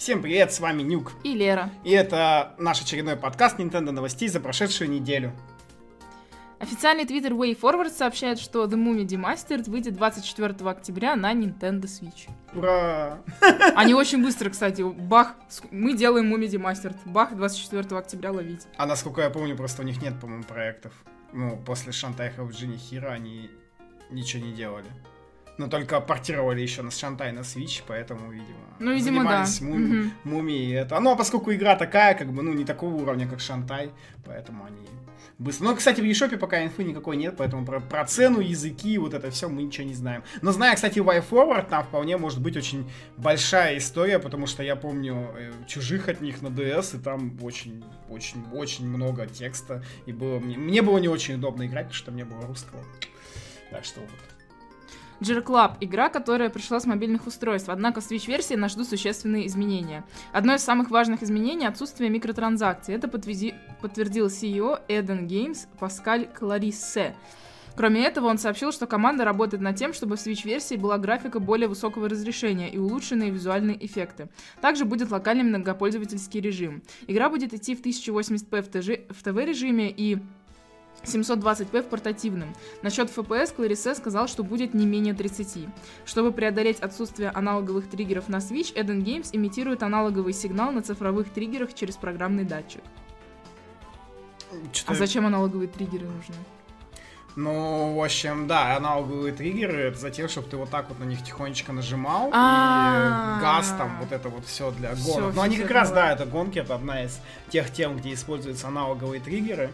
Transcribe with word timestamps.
Всем 0.00 0.22
привет, 0.22 0.50
с 0.50 0.60
вами 0.60 0.80
Нюк. 0.80 1.12
И 1.24 1.34
Лера. 1.34 1.68
И 1.84 1.90
это 1.90 2.54
наш 2.56 2.80
очередной 2.80 3.16
подкаст 3.16 3.60
Nintendo 3.60 3.90
новостей 3.90 4.28
за 4.28 4.40
прошедшую 4.40 4.88
неделю. 4.88 5.34
Официальный 6.58 7.04
твиттер 7.04 7.34
Way 7.34 7.60
Forward 7.60 7.90
сообщает, 7.90 8.38
что 8.38 8.64
The 8.64 8.82
Mummy 8.82 9.04
Demastered 9.04 9.68
выйдет 9.68 9.96
24 9.96 10.54
октября 10.70 11.16
на 11.16 11.34
Nintendo 11.34 11.82
Switch. 11.82 12.30
Ура! 12.54 13.18
Они 13.76 13.92
очень 13.92 14.22
быстро, 14.22 14.48
кстати. 14.48 14.80
Бах, 14.80 15.34
мы 15.70 15.92
делаем 15.92 16.34
Mummy 16.34 16.48
Demastered. 16.48 16.96
Бах, 17.04 17.36
24 17.36 17.98
октября 17.98 18.32
ловить. 18.32 18.66
А 18.78 18.86
насколько 18.86 19.20
я 19.20 19.28
помню, 19.28 19.54
просто 19.54 19.82
у 19.82 19.84
них 19.84 20.00
нет, 20.00 20.18
по-моему, 20.18 20.44
проектов. 20.44 20.94
Ну, 21.34 21.58
после 21.58 21.92
Shantae 21.92 22.34
of 22.38 22.48
Genie 22.52 22.80
Hero 22.90 23.08
они 23.08 23.50
ничего 24.08 24.42
не 24.42 24.54
делали. 24.54 24.88
Но 25.60 25.68
только 25.68 26.00
портировали 26.00 26.62
еще 26.62 26.80
на 26.80 26.90
Шантай 26.90 27.32
на 27.32 27.40
Switch, 27.40 27.82
поэтому, 27.86 28.30
видимо, 28.32 28.56
ну, 28.78 28.94
видимо 28.94 29.18
занимались 29.18 29.58
да. 29.58 29.66
муми, 29.66 30.00
Угу. 30.00 30.10
мумией. 30.24 30.74
Это. 30.74 30.98
Ну, 31.00 31.10
а 31.10 31.16
поскольку 31.16 31.52
игра 31.52 31.76
такая, 31.76 32.14
как 32.14 32.32
бы, 32.32 32.42
ну, 32.42 32.54
не 32.54 32.64
такого 32.64 32.94
уровня, 32.94 33.28
как 33.28 33.40
Шантай, 33.40 33.90
поэтому 34.24 34.64
они 34.64 34.88
быстро. 35.36 35.64
Но, 35.66 35.76
кстати, 35.76 36.00
в 36.00 36.04
eShop 36.04 36.34
пока 36.38 36.64
инфы 36.64 36.82
никакой 36.82 37.18
нет, 37.18 37.34
поэтому 37.36 37.66
про, 37.66 37.80
про 37.80 38.06
цену, 38.06 38.40
языки, 38.40 38.96
вот 38.96 39.12
это 39.12 39.30
все 39.30 39.50
мы 39.50 39.62
ничего 39.62 39.86
не 39.86 39.92
знаем. 39.92 40.22
Но 40.40 40.50
зная, 40.52 40.74
кстати, 40.74 40.98
Way 40.98 41.22
Forward, 41.28 41.68
там 41.68 41.84
вполне 41.84 42.16
может 42.16 42.40
быть 42.40 42.56
очень 42.56 42.90
большая 43.18 43.76
история, 43.76 44.18
потому 44.18 44.46
что 44.46 44.62
я 44.62 44.76
помню 44.76 45.28
э, 45.36 45.52
чужих 45.66 46.08
от 46.08 46.22
них 46.22 46.40
на 46.40 46.48
DS, 46.48 46.96
и 46.96 47.02
там 47.02 47.38
очень, 47.42 47.84
очень, 48.08 48.42
очень 48.54 48.88
много 48.88 49.26
текста, 49.26 49.84
и 50.06 50.12
было 50.12 50.38
мне, 50.38 50.56
мне 50.56 50.80
было 50.80 50.96
не 50.96 51.08
очень 51.08 51.34
удобно 51.34 51.66
играть, 51.66 51.88
потому 51.88 51.96
что 51.96 52.12
мне 52.12 52.24
было 52.24 52.46
русского. 52.46 52.82
Так 53.70 53.84
что 53.84 54.00
вот. 54.00 54.29
Gear 55.20 55.44
Club— 55.44 55.76
игра, 55.80 56.08
которая 56.08 56.48
пришла 56.48 56.80
с 56.80 56.86
мобильных 56.86 57.26
устройств, 57.26 57.68
однако 57.68 58.00
в 58.00 58.10
Switch-версии 58.10 58.54
нас 58.54 58.72
ждут 58.72 58.88
существенные 58.88 59.46
изменения. 59.46 60.04
Одно 60.32 60.54
из 60.54 60.62
самых 60.62 60.90
важных 60.90 61.22
изменений— 61.22 61.66
отсутствие 61.66 62.08
микротранзакций. 62.08 62.94
Это 62.94 63.06
подтверди... 63.06 63.54
подтвердил 63.82 64.26
CEO 64.28 64.80
Eden 64.88 65.26
Games 65.26 65.66
Паскаль 65.78 66.26
Клариссе. 66.26 67.14
Кроме 67.76 68.04
этого, 68.04 68.26
он 68.26 68.38
сообщил, 68.38 68.72
что 68.72 68.86
команда 68.86 69.24
работает 69.24 69.62
над 69.62 69.76
тем, 69.76 69.92
чтобы 69.92 70.16
в 70.16 70.26
Switch-версии 70.26 70.76
была 70.76 70.98
графика 70.98 71.38
более 71.38 71.68
высокого 71.68 72.08
разрешения 72.08 72.70
и 72.70 72.78
улучшенные 72.78 73.30
визуальные 73.30 73.84
эффекты. 73.84 74.28
Также 74.60 74.84
будет 74.84 75.10
локальный 75.10 75.44
многопользовательский 75.44 76.40
режим. 76.40 76.82
Игра 77.06 77.28
будет 77.28 77.54
идти 77.54 77.74
в 77.74 77.82
1080p 77.82 78.62
в, 78.62 78.68
ТЖ... 78.68 79.14
в 79.14 79.22
ТВ-режиме 79.22 79.90
и 79.90 80.18
720p 81.02 81.82
в 81.82 81.86
портативном. 81.88 82.54
Насчет 82.82 83.08
FPS 83.10 83.54
Кларисе 83.54 83.94
сказал, 83.94 84.28
что 84.28 84.44
будет 84.44 84.74
не 84.74 84.84
менее 84.86 85.14
30. 85.14 85.66
Чтобы 86.04 86.30
преодолеть 86.32 86.80
отсутствие 86.80 87.30
аналоговых 87.30 87.88
триггеров 87.88 88.28
на 88.28 88.36
Switch, 88.36 88.74
Eden 88.74 89.02
Games 89.02 89.30
имитирует 89.32 89.82
аналоговый 89.82 90.32
сигнал 90.34 90.72
на 90.72 90.82
цифровых 90.82 91.30
триггерах 91.30 91.72
через 91.74 91.96
программный 91.96 92.44
датчик. 92.44 92.82
Что-то- 94.72 94.92
А 94.92 94.94
зачем 94.94 95.26
аналоговые 95.26 95.68
триггеры 95.68 96.06
нужны? 96.06 96.34
Ну, 97.36 97.94
в 97.94 98.04
общем, 98.04 98.48
да, 98.48 98.76
аналоговые 98.76 99.32
триггеры, 99.32 99.78
это 99.82 99.98
за 99.98 100.10
тем, 100.10 100.28
чтобы 100.28 100.48
ты 100.48 100.56
вот 100.56 100.68
так 100.68 100.88
вот 100.88 100.98
на 100.98 101.04
них 101.04 101.22
тихонечко 101.24 101.72
нажимал, 101.72 102.28
и 102.28 102.32
газ 102.32 103.72
там, 103.78 103.98
вот 104.00 104.10
это 104.10 104.28
вот 104.28 104.44
все 104.46 104.72
для 104.72 104.90
гонок. 104.96 105.26
Но 105.26 105.30
всё, 105.30 105.40
они 105.42 105.56
как 105.56 105.70
раз, 105.70 105.92
да, 105.92 106.12
это 106.12 106.26
гонки, 106.26 106.58
это 106.58 106.74
одна 106.74 107.04
из 107.04 107.20
тех 107.48 107.72
тем, 107.72 107.96
где 107.96 108.12
используются 108.12 108.66
аналоговые 108.66 109.20
триггеры. 109.20 109.70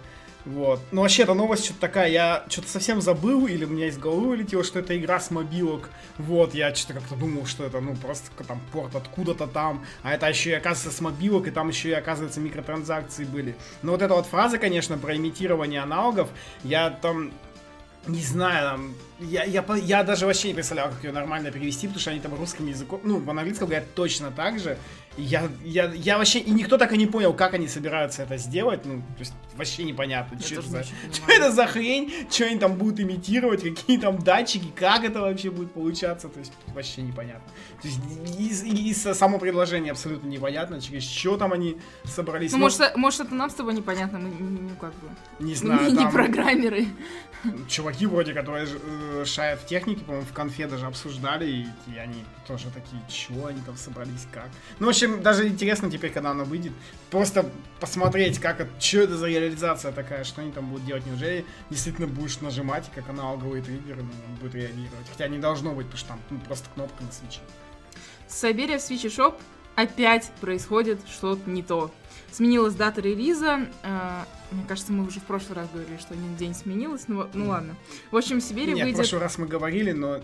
Вот. 0.47 0.81
Ну, 0.93 1.03
вообще, 1.03 1.25
эта 1.25 1.35
новость 1.35 1.65
что-то 1.65 1.81
такая, 1.81 2.09
я 2.09 2.45
что-то 2.49 2.69
совсем 2.69 3.01
забыл, 3.01 3.49
или 3.49 3.65
у 3.65 3.69
меня 3.69 3.89
из 3.89 3.99
головы 3.99 4.29
вылетело, 4.29 4.63
что 4.63 4.79
это 4.79 4.97
игра 4.97 5.19
с 5.19 5.33
мобилок. 5.33 5.91
Вот, 6.19 6.55
я 6.55 6.73
что-то 6.73 7.01
как-то 7.01 7.17
думал, 7.17 7.47
что 7.47 7.65
это, 7.65 7.81
ну, 7.81 7.97
просто 7.97 8.31
там 8.45 8.61
порт 8.73 8.95
откуда-то 8.95 9.49
там, 9.49 9.85
а 10.05 10.15
это 10.15 10.29
еще 10.29 10.51
и, 10.51 10.55
оказывается, 10.55 10.97
с 10.97 11.01
мобилок, 11.01 11.49
и 11.49 11.51
там 11.51 11.69
еще 11.69 11.89
и, 11.89 11.93
оказывается, 11.93 12.41
микротранзакции 12.41 13.25
были. 13.25 13.57
Но 13.83 13.93
вот 13.93 14.03
эта 14.03 14.15
вот 14.15 14.27
фраза, 14.27 14.59
конечно, 14.59 14.97
про 14.97 15.17
имитирование 15.17 15.81
аналогов, 15.81 16.29
я 16.63 16.91
там 16.91 17.33
не 18.07 18.23
знаю, 18.23 18.71
там, 18.71 18.95
я, 19.19 19.43
я, 19.43 19.65
я 19.83 20.05
даже 20.05 20.27
вообще 20.27 20.49
не 20.49 20.55
представлял, 20.55 20.91
как 20.91 21.03
ее 21.03 21.11
нормально 21.11 21.51
перевести, 21.51 21.89
потому 21.89 22.01
что 22.01 22.11
они 22.13 22.21
там 22.21 22.35
русским 22.35 22.69
языком, 22.69 23.01
ну, 23.03 23.19
в 23.19 23.29
английском 23.29 23.67
говорят 23.67 23.95
точно 23.95 24.31
так 24.31 24.61
же. 24.61 24.79
Я, 25.19 25.49
я, 25.65 25.91
я 25.95 26.19
вообще, 26.19 26.41
и 26.41 26.51
никто 26.51 26.77
так 26.77 26.93
и 26.93 26.99
не 26.99 27.07
понял, 27.07 27.33
как 27.33 27.55
они 27.55 27.69
собираются 27.69 28.23
это 28.25 28.37
сделать, 28.37 28.85
ну, 28.85 28.99
то 28.99 29.21
есть 29.21 29.33
вообще 29.57 29.85
непонятно, 29.85 30.39
что 30.39 30.55
это, 30.57 30.63
за, 30.69 30.79
не 30.79 30.85
что 30.85 31.33
это 31.33 31.53
за 31.53 31.67
хрень, 31.67 32.13
что 32.31 32.45
они 32.45 32.59
там 32.59 32.75
будут 32.75 33.01
имитировать, 33.01 33.63
какие 33.63 33.99
там 33.99 34.19
датчики, 34.19 34.67
как 34.77 35.05
это 35.05 35.23
вообще 35.23 35.51
будет 35.51 35.73
получаться, 35.73 36.29
то 36.29 36.39
есть 36.39 36.53
вообще 36.75 37.01
непонятно. 37.01 37.51
То 37.81 37.89
есть 37.89 38.01
и, 38.39 38.69
и- 38.69 38.91
и 38.91 38.95
само 38.95 39.39
предложение 39.39 39.93
абсолютно 39.93 40.29
непонятно, 40.29 40.81
через 40.83 41.05
что 41.05 41.39
там 41.39 41.53
они 41.55 41.79
собрались. 42.05 42.53
Ну, 42.53 42.59
Ну, 42.59 42.65
может, 42.65 42.97
может, 42.97 43.21
это 43.23 43.35
нам 43.35 43.49
с 43.49 43.55
тобой 43.55 43.73
непонятно, 43.75 44.19
мы, 44.19 44.31
ну, 44.39 44.71
как 44.79 44.91
бы, 44.97 45.09
не 45.39 45.53
мы 45.53 45.57
знаю, 45.57 45.91
не 45.93 45.97
там- 45.97 46.13
программеры. 46.13 46.89
Чуваки 47.69 48.07
вроде, 48.07 48.35
которые 48.35 48.67
э, 48.67 49.25
шарят 49.25 49.61
в 49.61 49.67
технике, 49.67 50.05
по-моему, 50.05 50.27
в 50.27 50.33
конфе 50.33 50.67
даже 50.67 50.87
обсуждали, 50.87 51.67
и, 51.87 51.97
они 51.97 52.25
тоже 52.47 52.67
такие, 52.71 53.01
чего 53.09 53.47
они 53.47 53.61
там 53.63 53.77
собрались, 53.77 54.27
как. 54.33 54.49
Ну, 54.79 54.87
в 54.87 54.89
общем, 54.91 55.23
даже 55.23 55.47
интересно 55.47 55.91
теперь, 55.91 56.11
когда 56.11 56.31
она 56.31 56.45
выйдет, 56.45 56.73
просто 57.11 57.51
посмотреть, 57.81 58.39
как 58.39 58.61
это, 58.61 58.71
что 58.81 59.01
это 59.01 59.17
за 59.17 59.29
реализация 59.29 59.93
такая, 59.93 60.25
что 60.25 60.43
они 60.43 60.53
там 60.53 60.69
будут 60.69 60.87
делать. 60.87 61.07
Неужели 61.07 61.45
действительно 61.71 62.07
будешь 62.07 62.41
нажимать, 62.41 62.91
как 62.95 63.09
аналоговые 63.09 63.63
триггеры, 63.63 64.03
ну, 64.03 64.11
он 64.29 64.35
будет 64.37 64.55
реагировать. 64.55 65.09
Хотя 65.11 65.29
не 65.29 65.39
должно 65.39 65.73
быть, 65.73 65.87
потому 65.87 65.99
что 65.99 66.09
там 66.09 66.21
ну, 66.31 66.39
просто 66.41 66.69
кнопка 66.75 67.03
на 67.03 67.13
свече. 67.13 67.41
Сайберия 68.29 68.79
в 68.79 68.83
Switch 68.83 69.05
Shop 69.05 69.35
опять 69.77 70.31
происходит 70.41 71.01
что-то 71.09 71.49
не 71.49 71.63
то. 71.63 71.93
Сменилась 72.33 72.75
дата 72.75 73.01
релиза. 73.01 73.69
Мне 74.51 74.65
кажется, 74.67 74.93
мы 74.93 75.05
уже 75.05 75.21
в 75.21 75.25
прошлый 75.25 75.57
раз 75.57 75.69
говорили, 75.73 75.97
что 75.99 76.15
один 76.15 76.37
день 76.37 76.55
сменилась. 76.55 77.09
Ну, 77.09 77.27
ну 77.35 77.49
ладно. 77.49 77.75
В 78.11 78.17
общем, 78.17 78.39
в 78.39 78.43
Сибири 78.43 78.73
Нет, 78.73 78.79
в 78.79 78.83
выйдет... 78.83 78.97
прошлый 78.97 79.21
раз 79.21 79.39
мы 79.39 79.47
говорили, 79.47 79.93
но... 79.93 80.21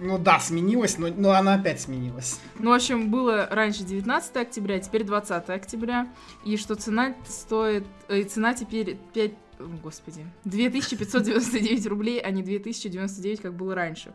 Ну 0.00 0.18
да, 0.18 0.38
сменилась, 0.38 0.98
но, 0.98 1.08
но 1.08 1.32
она 1.32 1.54
опять 1.54 1.80
сменилась. 1.80 2.40
Ну, 2.58 2.70
в 2.70 2.74
общем, 2.74 3.10
было 3.10 3.48
раньше 3.50 3.84
19 3.84 4.36
октября, 4.36 4.78
теперь 4.78 5.04
20 5.04 5.48
октября. 5.50 6.08
И 6.44 6.56
что 6.56 6.74
цена 6.76 7.14
стоит... 7.26 7.84
э, 8.08 8.22
цена 8.22 8.54
теперь 8.54 8.96
5... 9.14 9.32
о, 9.58 9.64
Господи. 9.82 10.26
2599 10.44 11.86
рублей, 11.86 12.20
а 12.20 12.30
не 12.30 12.42
2099, 12.42 13.40
как 13.40 13.54
было 13.54 13.74
раньше. 13.74 14.12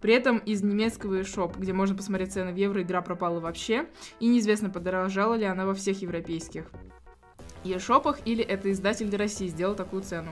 При 0.00 0.14
этом 0.14 0.38
из 0.38 0.62
немецкого 0.62 1.24
шоп, 1.24 1.56
где 1.56 1.72
можно 1.72 1.94
посмотреть 1.94 2.32
цены 2.32 2.52
в 2.52 2.56
евро, 2.56 2.82
игра 2.82 3.02
пропала 3.02 3.40
вообще. 3.40 3.86
И 4.18 4.28
неизвестно, 4.28 4.70
подорожала 4.70 5.34
ли 5.34 5.44
она 5.44 5.66
во 5.66 5.74
всех 5.74 6.00
европейских 6.00 6.70
e-шопах, 7.64 8.18
или 8.24 8.42
это 8.42 8.70
издатель 8.72 9.08
для 9.08 9.18
России 9.18 9.48
сделал 9.48 9.74
такую 9.74 10.02
цену. 10.02 10.30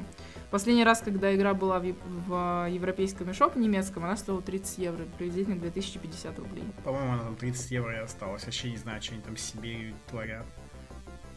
Последний 0.50 0.84
раз, 0.84 1.00
когда 1.00 1.34
игра 1.34 1.53
была 1.53 1.78
в, 1.78 1.84
ев- 1.84 1.97
в 2.27 2.69
европейском 2.71 3.28
eShop 3.29 3.56
немецком, 3.56 4.05
она 4.05 4.16
стоила 4.16 4.41
30 4.41 4.78
евро, 4.78 5.05
приблизительно 5.19 5.56
2050 5.56 6.38
рублей. 6.38 6.65
По-моему, 6.84 7.12
она 7.12 7.22
там 7.22 7.37
30 7.37 7.71
евро 7.71 7.94
и 7.94 8.00
осталось. 8.00 8.44
Вообще 8.44 8.71
не 8.71 8.78
знаю, 8.78 9.03
что 9.03 9.12
они 9.12 9.22
там 9.22 9.37
себе 9.37 9.94
творят. 10.09 10.47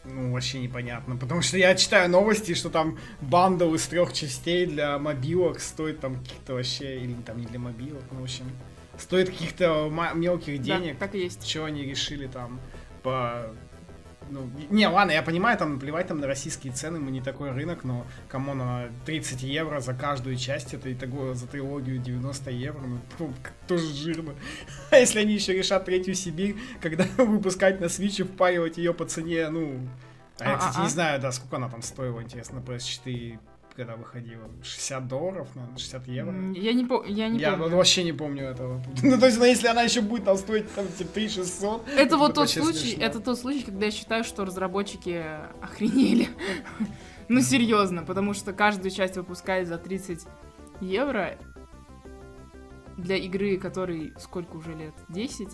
Ну, 0.04 0.32
вообще 0.32 0.60
непонятно. 0.60 1.16
Потому 1.16 1.42
что 1.42 1.56
я 1.58 1.74
читаю 1.74 2.10
новости, 2.10 2.54
что 2.54 2.70
там 2.70 2.98
бандл 3.20 3.74
из 3.74 3.86
трех 3.86 4.12
частей 4.12 4.66
для 4.66 4.98
мобилок 4.98 5.60
стоит 5.60 6.00
там 6.00 6.16
каких-то 6.16 6.54
вообще, 6.54 7.00
или 7.00 7.14
там 7.24 7.38
не 7.38 7.46
для 7.46 7.58
мобилок, 7.58 8.02
ну, 8.10 8.20
в 8.20 8.24
общем, 8.24 8.46
стоит 8.98 9.30
каких-то 9.30 9.90
мелких 10.14 10.60
денег. 10.60 10.94
Да, 10.98 11.06
так 11.06 11.14
и 11.14 11.20
есть. 11.20 11.46
Что 11.46 11.66
они 11.66 11.84
решили 11.84 12.26
там 12.26 12.60
по... 13.02 13.54
Ну, 14.32 14.50
не, 14.70 14.88
ладно, 14.88 15.12
я 15.12 15.22
понимаю, 15.22 15.58
там 15.58 15.78
плевать 15.78 16.06
там 16.06 16.18
на 16.18 16.26
российские 16.26 16.72
цены, 16.72 16.98
мы 16.98 17.10
не 17.10 17.20
такой 17.20 17.50
рынок, 17.50 17.84
но, 17.84 18.06
кому 18.28 18.54
на 18.54 18.88
30 19.04 19.42
евро 19.42 19.80
за 19.80 19.92
каждую 19.92 20.36
часть, 20.36 20.72
это 20.72 20.88
и 20.88 20.94
того 20.94 21.34
за 21.34 21.46
трилогию 21.46 21.98
90 21.98 22.50
евро, 22.50 22.80
ну, 23.18 23.32
как 23.42 23.52
тоже 23.68 23.92
жирно. 23.92 24.34
А 24.90 24.96
если 24.96 25.20
они 25.20 25.34
еще 25.34 25.52
решат 25.52 25.84
третью 25.84 26.14
Сибирь, 26.14 26.56
когда 26.80 27.04
выпускать 27.18 27.80
на 27.80 27.86
Switch 27.86 28.20
и 28.20 28.22
впаривать 28.22 28.78
ее 28.78 28.94
по 28.94 29.04
цене, 29.04 29.50
ну... 29.50 29.86
А 30.38 30.48
я, 30.48 30.56
кстати, 30.56 30.76
А-а-а. 30.76 30.84
не 30.84 30.90
знаю, 30.90 31.20
да, 31.20 31.30
сколько 31.30 31.56
она 31.56 31.68
там 31.68 31.82
стоила, 31.82 32.22
интересно, 32.22 32.60
на 32.60 32.64
PS4, 32.64 33.38
когда 33.74 33.96
выходила. 33.96 34.50
60 34.62 35.08
долларов, 35.08 35.48
наверное, 35.54 35.78
60 35.78 36.08
евро. 36.08 36.32
Я 36.54 36.72
не, 36.72 36.84
по- 36.84 37.04
я 37.04 37.28
не 37.28 37.38
Я 37.38 37.52
помню. 37.52 37.68
ну, 37.70 37.76
вообще 37.76 38.04
не 38.04 38.12
помню 38.12 38.44
этого. 38.44 38.82
Ну, 39.02 39.18
то 39.18 39.26
есть, 39.26 39.38
ну, 39.38 39.44
если 39.44 39.66
она 39.68 39.82
еще 39.82 40.00
будет 40.00 40.24
там 40.24 40.36
стоить 40.36 40.72
там, 40.74 40.86
типа, 40.88 41.10
3600, 41.14 41.88
Это 41.96 42.16
вот 42.16 42.34
тот 42.34 42.50
случай, 42.50 42.78
смешно. 42.92 43.04
это 43.04 43.20
тот 43.20 43.38
случай, 43.38 43.62
когда 43.62 43.86
я 43.86 43.92
считаю, 43.92 44.24
что 44.24 44.44
разработчики 44.44 45.24
охренели. 45.62 46.28
Ну, 47.28 47.40
серьезно, 47.40 48.02
потому 48.02 48.34
что 48.34 48.52
каждую 48.52 48.90
часть 48.90 49.16
выпускает 49.16 49.66
за 49.66 49.78
30 49.78 50.26
евро 50.82 51.38
для 52.98 53.16
игры, 53.16 53.56
которой 53.56 54.12
сколько 54.18 54.56
уже 54.56 54.74
лет? 54.74 54.92
10? 55.08 55.48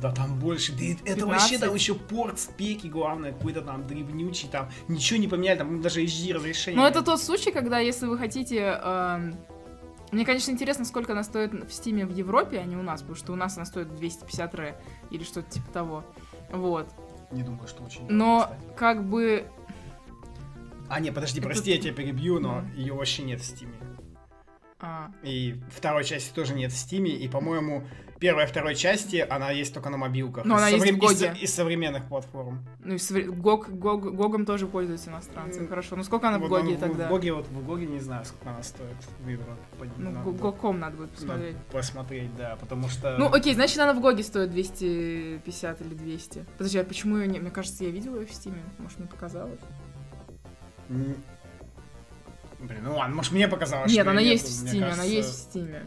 Да 0.00 0.12
там 0.12 0.38
больше. 0.38 0.72
Да 0.72 0.84
это 0.84 1.14
15. 1.16 1.24
вообще 1.24 1.58
там 1.58 1.74
еще 1.74 1.94
порт 1.94 2.38
спеки, 2.38 2.86
главное, 2.88 3.32
какой-то 3.32 3.62
там 3.62 3.86
древнючий, 3.86 4.48
там 4.48 4.68
ничего 4.88 5.18
не 5.18 5.26
поменяли, 5.28 5.58
там 5.58 5.80
даже 5.80 6.02
HD 6.04 6.34
разрешение. 6.34 6.80
Но 6.80 6.86
это 6.86 7.02
тот 7.02 7.20
случай, 7.20 7.50
когда 7.50 7.78
если 7.78 8.06
вы 8.06 8.18
хотите... 8.18 8.78
эм, 8.82 9.34
Мне, 10.12 10.26
конечно, 10.26 10.50
интересно, 10.50 10.84
сколько 10.84 11.12
она 11.12 11.22
стоит 11.24 11.52
в 11.52 11.72
Стиме 11.72 12.04
в 12.04 12.14
Европе, 12.14 12.58
а 12.58 12.64
не 12.64 12.76
у 12.76 12.82
нас, 12.82 13.00
потому 13.00 13.16
что 13.16 13.32
у 13.32 13.36
нас 13.36 13.56
она 13.56 13.64
стоит 13.64 13.94
250 13.96 14.54
ре 14.54 14.78
или 15.10 15.24
что-то 15.24 15.50
типа 15.50 15.70
того. 15.72 16.04
Вот. 16.52 16.86
Не 17.32 17.42
думаю, 17.42 17.66
что 17.66 17.82
очень. 17.82 18.00
дорого, 18.02 18.12
Но 18.14 18.40
кстати. 18.42 18.78
как 18.78 19.04
бы... 19.04 19.46
А, 20.88 21.00
не, 21.00 21.10
подожди, 21.10 21.40
Это- 21.40 21.48
прости, 21.48 21.70
я 21.72 21.78
тебя 21.80 21.92
перебью, 21.94 22.38
но 22.38 22.60
Да. 22.60 22.68
ее 22.80 22.92
вообще 22.92 23.22
нет 23.24 23.40
в 23.40 23.44
Steam 23.44 23.64
е. 23.64 23.72
а, 24.78 25.10
И 25.24 25.58
второй 25.74 26.04
части 26.04 26.32
тоже 26.34 26.54
нет 26.54 26.70
в 26.70 26.76
Steam 26.76 27.00
е, 27.00 27.10
и, 27.10 27.26
по-моему, 27.28 27.84
первая 28.18 28.46
и 28.46 28.48
второй 28.48 28.74
части, 28.74 29.16
она 29.28 29.50
есть 29.50 29.74
только 29.74 29.90
на 29.90 29.96
мобилках. 29.96 30.44
Но 30.44 30.54
Из 30.54 30.58
она 30.58 30.68
есть 30.68 30.84
в 30.84 30.86
соврем- 30.88 30.96
из, 30.96 31.20
GOG 31.20 31.28
е. 31.28 31.34
из 31.40 31.54
современных 31.54 32.04
платформ. 32.08 32.64
ну 32.84 32.94
и 32.94 32.96
совре- 32.96 33.26
GOG, 33.30 33.68
GOG- 33.68 34.14
GOG 34.14 34.32
ом 34.32 34.44
тоже 34.46 34.66
пользуются 34.66 35.10
иностранцы. 35.10 35.60
М. 35.60 35.68
Хорошо. 35.68 35.96
Ну 35.96 36.02
сколько 36.04 36.28
она 36.28 36.38
в 36.38 36.42
Вот 36.42 36.50
GOG 36.50 36.68
е 36.68 36.74
он- 36.74 36.78
тогда? 36.78 37.06
В 37.06 37.10
GOG 37.10 37.23
е, 37.23 37.32
вот 37.32 37.46
в 37.48 37.66
GOG 37.66 37.81
е 37.81 37.86
не 37.86 38.00
знаю, 38.00 38.24
сколько 38.24 38.50
она 38.50 38.62
стоит 38.62 38.96
в 39.20 39.28
Европе. 39.28 39.60
Ну, 39.98 40.10
Надо- 40.10 40.30
Гогком 40.30 40.80
надо 40.80 40.96
будет 40.96 41.08
надо 41.10 41.16
посмотреть. 41.20 41.56
посмотреть, 41.72 42.36
да, 42.36 42.56
потому 42.60 42.88
что... 42.88 43.16
Ну, 43.18 43.26
окей, 43.32 43.54
значит, 43.54 43.78
она 43.78 43.92
в 43.92 44.00
GOG 44.00 44.17
е 44.17 44.22
стоит 44.22 44.50
250 44.50 45.80
или 45.82 45.94
200. 45.94 46.44
Подожди, 46.58 46.78
а 46.78 46.84
почему 46.84 47.18
ее 47.18 47.28
не... 47.28 47.38
Мне 47.40 47.50
кажется, 47.50 47.84
я 47.84 47.90
видела 47.90 48.16
ее 48.20 48.26
в 48.26 48.32
Steam 48.32 48.53
е. 48.53 48.62
Может, 48.78 48.98
мне 48.98 49.08
показалось? 49.08 49.60
Блин, 50.88 52.80
ну 52.84 52.96
ладно, 52.96 53.14
может 53.16 53.32
мне 53.32 53.48
показалось, 53.48 53.92
Нет, 53.92 54.06
она 54.06 54.20
есть 54.20 54.46
в 54.46 54.50
Steam 54.68 54.81
е, 54.81 54.86
она 54.86 55.02
есть 55.04 55.28
в 55.28 55.32
Steam 55.50 55.73
е. 55.73 55.82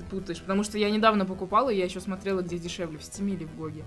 Ты 0.00 0.06
путаешь. 0.06 0.40
Потому 0.40 0.64
что 0.64 0.78
я 0.78 0.90
недавно 0.90 1.26
покупала, 1.26 1.68
и 1.70 1.76
я 1.76 1.84
еще 1.84 2.00
смотрела, 2.00 2.40
где 2.40 2.58
дешевле, 2.58 2.98
в 2.98 3.02
Steam 3.04 3.29
е 3.29 3.34
или 3.34 3.44
в 3.44 3.54
GOG 3.56 3.73
е. 3.73 3.84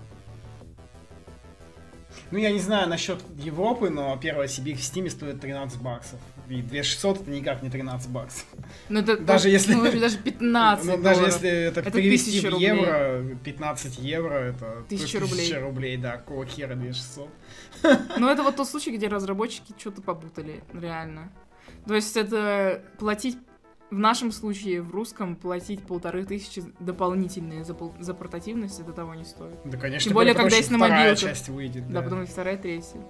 Ну, 2.30 2.38
я 2.38 2.52
не 2.52 2.60
знаю 2.60 2.88
насчет 2.88 3.18
Европы, 3.38 3.90
но 3.90 4.16
первая 4.16 4.46
Сибирь 4.48 4.76
в 4.76 4.82
Steam 4.82 5.05
е 5.05 5.10
стоит 5.10 5.40
13 5.40 5.80
баксов. 5.80 6.20
И 6.48 6.62
2600 6.62 7.22
это 7.22 7.30
никак 7.30 7.62
не 7.62 7.70
13 7.70 8.08
баксов. 8.10 8.46
Ну, 8.88 9.00
это 9.00 9.16
Даже 9.16 9.48
если- 9.48 9.74
ну, 9.74 9.90
даже 10.00 10.18
15 10.18 10.86
Ну, 10.86 11.02
даже 11.02 11.24
если 11.24 11.48
это, 11.48 11.80
Это 11.80 11.90
перевести 11.90 12.30
1000 12.30 12.48
в 12.48 12.52
рублей. 12.52 12.68
евро, 12.68 13.36
15 13.44 13.98
евро, 13.98 14.34
это 14.34 14.84
1000 14.88 15.18
1000 15.18 15.20
рублей. 15.20 15.58
рублей, 15.58 15.96
да, 15.96 16.16
какого 16.18 16.46
хера 16.46 16.74
2600. 16.74 17.28
Ну, 18.18 18.28
это 18.28 18.42
вот 18.42 18.56
тот 18.56 18.68
случай, 18.68 18.96
где 18.96 19.08
разработчики 19.08 19.74
что-то 19.76 20.02
попутали, 20.02 20.62
реально. 20.72 21.32
То 21.86 21.94
есть 21.94 22.16
это 22.16 22.82
платить, 22.98 23.38
в 23.90 23.98
нашем 23.98 24.32
случае, 24.32 24.82
в 24.82 24.90
русском, 24.90 25.36
платить 25.36 25.82
полторы 25.86 26.24
тысячи 26.24 26.62
дополнительные 26.80 27.64
за, 27.64 27.74
пол- 27.74 27.94
за 28.00 28.14
портативность, 28.14 28.80
это 28.80 28.92
того 28.92 29.14
не 29.14 29.24
стоит. 29.24 29.56
Да, 29.64 29.78
конечно. 29.78 30.08
Тем 30.08 30.14
более, 30.14 30.34
когда 30.34 30.56
есть 30.56 30.70
на 30.70 30.78
вторая 30.78 31.10
мобилках. 31.10 31.20
часть 31.20 31.48
выйдет. 31.48 31.88
Да, 31.88 32.02
потом 32.02 32.22
и 32.22 32.26
вторая, 32.26 32.56
третья. 32.56 33.00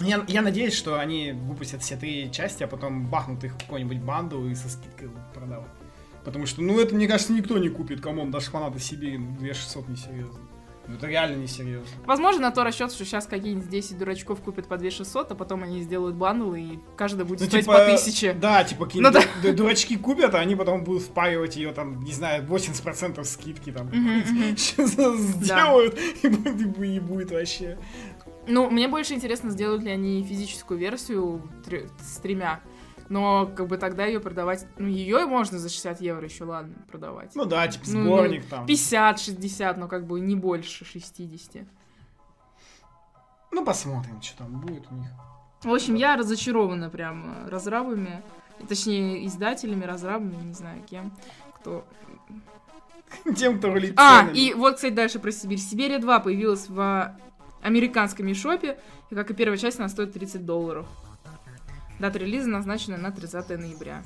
Я, 0.00 0.24
я 0.28 0.40
надеюсь, 0.42 0.72
что 0.72 0.98
они 0.98 1.32
выпустят 1.32 1.82
все 1.82 1.96
три 1.96 2.30
части, 2.32 2.62
а 2.62 2.66
потом 2.66 3.06
бахнут 3.06 3.44
их 3.44 3.54
в 3.54 3.58
какой-нибудь 3.58 3.98
банду 4.00 4.48
и 4.48 4.54
со 4.54 4.68
скидкой 4.68 5.10
продавать. 5.34 5.68
Потому 6.24 6.46
что, 6.46 6.62
ну, 6.62 6.78
это, 6.78 6.94
мне 6.94 7.06
кажется, 7.06 7.32
никто 7.32 7.58
не 7.58 7.68
купит. 7.68 8.00
Come 8.00 8.17
on, 8.17 8.30
даже 8.30 8.50
фанаты 8.50 8.78
Сибири, 8.78 9.18
ну, 9.18 9.36
2600 9.38 9.88
несерьезно. 9.88 10.40
Ну, 10.88 10.96
это 10.96 11.06
реально 11.06 11.36
несерьезно. 11.42 11.88
Возможно, 12.04 12.42
на 12.42 12.50
то 12.50 12.64
расчет, 12.64 12.90
что 12.92 13.04
сейчас 13.04 13.26
какие-нибудь 13.26 13.68
10 13.68 13.98
дурачков 13.98 14.40
купят 14.40 14.66
по 14.66 14.76
2600, 14.76 15.30
а 15.30 15.34
потом 15.34 15.62
они 15.62 15.82
сделают 15.82 16.16
bundle 16.16 16.49
ы, 16.49 16.60
и 16.60 16.78
каждый 16.96 17.24
будет 17.24 17.40
Ну, 17.40 17.46
стоить 17.46 17.64
типа, 17.64 17.76
по 17.76 17.84
1000. 17.84 18.34
Да, 18.34 18.64
типа 18.64 18.86
какие-нибудь 18.86 19.28
Ну 19.44 19.50
ду- 19.50 19.56
дурачки 19.56 19.96
купят, 19.96 20.34
а 20.34 20.38
они 20.40 20.56
потом 20.56 20.82
будут 20.82 21.02
впаривать 21.02 21.56
ее 21.56 21.72
там, 21.72 22.00
не 22.02 22.12
знаю, 22.12 22.44
80% 22.44 23.22
скидки 23.24 23.70
там. 23.70 23.88
Сделают, 24.56 25.98
и 26.22 26.28
будет- 26.28 27.30
вообще. 27.30 27.78
Ну, 28.48 28.68
мне 28.70 28.88
больше 28.88 29.14
интересно, 29.14 29.50
сделают 29.50 29.82
ли 29.82 29.90
они 29.90 30.24
физическую 30.24 30.80
версию 30.80 31.42
с 32.02 32.16
тремя. 32.20 32.60
Но 33.10 33.46
как 33.56 33.66
бы 33.66 33.76
тогда 33.76 34.06
ее 34.06 34.20
продавать... 34.20 34.66
Ну, 34.78 34.86
ее 34.86 35.26
можно 35.26 35.58
за 35.58 35.68
60 35.68 36.00
евро 36.00 36.24
еще, 36.24 36.44
ладно, 36.44 36.76
продавать. 36.88 37.34
Ну 37.34 37.44
да, 37.44 37.66
типа 37.66 37.84
Ну, 37.88 38.04
сборник 38.04 38.46
там. 38.46 38.64
50-60, 38.66 39.76
но 39.78 39.88
как 39.88 40.06
бы 40.06 40.20
не 40.20 40.36
больше 40.36 40.84
60. 40.84 41.66
Ну, 43.50 43.64
посмотрим, 43.64 44.22
что 44.22 44.38
там 44.38 44.60
будет 44.60 44.84
у 44.92 44.94
них. 44.94 45.08
В 45.64 45.74
общем, 45.74 45.96
я 45.96 46.16
разочарована 46.16 46.88
прям 46.88 47.34
э, 47.46 47.48
разрабами. 47.48 48.22
Точнее, 48.68 49.26
издателями, 49.26 49.84
разрабами, 49.84 50.36
не 50.44 50.54
знаю 50.54 50.80
кем. 50.88 51.12
Кто... 51.56 51.84
Тем, 53.36 53.58
кто 53.58 53.72
рулит 53.72 53.94
А, 53.96 54.20
ценами. 54.20 54.38
и 54.38 54.54
вот, 54.54 54.76
кстати, 54.76 54.92
дальше 54.94 55.18
про 55.18 55.32
Сибирь. 55.32 55.58
Сибирия 55.58 55.98
2 55.98 56.20
появилась 56.20 56.68
в 56.68 57.12
американском 57.60 58.24
мишопе, 58.24 58.78
и 59.10 59.16
как 59.16 59.32
и 59.32 59.34
первая 59.34 59.58
часть, 59.58 59.80
она 59.80 59.88
стоит 59.88 60.12
30 60.12 60.46
долларов. 60.46 60.86
Дата 62.00 62.18
релиза 62.18 62.48
назначена 62.48 62.96
на 62.96 63.10
30 63.10 63.48
ноября. 63.58 64.02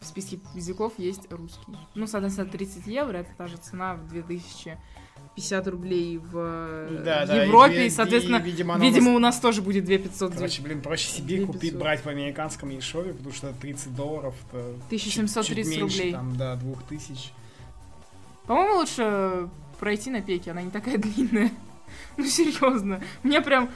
В 0.00 0.06
списке 0.06 0.38
языков 0.54 0.92
есть 0.98 1.22
русский. 1.32 1.76
Ну, 1.96 2.06
соответственно, 2.06 2.48
30 2.48 2.86
евро, 2.86 3.16
это 3.18 3.30
та 3.36 3.48
же 3.48 3.56
цена 3.56 3.94
в 3.94 4.06
2050 4.08 5.66
рублей 5.68 6.18
в 6.18 6.32
э, 6.36 7.02
Да, 7.04 7.26
да, 7.26 7.42
Европе, 7.44 7.84
и- 7.84 7.86
и, 7.86 7.90
соответственно, 7.90 8.36
и, 8.36 8.42
видимо, 8.42 8.78
видимо, 8.78 9.06
нас- 9.08 9.16
у 9.16 9.18
нас 9.18 9.40
тоже 9.40 9.62
будет 9.62 9.84
2500 9.84 10.34
Короче, 10.34 10.62
блин, 10.62 10.80
проще 10.82 11.08
Сибирь 11.08 11.38
2500. 11.38 11.54
купить, 11.56 11.76
брать 11.78 12.04
в 12.04 12.06
американском 12.08 12.68
Ешове, 12.68 13.14
потому 13.14 13.34
что 13.34 13.52
30 13.52 13.96
долларов, 13.96 14.34
это 14.52 14.74
1730 14.88 15.48
чуть, 15.48 15.56
чуть 15.72 15.80
меньше, 15.80 15.96
рублей. 15.98 16.12
там, 16.12 16.36
да, 16.36 16.54
2000. 16.56 17.30
По-моему, 18.46 18.74
лучше 18.76 19.48
пройти 19.80 20.10
на 20.10 20.20
пеке, 20.20 20.50
она 20.52 20.62
не 20.62 20.70
такая 20.70 20.98
длинная. 20.98 21.50
Ну, 22.16 22.24
серьезно. 22.26 23.02
Мне 23.22 23.40
прям... 23.40 23.70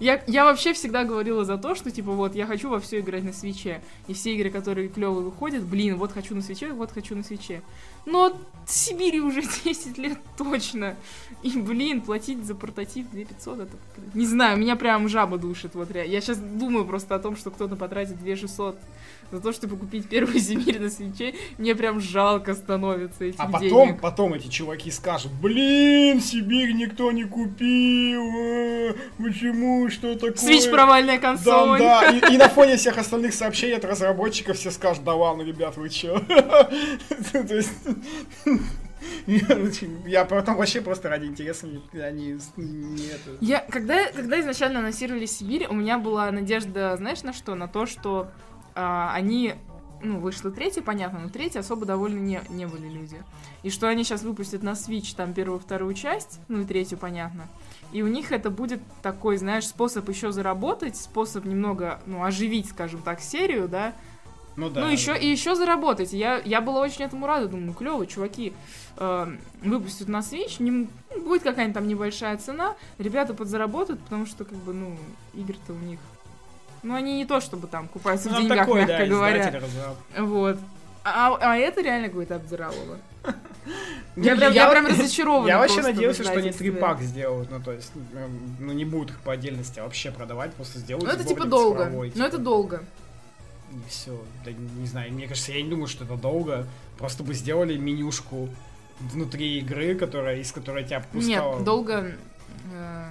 Я, 0.00 0.22
я 0.26 0.44
вообще 0.44 0.72
всегда 0.72 1.04
говорила 1.04 1.44
за 1.44 1.58
то, 1.58 1.74
что, 1.74 1.90
типа, 1.90 2.12
вот, 2.12 2.34
я 2.34 2.46
хочу 2.46 2.68
во 2.68 2.80
все 2.80 3.00
играть 3.00 3.24
на 3.24 3.32
свече. 3.32 3.80
И 4.08 4.14
все 4.14 4.34
игры, 4.34 4.50
которые 4.50 4.88
клевые 4.88 5.24
выходят, 5.24 5.64
блин, 5.64 5.96
вот 5.96 6.12
хочу 6.12 6.34
на 6.34 6.42
свече, 6.42 6.72
вот 6.72 6.92
хочу 6.92 7.16
на 7.16 7.22
свече. 7.22 7.62
Но 8.04 8.36
Сибири 8.66 9.20
уже 9.20 9.42
10 9.64 9.98
лет 9.98 10.18
точно. 10.36 10.96
И, 11.42 11.58
блин, 11.58 12.00
платить 12.00 12.44
за 12.44 12.54
портатив 12.54 13.10
2500, 13.10 13.60
это... 13.60 13.76
Не 14.14 14.26
знаю, 14.26 14.58
меня 14.58 14.76
прям 14.76 15.08
жаба 15.08 15.38
душит, 15.38 15.74
вот. 15.74 15.94
Я 15.94 16.20
сейчас 16.20 16.38
думаю 16.38 16.84
просто 16.84 17.14
о 17.14 17.18
том, 17.18 17.36
что 17.36 17.50
кто-то 17.50 17.76
потратит 17.76 18.18
2600 18.18 18.76
за 19.30 19.40
то, 19.40 19.52
чтобы 19.52 19.76
купить 19.76 20.08
первую 20.08 20.38
Сибирь 20.40 20.78
на 20.78 20.90
свече. 20.90 21.34
Мне 21.58 21.74
прям 21.74 22.00
жалко 22.00 22.54
становится 22.54 23.24
этих 23.24 23.40
А 23.40 23.46
потом, 23.46 23.60
денег. 23.88 24.00
потом 24.00 24.34
эти 24.34 24.48
чуваки 24.48 24.90
скажут, 24.90 25.32
блин, 25.40 26.20
Сибирь 26.20 26.72
никто 26.72 27.12
не 27.12 27.24
купил, 27.24 28.22
э, 28.22 28.94
почему, 29.18 29.88
что 29.90 30.14
такое? 30.14 30.34
Свич 30.36 30.70
провальная 30.70 31.18
Да, 31.20 31.22
консоль. 31.30 31.78
да, 31.78 32.10
и, 32.10 32.18
и 32.34 32.38
на 32.38 32.48
фоне 32.48 32.76
всех 32.76 32.98
остальных 32.98 33.34
сообщений 33.34 33.76
от 33.76 33.84
разработчиков 33.84 34.56
все 34.56 34.70
скажут, 34.70 35.04
да 35.04 35.14
ладно, 35.14 35.42
ребят, 35.42 35.76
вы 35.76 35.88
чё? 35.88 36.18
То 37.32 37.54
есть, 37.54 37.70
я 40.06 40.24
потом 40.24 40.56
вообще 40.56 40.80
просто 40.80 41.08
ради 41.08 41.26
интереса 41.26 41.66
они 41.92 42.38
не 42.56 43.06
это... 43.06 43.30
Я, 43.40 43.60
когда, 43.60 44.10
когда 44.12 44.40
изначально 44.40 44.80
анонсировали 44.80 45.26
Сибирь, 45.26 45.66
у 45.68 45.74
меня 45.74 45.98
была 45.98 46.30
надежда, 46.30 46.96
знаешь, 46.96 47.22
на 47.22 47.32
что? 47.32 47.54
На 47.54 47.68
то, 47.68 47.86
что 47.86 48.28
а, 48.76 49.12
они, 49.14 49.54
ну, 50.02 50.20
вышло 50.20 50.50
третье, 50.50 50.82
понятно, 50.82 51.18
но 51.18 51.28
третье 51.30 51.60
особо 51.60 51.86
довольны 51.86 52.18
не, 52.18 52.40
не 52.50 52.66
были 52.66 52.88
люди. 52.88 53.22
И 53.62 53.70
что 53.70 53.88
они 53.88 54.04
сейчас 54.04 54.22
выпустят 54.22 54.62
на 54.62 54.70
Switch 54.74 55.16
там 55.16 55.32
первую, 55.32 55.58
вторую 55.58 55.94
часть, 55.94 56.38
ну 56.48 56.60
и 56.60 56.64
третью, 56.64 56.98
понятно. 56.98 57.48
И 57.92 58.02
у 58.02 58.08
них 58.08 58.30
это 58.32 58.50
будет 58.50 58.80
такой, 59.02 59.36
знаешь, 59.38 59.66
способ 59.66 60.08
еще 60.08 60.30
заработать, 60.30 60.96
способ 60.96 61.44
немного, 61.44 62.00
ну, 62.06 62.22
оживить, 62.22 62.68
скажем 62.68 63.00
так, 63.00 63.20
серию, 63.20 63.68
да, 63.68 63.94
Ну 64.56 64.68
да. 64.70 64.82
ну, 64.82 64.88
еще 64.88 65.16
и 65.18 65.26
еще 65.30 65.54
заработать. 65.54 66.12
Я, 66.12 66.40
я 66.44 66.60
была 66.60 66.80
очень 66.80 67.04
этому 67.04 67.26
рада. 67.26 67.48
Думаю, 67.48 67.74
клево, 67.74 68.06
чуваки 68.06 68.52
э, 68.98 69.36
выпустят 69.62 70.08
на 70.08 70.18
Switch, 70.18 70.62
не- 70.62 70.88
будет 71.20 71.42
какая-нибудь 71.42 71.74
там 71.74 71.88
небольшая 71.88 72.36
цена, 72.38 72.74
ребята 72.98 73.34
подзаработают, 73.34 74.00
потому 74.02 74.26
что, 74.26 74.44
как 74.44 74.58
бы, 74.58 74.72
ну, 74.74 74.96
игры-то 75.34 75.72
у 75.72 75.78
них. 75.78 76.00
Ну, 76.86 76.94
они 76.94 77.16
не 77.16 77.24
то, 77.26 77.40
чтобы 77.40 77.66
там 77.66 77.88
купаются 77.88 78.28
в 78.28 78.32
Ну, 78.32 78.40
деньгах, 78.42 78.58
такой, 78.58 78.80
мягко 78.80 78.98
да, 78.98 79.06
говоря. 79.06 79.62
Вот. 80.18 80.58
А, 81.02 81.36
а 81.40 81.56
это 81.56 81.82
реально 81.82 82.08
какое-то 82.08 82.36
обдиралово. 82.36 82.98
Ну, 84.14 84.22
Я, 84.22 84.36
прям, 84.36 84.52
я 84.52 84.70
прям 84.70 84.86
разочарована. 84.86 85.48
Я 85.48 85.58
вообще 85.58 85.80
в 85.80 85.84
надеялся, 85.84 86.22
что 86.22 86.32
они 86.32 86.40
издательстве. 86.42 86.70
трипак 86.72 87.00
сделают, 87.02 87.50
ну 87.50 87.60
то 87.60 87.72
есть, 87.72 87.92
эм, 88.14 88.56
ну 88.60 88.72
не 88.72 88.84
будут 88.84 89.10
их 89.10 89.20
по 89.20 89.32
отдельности 89.32 89.80
вообще 89.80 90.10
продавать, 90.12 90.52
просто 90.54 90.78
сделают 90.78 91.06
Ну, 91.08 91.12
это 91.12 91.22
типа 91.24 91.40
сборник 91.44 91.50
долго. 91.50 91.78
цифровой, 91.84 92.12
Ну, 92.14 92.22
это 92.24 92.30
типа. 92.32 92.42
долго. 92.44 92.84
И 93.72 93.88
все. 93.88 94.18
Да 94.44 94.52
не 94.52 94.86
знаю, 94.86 95.12
мне 95.12 95.26
кажется, 95.26 95.52
я 95.52 95.62
не 95.62 95.68
думаю, 95.70 95.88
что 95.88 96.04
это 96.04 96.14
долго. 96.16 96.66
Просто 96.98 97.24
бы 97.24 97.34
сделали 97.34 97.76
менюшку 97.76 98.48
внутри 99.00 99.58
игры, 99.58 99.94
которая, 99.96 100.36
из 100.38 100.52
которой 100.52 100.84
тебя 100.84 101.00
пускала. 101.12 101.56
Нет, 101.56 101.64
долго... 101.64 102.12
э, 102.72 103.04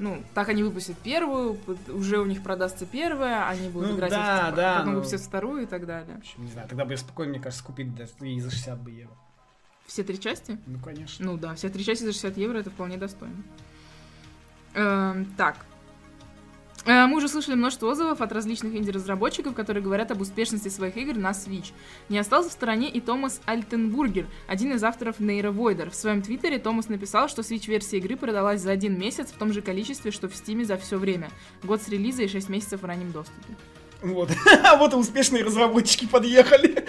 ну, 0.00 0.22
так 0.34 0.48
они 0.48 0.62
выпустят 0.62 0.98
первую, 0.98 1.58
уже 1.88 2.18
у 2.18 2.26
них 2.26 2.42
продастся 2.42 2.86
первая, 2.86 3.46
они 3.48 3.68
будут 3.68 3.90
Ну, 3.90 3.96
играть 3.96 4.10
да, 4.10 4.48
втор- 4.50 4.56
да, 4.56 4.74
потом 4.78 4.90
ну. 4.92 4.96
выпустят 4.96 5.20
вторую 5.20 5.62
и 5.62 5.66
так 5.66 5.86
далее. 5.86 6.16
В 6.16 6.18
общем, 6.18 6.44
не 6.44 6.50
знаю, 6.50 6.68
тогда 6.68 6.84
бы 6.84 6.92
я 6.92 6.96
спокойно, 6.96 7.32
мне 7.32 7.40
кажется, 7.40 7.64
купить 7.64 7.94
да, 7.94 8.04
и 8.26 8.40
за 8.40 8.50
60 8.50 8.80
бы 8.80 8.90
евро. 8.90 9.14
Все 9.86 10.02
три 10.02 10.18
части? 10.18 10.58
Ну, 10.66 10.78
конечно. 10.78 11.24
Ну 11.24 11.36
да, 11.36 11.54
все 11.54 11.68
три 11.68 11.84
части 11.84 12.02
за 12.04 12.12
60 12.12 12.36
евро 12.38 12.58
это 12.58 12.70
вполне 12.70 12.96
достойно. 12.96 13.42
Эм, 14.74 15.26
так. 15.36 15.66
Э, 16.86 17.06
Мы 17.06 17.16
уже 17.16 17.28
слышали 17.28 17.54
множество 17.54 17.88
отзывов 17.88 18.20
от 18.20 18.32
различных 18.32 18.74
инди-разработчиков, 18.74 19.54
которые 19.54 19.82
говорят 19.82 20.10
об 20.10 20.20
успешности 20.20 20.68
своих 20.68 20.96
игр 20.96 21.14
на 21.14 21.30
Switch. 21.30 21.72
Не 22.08 22.18
остался 22.18 22.48
в 22.48 22.52
стороне 22.52 22.88
и 22.88 23.00
Томас 23.00 23.40
Альтенбургер, 23.44 24.26
один 24.46 24.72
из 24.72 24.82
авторов 24.82 25.20
Нейра 25.20 25.50
Войдер. 25.50 25.90
В 25.90 25.94
своем 25.94 26.22
твиттере 26.22 26.58
Томас 26.58 26.88
написал, 26.88 27.28
что 27.28 27.42
Switch-версия 27.42 27.98
игры 27.98 28.16
продалась 28.16 28.60
за 28.60 28.70
один 28.70 28.98
месяц 28.98 29.28
в 29.28 29.38
том 29.38 29.52
же 29.52 29.62
количестве, 29.62 30.10
что 30.10 30.28
в 30.28 30.34
Стиме 30.34 30.64
за 30.64 30.76
все 30.76 30.96
время. 30.96 31.30
Год 31.62 31.82
с 31.82 31.88
релиза 31.88 32.22
и 32.22 32.28
6 32.28 32.48
месяцев 32.48 32.82
в 32.82 32.84
раннем 32.84 33.12
доступе. 33.12 33.56
Вот. 34.02 34.30
А 34.64 34.76
вот 34.76 34.92
и 34.92 34.96
успешные 34.96 35.44
разработчики 35.44 36.06
подъехали, 36.06 36.84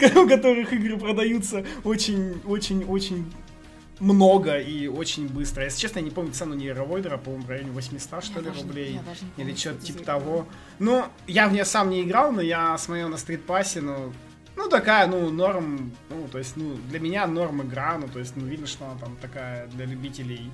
у 0.16 0.28
которых 0.28 0.72
игры 0.72 0.96
продаются 0.98 1.64
очень-очень-очень 1.84 3.32
много 4.00 4.58
и 4.58 4.86
очень 4.86 5.28
быстро. 5.28 5.64
Если 5.64 5.80
честно, 5.80 5.98
я 5.98 6.04
не 6.04 6.10
помню 6.10 6.32
цену 6.32 6.54
нейровойдера, 6.54 7.16
по-моему, 7.18 7.44
в 7.46 7.50
районе 7.50 7.70
800, 7.72 8.24
что 8.24 8.34
Я 8.34 8.40
ли, 8.40 8.50
даже- 8.50 8.62
рублей. 8.62 9.00
Или 9.36 9.50
что 9.54 9.70
что-то 9.70 9.86
типа 9.86 10.04
того. 10.04 10.48
Ну, 10.78 11.04
я 11.26 11.48
в 11.48 11.52
нее 11.52 11.64
сам 11.64 11.90
не 11.90 12.02
играл, 12.02 12.32
но 12.32 12.40
я 12.40 12.76
смотрел 12.78 13.08
на 13.08 13.16
стритпассе, 13.16 13.80
ну, 13.80 14.12
ну, 14.56 14.68
такая, 14.68 15.06
ну, 15.06 15.30
норм, 15.30 15.92
ну, 16.10 16.28
то 16.30 16.38
есть, 16.38 16.56
ну, 16.56 16.74
для 16.88 16.98
меня 17.00 17.26
норм 17.26 17.62
игра, 17.62 17.96
ну, 17.98 18.08
то 18.08 18.18
есть, 18.18 18.34
ну, 18.36 18.44
видно, 18.46 18.66
что 18.66 18.86
она 18.86 18.98
там 18.98 19.16
такая 19.16 19.66
для 19.68 19.84
любителей 19.86 20.50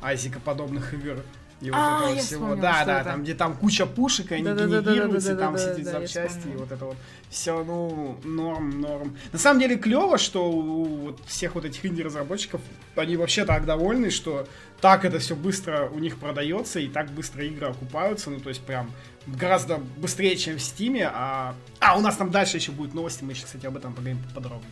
Айзека 0.00 0.38
подобных 0.40 0.94
игр 0.94 1.24
и 1.60 1.70
вот 1.70 1.76
а, 1.76 2.02
этого 2.02 2.20
всего. 2.20 2.54
Да, 2.54 2.84
да, 2.84 3.02
там, 3.02 3.22
где 3.22 3.34
там 3.34 3.56
куча 3.56 3.84
пушек, 3.84 4.30
и 4.30 4.36
они 4.36 4.44
генерируются, 4.44 5.36
там 5.36 5.56
все 5.56 5.72
эти 5.72 5.82
запчасти, 5.82 6.46
и 6.48 6.56
вот 6.56 6.70
это 6.70 6.84
вот. 6.84 6.96
Все, 7.30 7.64
ну, 7.64 8.18
норм, 8.22 8.80
норм. 8.80 9.16
На 9.32 9.38
самом 9.38 9.60
деле 9.60 9.76
клево, 9.76 10.18
что 10.18 10.50
у 10.50 10.84
вот 10.84 11.20
всех 11.26 11.56
вот 11.56 11.64
этих 11.64 11.84
инди-разработчиков, 11.84 12.60
они 12.94 13.16
вообще 13.16 13.44
так 13.44 13.66
довольны, 13.66 14.10
что 14.10 14.46
так 14.80 15.04
это 15.04 15.18
все 15.18 15.34
быстро 15.34 15.90
у 15.92 15.98
них 15.98 16.18
продается, 16.18 16.78
и 16.78 16.88
так 16.88 17.10
быстро 17.10 17.44
игры 17.44 17.66
окупаются, 17.66 18.30
ну, 18.30 18.38
то 18.38 18.50
есть 18.50 18.60
прям 18.62 18.92
гораздо 19.26 19.78
быстрее, 19.96 20.36
чем 20.36 20.56
в 20.56 20.62
Стиме, 20.62 21.10
а... 21.12 21.54
А, 21.80 21.98
у 21.98 22.00
нас 22.00 22.16
там 22.16 22.30
дальше 22.30 22.56
еще 22.56 22.70
будет 22.70 22.94
новости, 22.94 23.24
мы 23.24 23.32
еще, 23.32 23.44
кстати, 23.44 23.66
об 23.66 23.76
этом 23.76 23.92
поговорим 23.92 24.18
подробнее. 24.32 24.70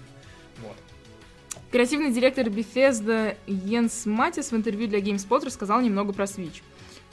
Вот. 0.63 0.77
Креативный 1.73 2.13
директор 2.13 2.47
Bethesda 2.47 3.37
Йенс 3.47 4.07
Матис 4.07 4.53
в 4.53 4.57
интервью 4.57 4.87
для 4.87 5.01
GameSpot 5.01 5.45
рассказал 5.45 5.81
немного 5.81 6.13
про 6.13 6.25
Switch. 6.25 6.63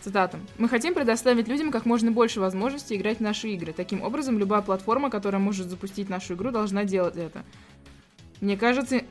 Цитата. 0.04 0.38
«Мы 0.58 0.68
хотим 0.68 0.94
предоставить 0.94 1.48
людям 1.48 1.72
как 1.72 1.86
можно 1.86 2.12
больше 2.12 2.42
возможностей 2.42 2.98
играть 2.98 3.20
в 3.20 3.22
наши 3.22 3.48
игры. 3.50 3.72
Таким 3.72 4.02
образом, 4.02 4.38
любая 4.38 4.62
платформа, 4.62 5.10
которая 5.10 5.42
может 5.42 5.70
запустить 5.70 6.10
нашу 6.10 6.34
игру, 6.34 6.52
должна 6.52 6.84
делать 6.84 7.16
это. 7.16 7.46
Мне 8.42 8.58
кажется 8.58 9.02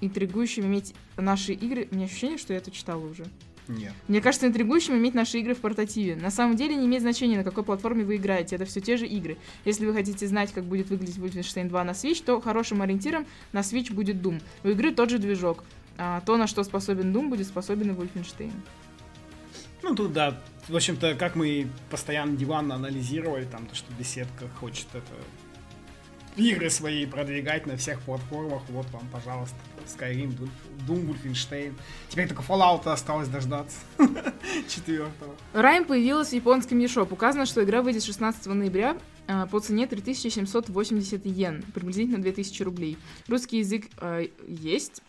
интригующим 0.00 0.64
иметь 0.64 0.94
наши 1.18 1.52
игры... 1.52 1.86
У 1.90 1.94
меня 1.94 2.06
ощущение, 2.06 2.38
что 2.38 2.54
я 2.54 2.60
это 2.60 2.70
читала 2.70 3.04
уже. 3.04 3.26
Нет. 3.68 3.92
Мне 4.08 4.22
кажется 4.22 4.46
интригующим 4.46 4.96
иметь 4.96 5.12
наши 5.12 5.38
игры 5.38 5.54
в 5.54 5.58
портативе. 5.58 6.16
На 6.16 6.30
самом 6.30 6.56
деле 6.56 6.74
не 6.76 6.86
имеет 6.86 7.02
значения, 7.02 7.36
на 7.36 7.44
какой 7.44 7.62
платформе 7.62 8.04
вы 8.04 8.16
играете. 8.16 8.56
Это 8.56 8.64
все 8.64 8.80
те 8.80 8.96
же 8.96 9.06
игры. 9.06 9.36
Если 9.66 9.84
вы 9.84 9.92
хотите 9.92 10.26
знать, 10.26 10.52
как 10.52 10.64
будет 10.64 10.88
выглядеть 10.88 11.16
Wolfenstein 11.16 11.68
2 11.68 11.84
на 11.84 11.90
Switch, 11.90 12.24
то 12.24 12.40
хорошим 12.40 12.80
ориентиром 12.80 13.26
на 13.52 13.60
Switch 13.60 13.92
будет 13.92 14.16
Doom. 14.16 14.40
У 14.64 14.68
игры 14.68 14.94
тот 14.94 15.10
же 15.10 15.18
движок. 15.18 15.64
А 15.98 16.22
то, 16.22 16.38
на 16.38 16.46
что 16.46 16.64
способен 16.64 17.14
Doom, 17.14 17.28
будет 17.28 17.46
способен 17.46 17.90
и 17.90 17.94
Wolfenstein. 17.94 18.52
Ну, 19.84 19.94
тут, 19.94 20.14
да, 20.14 20.40
в 20.66 20.74
общем-то, 20.74 21.14
как 21.14 21.34
мы 21.34 21.68
постоянно 21.90 22.34
диванно 22.38 22.74
анализировали, 22.74 23.44
там, 23.44 23.66
то, 23.66 23.74
что 23.74 23.92
беседка 23.92 24.48
хочет 24.58 24.86
это 24.94 25.12
игры 26.36 26.70
свои 26.70 27.04
продвигать 27.04 27.66
на 27.66 27.76
всех 27.76 28.00
платформах, 28.00 28.62
вот 28.70 28.86
вам, 28.92 29.06
пожалуйста, 29.12 29.56
Skyrim, 29.86 30.34
Doom, 30.88 31.14
Wolfenstein. 31.14 31.74
Теперь 32.08 32.28
только 32.28 32.42
Fallout 32.42 32.88
осталось 32.88 33.28
дождаться. 33.28 33.76
Четвертого. 34.68 35.34
Райм 35.52 35.84
появилась 35.84 36.30
в 36.30 36.32
японском 36.32 36.78
eShop. 36.78 37.12
Указано, 37.12 37.44
что 37.44 37.62
игра 37.62 37.82
выйдет 37.82 38.04
16 38.04 38.46
ноября 38.46 38.96
а, 39.26 39.46
по 39.46 39.60
цене 39.60 39.86
3780 39.86 41.26
йен, 41.26 41.62
приблизительно 41.74 42.22
2000 42.22 42.62
рублей. 42.62 42.96
Русский 43.28 43.58
язык 43.58 43.90
а, 43.98 44.22
есть, 44.48 45.02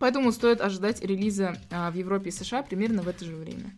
поэтому 0.00 0.32
стоит 0.32 0.60
ожидать 0.60 1.00
релиза 1.02 1.56
а, 1.70 1.92
в 1.92 1.94
Европе 1.94 2.30
и 2.30 2.32
США 2.32 2.62
примерно 2.62 3.02
в 3.02 3.08
это 3.08 3.24
же 3.24 3.36
время. 3.36 3.70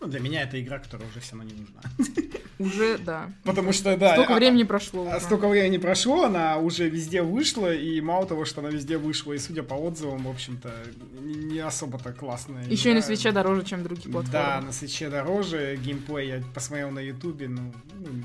Ну, 0.00 0.08
для 0.08 0.20
меня 0.20 0.42
это 0.42 0.60
игра, 0.60 0.78
которая 0.78 1.08
уже 1.08 1.20
все 1.20 1.36
равно 1.36 1.50
не 1.50 1.58
нужна. 1.58 1.80
Уже, 2.58 2.96
да. 2.96 3.30
Потому 3.44 3.72
что, 3.72 3.96
да, 3.98 4.14
Столько 4.14 4.32
а- 4.34 4.36
времени 4.36 4.62
прошло. 4.62 5.06
а 5.10 5.16
уже. 5.16 5.26
столько 5.26 5.46
времени 5.46 5.76
прошло, 5.76 6.24
она 6.24 6.56
уже 6.56 6.88
везде 6.88 7.20
вышла, 7.20 7.74
и 7.74 8.00
мало 8.00 8.24
того, 8.26 8.46
что 8.46 8.60
она 8.62 8.70
везде 8.70 8.96
вышла, 8.96 9.34
и 9.34 9.38
судя 9.38 9.62
по 9.62 9.74
отзывам, 9.74 10.24
в 10.24 10.30
общем-то, 10.30 10.72
не 11.20 11.58
особо-то 11.58 12.14
классная. 12.14 12.64
Еще 12.66 12.92
и 12.92 12.94
на 12.94 13.02
свече 13.02 13.30
дороже, 13.30 13.62
чем 13.62 13.82
другие 13.82 14.10
платформы. 14.10 14.32
Да, 14.32 14.60
на 14.62 14.72
свече 14.72 15.10
дороже, 15.10 15.76
геймплей 15.76 16.28
я 16.28 16.42
посмотрел 16.54 16.90
на 16.90 17.00
ютубе, 17.00 17.48
ну, 17.48 17.74
ну, 17.98 18.24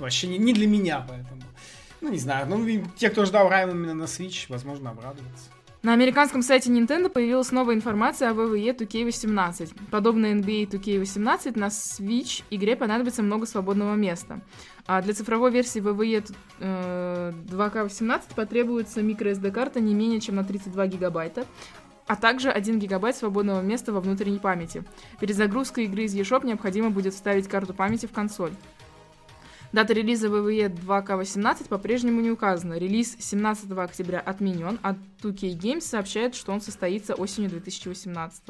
вообще 0.00 0.26
не, 0.26 0.38
не 0.38 0.52
для 0.52 0.66
меня, 0.66 1.06
поэтому. 1.08 1.42
Ну, 2.00 2.10
не 2.10 2.18
знаю, 2.18 2.48
ну, 2.48 2.84
те, 2.96 3.10
кто 3.10 3.24
ждал 3.24 3.48
Райм 3.48 3.70
именно 3.70 3.94
на 3.94 4.04
Switch, 4.04 4.46
возможно, 4.48 4.90
обрадуются. 4.90 5.50
На 5.80 5.92
американском 5.92 6.42
сайте 6.42 6.72
Nintendo 6.72 7.08
появилась 7.08 7.52
новая 7.52 7.76
информация 7.76 8.30
о 8.30 8.32
WWE 8.32 8.76
2K18. 8.76 9.90
Подобно 9.92 10.26
NBA 10.26 10.68
2K18, 10.68 11.56
на 11.56 11.66
Switch 11.66 12.42
игре 12.50 12.74
понадобится 12.74 13.22
много 13.22 13.46
свободного 13.46 13.94
места. 13.94 14.40
А 14.86 15.00
для 15.00 15.14
цифровой 15.14 15.52
версии 15.52 15.80
WWE 15.80 16.34
э, 16.58 17.32
2K18 17.46 18.34
потребуется 18.34 19.02
microSD-карта 19.02 19.78
не 19.78 19.94
менее 19.94 20.20
чем 20.20 20.34
на 20.34 20.42
32 20.42 20.88
гигабайта, 20.88 21.46
а 22.08 22.16
также 22.16 22.50
1 22.50 22.80
гигабайт 22.80 23.14
свободного 23.14 23.60
места 23.60 23.92
во 23.92 24.00
внутренней 24.00 24.40
памяти. 24.40 24.82
Перед 25.20 25.36
загрузкой 25.36 25.84
игры 25.84 26.04
из 26.04 26.14
eShop 26.16 26.44
необходимо 26.44 26.90
будет 26.90 27.14
вставить 27.14 27.46
карту 27.46 27.72
памяти 27.72 28.06
в 28.06 28.12
консоль. 28.12 28.52
Дата 29.72 29.92
релиза 29.92 30.28
WWE 30.28 30.74
2K18 30.74 31.68
по-прежнему 31.68 32.20
не 32.20 32.30
указана. 32.30 32.78
Релиз 32.78 33.16
17 33.18 33.70
октября 33.72 34.20
отменен, 34.20 34.78
а 34.82 34.94
2K 35.22 35.58
Games 35.58 35.82
сообщает, 35.82 36.34
что 36.34 36.52
он 36.52 36.60
состоится 36.60 37.14
осенью 37.14 37.50
2018. 37.50 38.42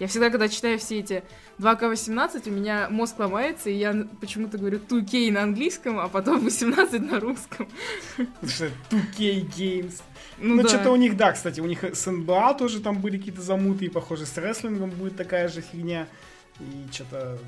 Я 0.00 0.08
всегда, 0.08 0.30
когда 0.30 0.48
читаю 0.48 0.78
все 0.78 0.98
эти 0.98 1.22
2К18, 1.60 2.48
у 2.48 2.52
меня 2.52 2.88
мозг 2.90 3.18
ломается, 3.20 3.70
и 3.70 3.74
я 3.74 4.06
почему-то 4.20 4.58
говорю 4.58 4.80
2K 4.80 5.30
на 5.30 5.42
английском, 5.44 6.00
а 6.00 6.08
потом 6.08 6.40
18 6.44 7.00
на 7.00 7.20
русском. 7.20 7.68
Потому 8.16 8.48
что 8.48 8.66
2K 8.90 9.48
Games. 9.56 10.02
Ну, 10.38 10.56
Ну, 10.56 10.62
да. 10.62 10.68
что-то 10.68 10.90
у 10.90 10.96
них, 10.96 11.16
да, 11.16 11.32
кстати, 11.32 11.60
у 11.60 11.66
них 11.66 11.84
с 11.84 12.10
НБА 12.10 12.54
тоже 12.54 12.80
там 12.80 13.00
были 13.00 13.18
какие-то 13.18 13.40
замуты, 13.40 13.84
и, 13.84 13.88
похоже, 13.88 14.26
с 14.26 14.36
рестлингом 14.36 14.90
будет 14.90 15.16
такая 15.16 15.48
же 15.48 15.60
фигня. 15.60 16.08
И 16.58 16.92
что-то... 16.92 17.38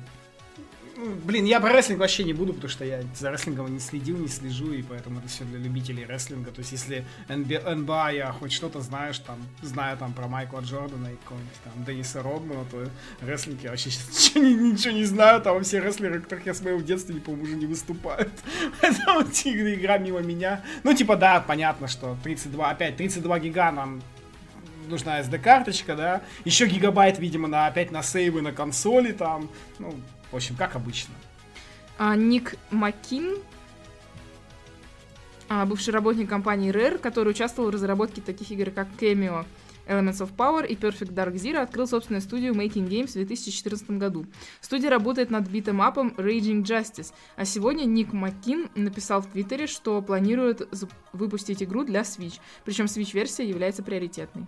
Блин, 0.97 1.45
я 1.45 1.59
про 1.59 1.71
рестлинг 1.73 1.99
вообще 1.99 2.23
не 2.23 2.33
буду, 2.33 2.53
потому 2.53 2.69
что 2.69 2.83
я 2.83 3.01
за 3.13 3.29
рестлингом 3.29 3.71
не 3.71 3.79
следил, 3.79 4.17
не 4.17 4.27
слежу, 4.27 4.73
и 4.73 4.81
поэтому 4.81 5.19
это 5.19 5.27
все 5.27 5.43
для 5.43 5.59
любителей 5.59 6.05
рестлинга. 6.05 6.51
То 6.51 6.59
есть, 6.59 6.71
если 6.71 7.05
НБ 7.29 7.65
НБА 7.65 8.11
я 8.13 8.31
хоть 8.31 8.51
что-то 8.51 8.81
знаешь, 8.81 9.19
там, 9.19 9.37
знаю 9.61 9.97
там 9.97 10.13
про 10.13 10.27
Майкла 10.27 10.61
Джордана 10.61 11.07
и 11.07 11.15
какого-нибудь 11.17 11.59
там 11.63 11.85
Денниса 11.85 12.23
Родмана, 12.23 12.65
то 12.71 12.89
рестлинг 13.21 13.61
я 13.61 13.69
вообще 13.69 13.91
сейчас 13.91 14.35
ничего 14.35 14.93
не 14.93 15.05
знаю, 15.05 15.39
там 15.41 15.61
все 15.63 15.81
рестлеры, 15.81 16.19
которых 16.19 16.47
я 16.47 16.55
смотрел 16.55 16.79
в 16.79 16.85
детстве, 16.85 17.19
по-моему, 17.21 17.43
уже 17.43 17.55
не 17.55 17.67
выступают. 17.67 18.33
Поэтому 18.81 19.23
типа, 19.31 19.75
игра 19.75 19.99
мимо 19.99 20.21
меня. 20.21 20.63
Ну, 20.83 20.95
типа, 20.95 21.15
да, 21.15 21.39
понятно, 21.41 21.87
что 21.87 22.17
32, 22.23 22.71
опять 22.71 22.97
32 22.97 23.39
гига 23.39 23.71
нам 23.71 24.01
нужна 24.87 25.21
SD-карточка, 25.21 25.95
да, 25.95 26.21
еще 26.45 26.65
гигабайт, 26.65 27.19
видимо, 27.19 27.47
на 27.47 27.67
опять 27.67 27.91
на 27.91 28.01
сейвы 28.01 28.41
на 28.41 28.51
консоли 28.51 29.11
там, 29.11 29.49
ну, 29.79 29.93
в 30.31 30.35
общем, 30.35 30.55
как 30.55 30.75
обычно. 30.75 31.13
А, 31.97 32.15
Ник 32.15 32.55
Маккин, 32.71 33.37
а, 35.49 35.65
бывший 35.65 35.91
работник 35.91 36.29
компании 36.29 36.71
Rare, 36.71 36.97
который 36.97 37.29
участвовал 37.29 37.69
в 37.69 37.73
разработке 37.73 38.21
таких 38.21 38.51
игр, 38.51 38.71
как 38.71 38.87
Cameo, 38.99 39.45
Elements 39.87 40.19
of 40.19 40.35
Power 40.35 40.67
и 40.67 40.75
Perfect 40.75 41.13
Dark 41.13 41.33
Zero, 41.35 41.57
открыл 41.57 41.87
собственную 41.87 42.21
студию 42.21 42.53
Making 42.53 42.87
Games 42.87 43.09
в 43.09 43.13
2014 43.13 43.91
году. 43.91 44.25
Студия 44.61 44.89
работает 44.89 45.31
над 45.31 45.47
битэмапом 45.47 46.13
Raging 46.17 46.63
Justice, 46.63 47.13
а 47.35 47.45
сегодня 47.45 47.85
Ник 47.85 48.13
Маккин 48.13 48.69
написал 48.75 49.21
в 49.21 49.27
Твиттере, 49.27 49.67
что 49.67 50.01
планирует 50.01 50.67
выпустить 51.13 51.63
игру 51.63 51.83
для 51.83 52.01
Switch, 52.01 52.39
причем 52.65 52.85
Switch-версия 52.85 53.47
является 53.47 53.81
приоритетной. 53.81 54.45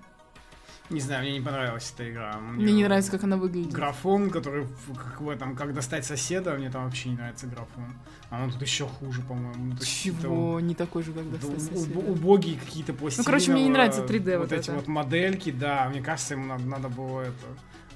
Не 0.90 1.00
знаю, 1.00 1.22
мне 1.22 1.34
не 1.34 1.42
понравилась 1.42 1.92
эта 1.96 2.10
игра. 2.10 2.38
Мне 2.40 2.74
не 2.74 2.84
нравится, 2.84 3.12
как 3.12 3.24
она 3.24 3.38
выглядит. 3.38 3.72
Графон, 3.72 4.32
который 4.32 4.68
как 4.96 5.22
в 5.22 5.30
этом, 5.30 5.56
как 5.56 5.74
достать 5.74 6.04
соседа, 6.06 6.54
мне 6.56 6.72
там 6.72 6.86
вообще 6.86 7.10
не 7.10 7.16
нравится 7.16 7.46
графон. 7.46 7.94
А 8.32 8.44
он 8.44 8.52
тут 8.52 8.62
еще 8.62 8.88
хуже, 8.88 9.22
по-моему. 9.22 9.74
Ну, 9.74 9.78
Чего? 9.86 10.60
Не 10.60 10.74
такой 10.74 11.04
же, 11.04 11.12
как 11.14 11.30
достать 11.32 11.52
уб- 11.52 11.78
соседа. 11.78 12.00
убогие 12.00 12.58
какие-то 12.60 12.94
пластины. 12.94 13.24
короче, 13.24 13.52
мне 13.52 13.64
не 13.64 13.70
нравится 13.70 14.04
3D 14.04 14.38
вот, 14.40 14.50
вот 14.50 14.52
эти 14.52 14.70
это. 14.70 14.74
вот 14.74 14.88
модельки, 14.88 15.52
да. 15.52 15.88
Мне 15.90 16.02
кажется, 16.02 16.34
ему 16.34 16.46
надо, 16.46 16.64
надо 16.64 16.90
было 16.90 17.22
это 17.22 17.46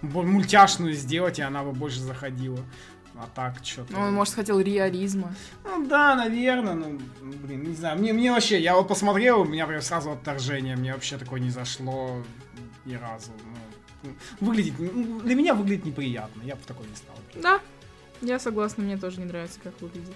мультяшную 0.03 0.93
сделать, 0.93 1.39
и 1.39 1.41
она 1.41 1.63
бы 1.63 1.71
больше 1.71 1.99
заходила. 1.99 2.59
А 3.15 3.27
так, 3.33 3.55
что-то... 3.63 3.93
Ну, 3.93 3.99
Он, 3.99 4.13
может, 4.13 4.33
хотел 4.33 4.59
реализма. 4.59 5.35
Ну 5.63 5.85
да, 5.87 6.15
наверное, 6.15 6.73
ну, 6.73 6.99
блин, 7.21 7.63
не 7.63 7.75
знаю. 7.75 7.99
Мне, 7.99 8.11
мне 8.11 8.31
вообще, 8.31 8.59
я 8.59 8.75
вот 8.75 8.87
посмотрел, 8.87 9.41
у 9.41 9.45
меня 9.45 9.67
прям 9.67 9.81
сразу 9.81 10.11
отторжение, 10.11 10.75
мне 10.75 10.93
вообще 10.93 11.17
такое 11.17 11.39
не 11.39 11.51
зашло 11.51 12.23
ни 12.85 12.95
разу. 12.95 13.31
Ну, 14.03 14.11
выглядит, 14.39 14.73
ну, 14.77 15.21
для 15.21 15.35
меня 15.35 15.53
выглядит 15.53 15.85
неприятно, 15.85 16.41
я 16.43 16.55
бы 16.55 16.61
в 16.61 16.65
такой 16.65 16.85
не 16.87 16.95
стал. 16.95 17.15
Да, 17.41 17.61
я 18.21 18.39
согласна, 18.39 18.83
мне 18.83 18.97
тоже 18.97 19.19
не 19.19 19.25
нравится, 19.25 19.59
как 19.63 19.79
выглядит. 19.81 20.13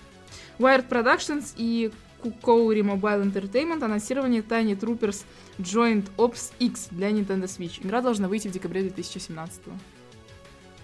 Wired 0.60 0.88
Productions 0.90 1.54
и 1.56 1.92
Kukouri 2.22 2.82
Mobile 2.82 3.24
Entertainment 3.24 3.84
анонсирование 3.84 4.42
Tiny 4.42 4.78
Troopers 4.78 5.24
Joint 5.60 6.10
Ops 6.18 6.52
X 6.60 6.88
для 6.92 7.12
Nintendo 7.12 7.46
Switch. 7.46 7.86
Игра 7.86 8.02
должна 8.02 8.28
выйти 8.28 8.48
в 8.48 8.52
декабре 8.52 8.82
2017 8.82 9.62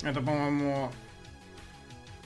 Это, 0.04 0.22
по-моему, 0.22 0.92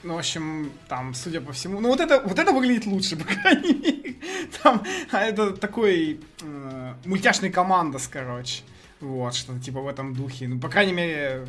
ну, 0.04 0.14
в 0.14 0.18
общем, 0.18 0.70
там, 0.88 1.14
судя 1.14 1.40
по 1.40 1.52
всему, 1.52 1.80
ну 1.80 1.88
вот 1.88 2.00
это, 2.00 2.22
вот 2.24 2.38
это 2.38 2.52
выглядит 2.52 2.86
лучше, 2.86 3.16
по 3.16 3.24
крайней 3.24 3.74
мере. 3.74 4.16
Там, 4.62 4.84
а 5.10 5.24
это 5.24 5.52
такой 5.56 6.20
э, 6.40 6.94
мультяшный 7.04 7.50
командос, 7.50 8.08
короче. 8.08 8.62
Вот, 9.00 9.34
что-то 9.34 9.60
типа 9.60 9.80
в 9.80 9.88
этом 9.88 10.14
духе. 10.14 10.48
Ну, 10.48 10.58
по 10.58 10.68
крайней 10.68 10.92
мере, 10.92 11.46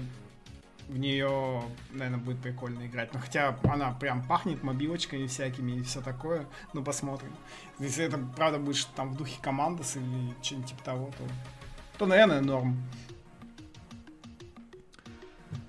в 0.87 0.97
нее, 0.97 1.63
наверное, 1.91 2.19
будет 2.19 2.39
прикольно 2.39 2.85
играть. 2.85 3.13
Ну, 3.13 3.19
хотя 3.19 3.57
она 3.63 3.91
прям 3.91 4.23
пахнет 4.23 4.63
мобилочками 4.63 5.27
всякими 5.27 5.73
и 5.73 5.83
все 5.83 6.01
такое. 6.01 6.47
Ну, 6.73 6.83
посмотрим. 6.83 7.31
Если 7.79 8.03
это, 8.03 8.19
правда, 8.35 8.59
будет 8.59 8.75
что-то 8.75 8.97
там 8.97 9.13
в 9.13 9.17
духе 9.17 9.37
командос 9.41 9.95
или 9.95 10.33
что-нибудь 10.41 10.69
типа 10.69 10.83
того, 10.83 11.11
то, 11.17 11.23
то 11.97 12.05
наверное, 12.05 12.41
норм. 12.41 12.77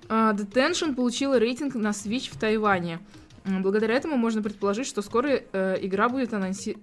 Uh, 0.09 0.37
Detention 0.37 0.97
получила 0.97 1.39
рейтинг 1.39 1.75
на 1.75 1.91
Switch 1.91 2.35
в 2.35 2.39
Тайване. 2.39 2.99
Благодаря 3.45 3.95
этому 3.95 4.17
можно 4.17 4.43
предположить, 4.43 4.87
что 4.87 5.03
скоро 5.03 5.29
э, 5.31 5.79
игра 5.81 6.09
будет 6.09 6.35
анонси... 6.35 6.77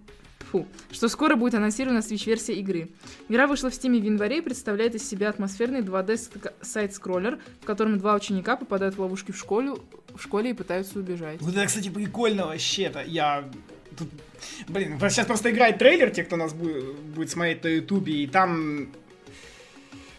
Фу, 0.52 0.66
что 0.92 1.10
скоро 1.10 1.36
будет 1.36 1.56
анонсирована 1.56 2.00
Switch-версия 2.00 2.54
игры. 2.54 2.90
Игра 3.28 3.48
вышла 3.48 3.70
в 3.70 3.74
Steam 3.74 4.00
в 4.00 4.04
январе 4.04 4.38
и 4.38 4.42
представляет 4.42 4.96
из 4.96 5.08
себя 5.08 5.30
атмосферный 5.30 5.82
2D 5.82 6.52
сайт-скроллер, 6.62 7.40
в 7.62 7.66
котором 7.66 7.98
два 7.98 8.16
ученика 8.16 8.56
попадают 8.56 8.96
в 8.96 9.02
ловушки 9.02 9.32
в 9.32 9.38
школе, 9.38 9.74
в 10.16 10.22
школе 10.22 10.52
и 10.52 10.54
пытаются 10.54 11.00
убежать. 11.00 11.42
Вот 11.42 11.54
это, 11.54 11.66
кстати, 11.66 11.90
прикольно 11.90 12.46
вообще-то. 12.48 13.04
Я 13.04 13.50
тут... 13.98 14.08
Блин, 14.70 14.98
сейчас 15.00 15.26
просто 15.26 15.52
играет 15.52 15.80
трейлер, 15.80 16.12
те, 16.12 16.24
кто 16.24 16.38
нас 16.38 16.54
будет, 16.54 17.30
смотреть 17.30 17.64
на 17.64 17.68
ютубе, 17.68 18.24
и 18.24 18.28
там 18.28 18.88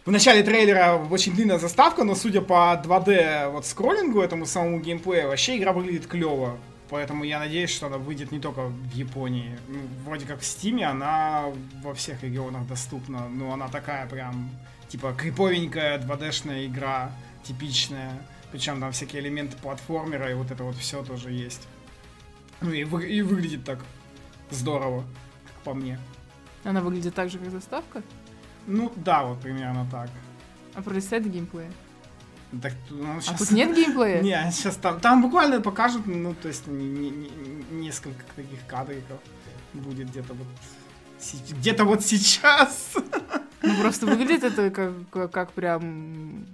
в 0.04 0.10
начале 0.10 0.42
трейлера 0.42 0.96
очень 1.10 1.34
длинная 1.34 1.58
заставка, 1.58 2.04
но 2.04 2.14
судя 2.14 2.40
по 2.42 2.80
2D 2.84 3.50
вот 3.50 3.64
скроллингу, 3.64 4.20
этому 4.20 4.46
самому 4.46 4.80
геймплею, 4.80 5.28
вообще 5.28 5.56
игра 5.56 5.72
выглядит 5.72 6.06
клево. 6.06 6.58
Поэтому 6.90 7.24
я 7.24 7.38
надеюсь, 7.38 7.70
что 7.70 7.86
она 7.86 7.98
выйдет 7.98 8.32
не 8.32 8.40
только 8.40 8.66
в 8.66 8.92
Японии. 8.92 9.58
Ну, 9.68 9.80
вроде 10.04 10.24
как 10.26 10.40
в 10.40 10.44
Стиме 10.44 10.86
она 10.86 11.44
во 11.82 11.92
всех 11.92 12.22
регионах 12.22 12.66
доступна. 12.66 13.28
Но 13.28 13.52
она 13.52 13.68
такая 13.68 14.06
прям, 14.06 14.50
типа, 14.88 15.12
криповенькая 15.12 15.98
2D-шная 15.98 16.66
игра, 16.66 17.12
типичная. 17.42 18.12
Причем 18.50 18.80
там 18.80 18.92
всякие 18.92 19.20
элементы 19.20 19.56
платформера 19.58 20.30
и 20.30 20.34
вот 20.34 20.50
это 20.50 20.64
вот 20.64 20.76
все 20.76 21.04
тоже 21.04 21.30
есть. 21.30 21.68
Ну 22.62 22.72
и, 22.72 22.84
вы, 22.84 23.06
и 23.06 23.20
выглядит 23.20 23.64
так 23.64 23.84
здорово, 24.50 25.04
как 25.46 25.62
по 25.64 25.74
мне. 25.74 25.98
Она 26.64 26.80
выглядит 26.80 27.14
так 27.14 27.30
же, 27.30 27.38
как 27.38 27.50
заставка? 27.50 28.02
Ну 28.66 28.90
да, 28.96 29.24
вот 29.24 29.40
примерно 29.40 29.86
так. 29.90 30.10
А 30.74 30.82
пролистать 30.82 31.26
геймплей? 31.26 31.68
Так, 32.62 32.72
ну, 32.90 33.20
сейчас... 33.20 33.34
А 33.34 33.38
тут 33.38 33.50
нет 33.50 33.74
геймплея? 33.74 34.22
Не, 34.22 34.50
сейчас 34.50 34.76
там, 34.76 35.00
там 35.00 35.22
буквально 35.22 35.60
покажут, 35.60 36.06
ну, 36.06 36.34
то 36.34 36.48
есть, 36.48 36.66
не, 36.66 36.86
не, 36.86 37.10
не, 37.10 37.80
несколько 37.82 38.24
таких 38.36 38.66
кадриков 38.66 39.18
будет 39.74 40.08
где-то 40.08 40.34
вот 40.34 40.46
где-то 41.50 41.84
вот 41.84 42.04
сейчас. 42.04 42.94
Ну, 43.62 43.74
просто 43.80 44.06
выглядит 44.06 44.44
это 44.44 44.70
как, 44.70 45.30
как, 45.30 45.52
прям 45.52 46.46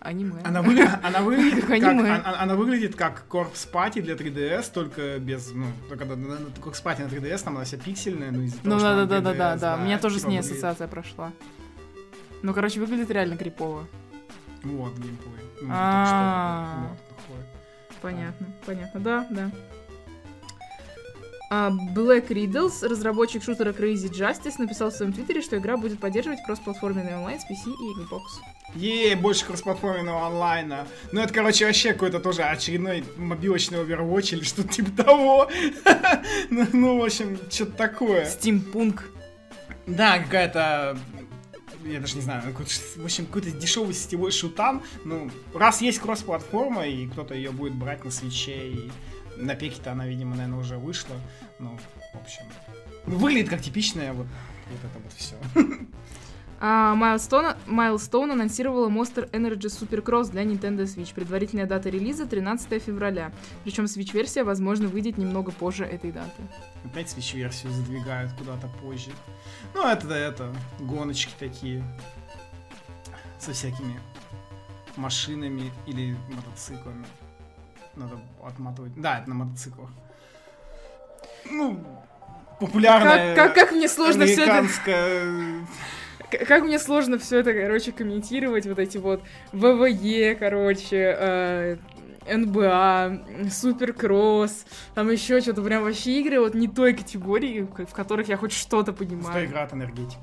аниме. 0.00 0.40
Она, 0.44 0.62
вы, 0.62 0.86
она, 1.02 1.22
выглядит, 1.22 1.62
как, 1.62 1.70
аниме. 1.70 2.16
Она, 2.16 2.40
она 2.40 2.54
выглядит 2.54 2.94
как 2.94 3.24
Corpse 3.28 3.70
Party 3.72 4.02
для 4.02 4.14
3DS, 4.14 4.70
только 4.72 5.18
без, 5.18 5.50
ну, 5.52 5.66
только 5.88 6.04
Corpse 6.04 6.84
Party 6.84 7.04
на 7.04 7.08
3DS, 7.08 7.44
там 7.44 7.56
она 7.56 7.64
вся 7.64 7.78
пиксельная, 7.78 8.30
ну, 8.30 8.42
из-за 8.42 8.58
ну, 8.62 8.78
да, 8.78 9.06
да, 9.06 9.20
да, 9.20 9.32
да, 9.32 9.56
да, 9.56 9.76
у 9.76 9.80
меня 9.80 9.98
тоже 9.98 10.16
типа 10.16 10.26
с 10.26 10.30
ней 10.30 10.38
выглядит. 10.38 10.52
ассоциация 10.52 10.88
прошла. 10.88 11.32
Ну, 12.42 12.54
короче, 12.54 12.80
выглядит 12.80 13.10
реально 13.10 13.36
крипово. 13.36 13.86
Вот 14.66 14.94
геймплей. 14.94 15.44
Ну, 15.62 15.68
а 15.70 16.88
Понятно, 18.02 18.46
понятно, 18.64 19.00
да, 19.00 19.26
да. 19.30 19.50
Uh, 21.48 21.72
Black 21.94 22.28
Riddles, 22.28 22.86
разработчик 22.86 23.42
шутера 23.42 23.72
Crazy 23.72 24.10
Justice, 24.10 24.54
написал 24.58 24.90
в 24.90 24.94
своем 24.94 25.12
твиттере, 25.12 25.42
что 25.42 25.56
игра 25.56 25.76
будет 25.76 26.00
поддерживать 26.00 26.40
кроссплатформенный 26.44 27.16
онлайн 27.16 27.38
с 27.38 27.44
PC 27.44 27.72
и 27.72 28.00
Xbox. 28.00 28.22
Е, 28.74 29.14
больше 29.14 29.46
кроссплатформенного 29.46 30.26
онлайна. 30.26 30.88
Ну, 31.12 31.20
это, 31.20 31.32
короче, 31.32 31.66
вообще 31.66 31.92
какой-то 31.92 32.18
тоже 32.18 32.42
очередной 32.42 33.04
мобилочный 33.16 33.78
Overwatch 33.78 34.34
или 34.34 34.42
что-то 34.42 34.68
типа 34.68 35.04
того. 35.04 35.48
ну, 36.50 36.66
ну, 36.72 36.98
в 36.98 37.04
общем, 37.04 37.38
что-то 37.48 37.72
такое. 37.72 38.24
Steampunk. 38.26 39.02
Да, 39.86 40.18
какая-то 40.18 40.98
я 41.88 42.00
даже 42.00 42.16
не 42.16 42.22
знаю, 42.22 42.42
в 42.42 43.04
общем, 43.04 43.26
какой-то 43.26 43.50
дешевый 43.50 43.94
сетевой 43.94 44.30
шутан. 44.30 44.82
Ну, 45.04 45.30
раз 45.54 45.80
есть 45.80 45.98
кросс-платформа, 45.98 46.86
и 46.86 47.06
кто-то 47.06 47.34
ее 47.34 47.52
будет 47.52 47.74
брать 47.74 48.04
на 48.04 48.10
свече, 48.10 48.70
и 48.70 48.90
на 49.36 49.54
пике-то 49.54 49.92
она, 49.92 50.06
видимо, 50.06 50.36
наверное, 50.36 50.58
уже 50.58 50.78
вышла. 50.78 51.16
Ну, 51.58 51.78
в 52.12 52.20
общем, 52.20 52.44
выглядит 53.06 53.48
как 53.48 53.62
типичная 53.62 54.12
вот, 54.12 54.26
вот 54.70 54.78
это 54.78 54.98
вот 55.02 55.12
все. 55.12 55.36
А 56.58 56.94
Milestone, 56.94 57.56
Milestone 57.66 58.32
анонсировала 58.32 58.88
Monster 58.88 59.30
Energy 59.30 59.68
Supercross 59.68 60.30
для 60.30 60.42
Nintendo 60.42 60.84
Switch. 60.84 61.14
Предварительная 61.14 61.66
дата 61.66 61.90
релиза 61.90 62.26
13 62.26 62.82
февраля. 62.82 63.32
Причем 63.64 63.84
Switch-версия, 63.84 64.42
возможно, 64.42 64.88
выйдет 64.88 65.18
немного 65.18 65.52
позже 65.52 65.84
этой 65.84 66.12
даты. 66.12 66.42
Опять 66.84 67.08
Switch-версию 67.08 67.72
задвигают 67.72 68.32
куда-то 68.32 68.68
позже. 68.82 69.10
Ну, 69.74 69.86
это, 69.86 70.12
это, 70.14 70.54
гоночки 70.80 71.32
такие. 71.38 71.84
Со 73.38 73.52
всякими 73.52 74.00
машинами 74.96 75.70
или 75.86 76.16
мотоциклами. 76.34 77.06
Надо 77.96 78.18
отматывать. 78.42 78.92
Да, 78.96 79.18
это 79.20 79.28
на 79.28 79.34
мотоциклах. 79.34 79.90
Ну, 81.50 81.84
популярная 82.58 83.36
как, 83.36 83.54
как, 83.54 83.68
как 83.68 83.72
мне 83.72 83.88
сложно 83.88 84.24
все 84.24 84.42
это 84.42 84.66
как 86.30 86.64
мне 86.64 86.78
сложно 86.78 87.18
все 87.18 87.38
это, 87.38 87.52
короче, 87.52 87.92
комментировать, 87.92 88.66
вот 88.66 88.78
эти 88.78 88.98
вот 88.98 89.22
ВВЕ, 89.52 90.34
короче, 90.34 91.16
э, 91.18 91.76
НБА, 92.28 93.22
Суперкросс, 93.50 94.66
там 94.94 95.10
еще 95.10 95.40
что-то, 95.40 95.62
прям 95.62 95.84
вообще 95.84 96.20
игры 96.20 96.40
вот 96.40 96.54
не 96.54 96.68
той 96.68 96.94
категории, 96.94 97.60
в 97.60 97.92
которых 97.92 98.28
я 98.28 98.36
хоть 98.36 98.52
что-то 98.52 98.92
понимаю. 98.92 99.30
Что 99.30 99.44
игра 99.44 99.62
от 99.62 99.72
энергетик. 99.72 100.18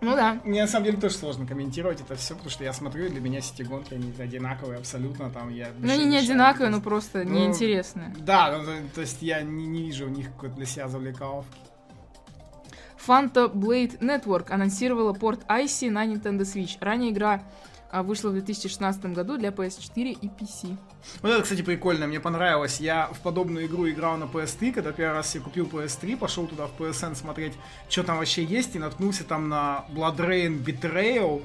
Ну 0.00 0.14
да. 0.16 0.38
Мне 0.44 0.60
на 0.60 0.68
самом 0.68 0.84
деле 0.84 0.98
тоже 0.98 1.14
сложно 1.14 1.46
комментировать 1.46 2.02
это 2.02 2.14
все, 2.14 2.34
потому 2.34 2.50
что 2.50 2.62
я 2.62 2.74
смотрю, 2.74 3.08
для 3.08 3.22
меня 3.22 3.40
сетигонки, 3.40 3.94
они 3.94 4.12
одинаковые 4.18 4.78
абсолютно, 4.78 5.30
там 5.30 5.48
я... 5.48 5.68
Ну 5.78 5.90
они 5.90 6.04
не 6.04 6.18
одинаковые, 6.18 6.70
но 6.70 6.82
просто 6.82 7.24
ну, 7.24 7.32
неинтересные. 7.32 8.14
Да, 8.18 8.54
ну, 8.58 8.70
то 8.94 9.00
есть 9.00 9.22
я 9.22 9.40
не, 9.40 9.66
не 9.66 9.82
вижу 9.82 10.04
у 10.04 10.10
них 10.10 10.30
какой-то 10.32 10.56
для 10.56 10.66
себя 10.66 10.88
завлекаловки. 10.88 11.56
Fanta 13.06 13.52
Blade 13.52 13.98
Network 13.98 14.50
анонсировала 14.50 15.12
порт 15.12 15.40
Icy 15.48 15.90
на 15.90 16.06
Nintendo 16.06 16.40
Switch. 16.40 16.76
Ранее 16.80 17.10
игра 17.10 17.42
а, 17.90 18.02
вышла 18.02 18.30
в 18.30 18.32
2016 18.32 19.04
году 19.06 19.36
для 19.36 19.50
PS4 19.50 20.18
и 20.20 20.26
PC. 20.26 20.76
Вот 21.20 21.30
это, 21.30 21.42
кстати, 21.42 21.62
прикольно, 21.62 22.06
мне 22.06 22.18
понравилось. 22.18 22.80
Я 22.80 23.08
в 23.12 23.20
подобную 23.20 23.66
игру 23.66 23.88
играл 23.88 24.16
на 24.16 24.24
PS3, 24.24 24.72
когда 24.72 24.92
первый 24.92 25.14
раз 25.14 25.34
я 25.34 25.40
купил 25.40 25.66
PS3, 25.66 26.16
пошел 26.16 26.46
туда 26.46 26.66
в 26.66 26.80
PSN 26.80 27.14
смотреть, 27.14 27.52
что 27.88 28.02
там 28.02 28.18
вообще 28.18 28.42
есть, 28.42 28.74
и 28.74 28.78
наткнулся 28.78 29.24
там 29.24 29.48
на 29.48 29.84
Blood 29.90 30.16
Rain 30.16 30.64
Betrayal, 30.64 31.42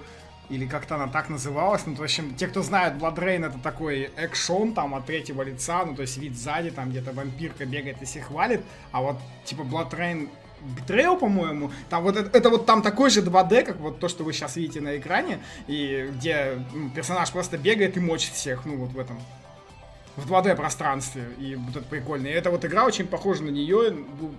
или 0.49 0.65
как-то 0.65 0.95
она 0.95 1.07
так 1.07 1.29
называлась. 1.29 1.85
Ну, 1.85 1.93
в 1.95 2.01
общем, 2.01 2.33
те, 2.35 2.47
кто 2.47 2.63
знает, 2.63 2.95
Blood 2.95 3.17
Rain 3.17 3.45
это 3.45 3.59
такой 3.59 4.09
экшон 4.15 4.73
там 4.73 4.95
от 4.95 5.05
третьего 5.05 5.43
лица, 5.43 5.85
ну, 5.85 5.95
то 5.95 6.01
есть 6.01 6.17
вид 6.17 6.35
сзади, 6.37 6.71
там 6.71 6.89
где-то 6.89 7.11
вампирка 7.11 7.65
бегает 7.65 8.01
и 8.01 8.05
всех 8.05 8.31
валит, 8.31 8.61
а 8.91 9.01
вот, 9.01 9.17
типа, 9.45 9.61
Blood 9.61 9.91
Rain 9.91 10.29
Betrayal, 10.61 11.17
по-моему. 11.17 11.71
Там 11.89 12.03
вот 12.03 12.17
это, 12.17 12.37
это 12.37 12.49
вот 12.49 12.65
там 12.65 12.81
такой 12.81 13.09
же 13.09 13.21
2D, 13.21 13.63
как 13.63 13.77
вот 13.77 13.99
то, 13.99 14.07
что 14.07 14.23
вы 14.23 14.33
сейчас 14.33 14.55
видите 14.55 14.81
на 14.81 14.97
экране, 14.97 15.39
и 15.67 16.09
где 16.15 16.63
ну, 16.73 16.89
персонаж 16.89 17.31
просто 17.31 17.57
бегает 17.57 17.97
и 17.97 17.99
мочит 17.99 18.33
всех, 18.33 18.65
ну 18.65 18.77
вот 18.77 18.91
в 18.91 18.99
этом 18.99 19.19
в 20.15 20.31
2D 20.31 20.55
пространстве. 20.55 21.23
И 21.37 21.55
вот 21.55 21.75
это 21.75 21.85
прикольно. 21.85 22.27
И 22.27 22.31
эта 22.31 22.51
вот 22.51 22.65
игра 22.65 22.85
очень 22.85 23.07
похожа 23.07 23.43
на 23.43 23.49
нее. 23.49 23.91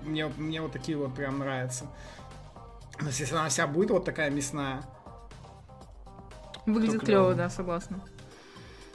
Мне, 0.05 0.27
мне 0.37 0.61
вот 0.61 0.73
такие 0.73 0.97
вот 0.97 1.15
прям 1.15 1.39
нравятся. 1.39 1.87
Есть, 3.03 3.21
если 3.21 3.35
она 3.35 3.49
вся 3.49 3.67
будет 3.67 3.91
вот 3.91 4.05
такая 4.05 4.31
мясная. 4.31 4.83
Выглядит 6.67 7.01
клево, 7.01 7.35
да, 7.35 7.49
согласна. 7.49 8.01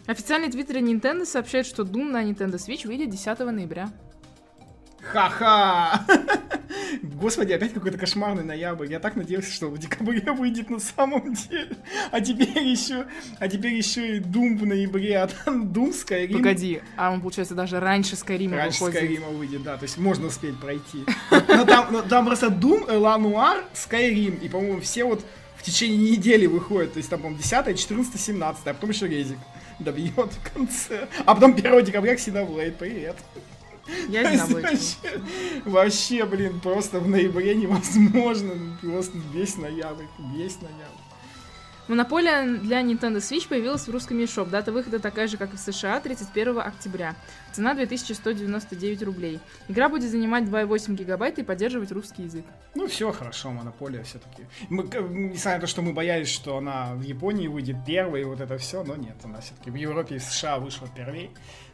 Официальный 0.05 0.51
твиттер 0.51 0.77
Nintendo 0.77 1.25
сообщает, 1.25 1.65
что 1.65 1.81
Doom 1.81 2.11
на 2.11 2.23
Nintendo 2.23 2.55
Switch 2.55 2.85
выйдет 2.85 3.09
10 3.09 3.39
ноября. 3.39 3.89
Ха-ха! 5.01 6.05
Господи, 7.01 7.53
опять 7.53 7.73
какой-то 7.73 7.97
кошмарный 7.97 8.43
ноябрь. 8.43 8.91
Я 8.91 8.99
так 8.99 9.15
надеялся, 9.15 9.51
что 9.51 9.67
в 9.67 9.77
декабре 9.77 10.31
выйдет 10.31 10.69
на 10.69 10.79
самом 10.79 11.34
деле. 11.34 11.77
А 12.12 12.21
теперь 12.21 12.63
еще, 12.63 13.05
а 13.39 13.47
теперь 13.47 13.73
еще 13.73 14.17
и 14.17 14.19
Doom 14.19 14.58
в 14.58 14.65
ноябре, 14.65 15.17
а 15.19 15.27
там 15.27 15.67
Doom 15.67 15.91
Skyrim. 15.91 16.34
Погоди, 16.34 16.81
а 16.97 17.12
он, 17.12 17.21
получается, 17.21 17.55
даже 17.55 17.79
раньше 17.79 18.15
Скайрима 18.15 18.58
Раньше 18.58 18.84
выходит. 18.84 19.03
Скайрима 19.03 19.27
выйдет, 19.29 19.63
да, 19.63 19.77
то 19.77 19.84
есть 19.84 19.97
можно 19.97 20.27
успеть 20.27 20.60
пройти. 20.60 21.03
Но 21.31 21.65
там, 21.65 21.91
но 21.91 22.01
там 22.01 22.25
просто 22.25 22.47
Doom, 22.47 22.93
Элануар, 22.93 23.63
Skyrim, 23.73 24.39
и, 24.41 24.49
по-моему, 24.49 24.81
все 24.81 25.03
вот 25.05 25.25
в 25.55 25.63
течение 25.63 26.12
недели 26.12 26.45
выходят, 26.45 26.93
то 26.93 26.97
есть 26.97 27.10
там, 27.10 27.19
по-моему, 27.19 27.41
10, 27.41 27.79
14, 27.79 28.19
17, 28.19 28.67
а 28.67 28.73
потом 28.73 28.89
еще 28.89 29.08
Резик 29.08 29.38
добьет 29.79 30.31
в 30.31 30.53
конце. 30.53 31.08
А 31.25 31.36
потом 31.36 31.53
1 31.53 31.84
декабря 31.84 32.15
Xenoblade, 32.15 32.73
привет. 32.73 33.17
Я 34.10 34.24
знаю, 34.24 34.63
вообще, 34.63 35.21
вообще, 35.65 36.26
блин, 36.26 36.60
просто 36.60 37.00
в 37.00 37.08
ноябре 37.08 37.56
невозможно. 37.56 38.54
Просто 38.82 39.17
весь 39.34 39.58
ноябрь, 39.58 40.06
весь 40.34 40.60
ноябрь. 40.62 41.06
Монополия 41.88 42.48
для 42.58 42.82
Nintendo 42.82 43.17
Switch 43.17 43.48
появилась 43.48 43.88
в 43.88 43.91
русском 43.91 44.17
eShop. 44.17 44.50
Дата 44.50 44.71
выхода 44.71 44.98
такая 44.98 45.28
же, 45.28 45.38
как 45.38 45.54
и 45.54 45.58
в 45.58 45.60
США, 45.60 46.00
31 46.00 46.58
октября. 46.60 47.15
Цена 47.54 47.76
2199 47.76 49.04
рублей. 49.04 49.39
Игра 49.67 49.88
будет 49.88 50.10
занимать 50.10 50.45
2,8 50.45 50.95
гигабайта 50.95 51.41
и 51.41 51.43
поддерживать 51.43 51.91
русский 51.91 52.24
язык. 52.24 52.43
Ну, 52.74 52.88
все 52.88 53.12
хорошо, 53.12 53.52
монополия 53.52 54.02
все-таки. 54.02 54.45
Мы, 54.69 54.84
несмотря 54.84 55.58
на 55.58 55.62
то, 55.62 55.67
что 55.67 55.84
мы 55.84 55.93
боялись, 55.93 56.30
что 56.30 56.58
она 56.58 56.95
в 56.95 57.02
Японии 57.02 57.48
выйдет 57.48 57.78
первой, 57.86 58.21
и 58.21 58.24
вот 58.24 58.41
это 58.41 58.58
все, 58.58 58.84
но 58.84 58.95
нет, 58.95 59.17
она 59.24 59.41
все-таки 59.41 59.69
в 59.69 59.76
Европе 59.76 60.15
и 60.15 60.17
в 60.19 60.24
США 60.24 60.58
вышла 60.58 60.88
первей. 60.88 61.30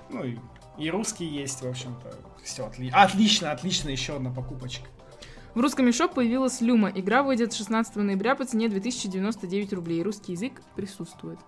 Ну, 0.09 0.25
и, 0.25 0.37
и 0.77 0.89
русский 0.89 1.25
есть, 1.25 1.61
в 1.61 1.67
общем-то. 1.67 2.13
Все 2.43 2.71
отлично, 2.91 3.51
отлично, 3.51 3.89
еще 3.89 4.15
одна 4.15 4.31
покупочка. 4.31 4.87
В 5.53 5.59
русском 5.59 5.87
eShop 5.87 6.13
появилась 6.13 6.61
Люма. 6.61 6.89
Игра 6.89 7.23
выйдет 7.23 7.53
16 7.53 7.95
ноября 7.97 8.35
по 8.35 8.45
цене 8.45 8.69
2099 8.69 9.73
рублей. 9.73 10.01
Русский 10.01 10.31
язык 10.31 10.61
присутствует. 10.75 11.39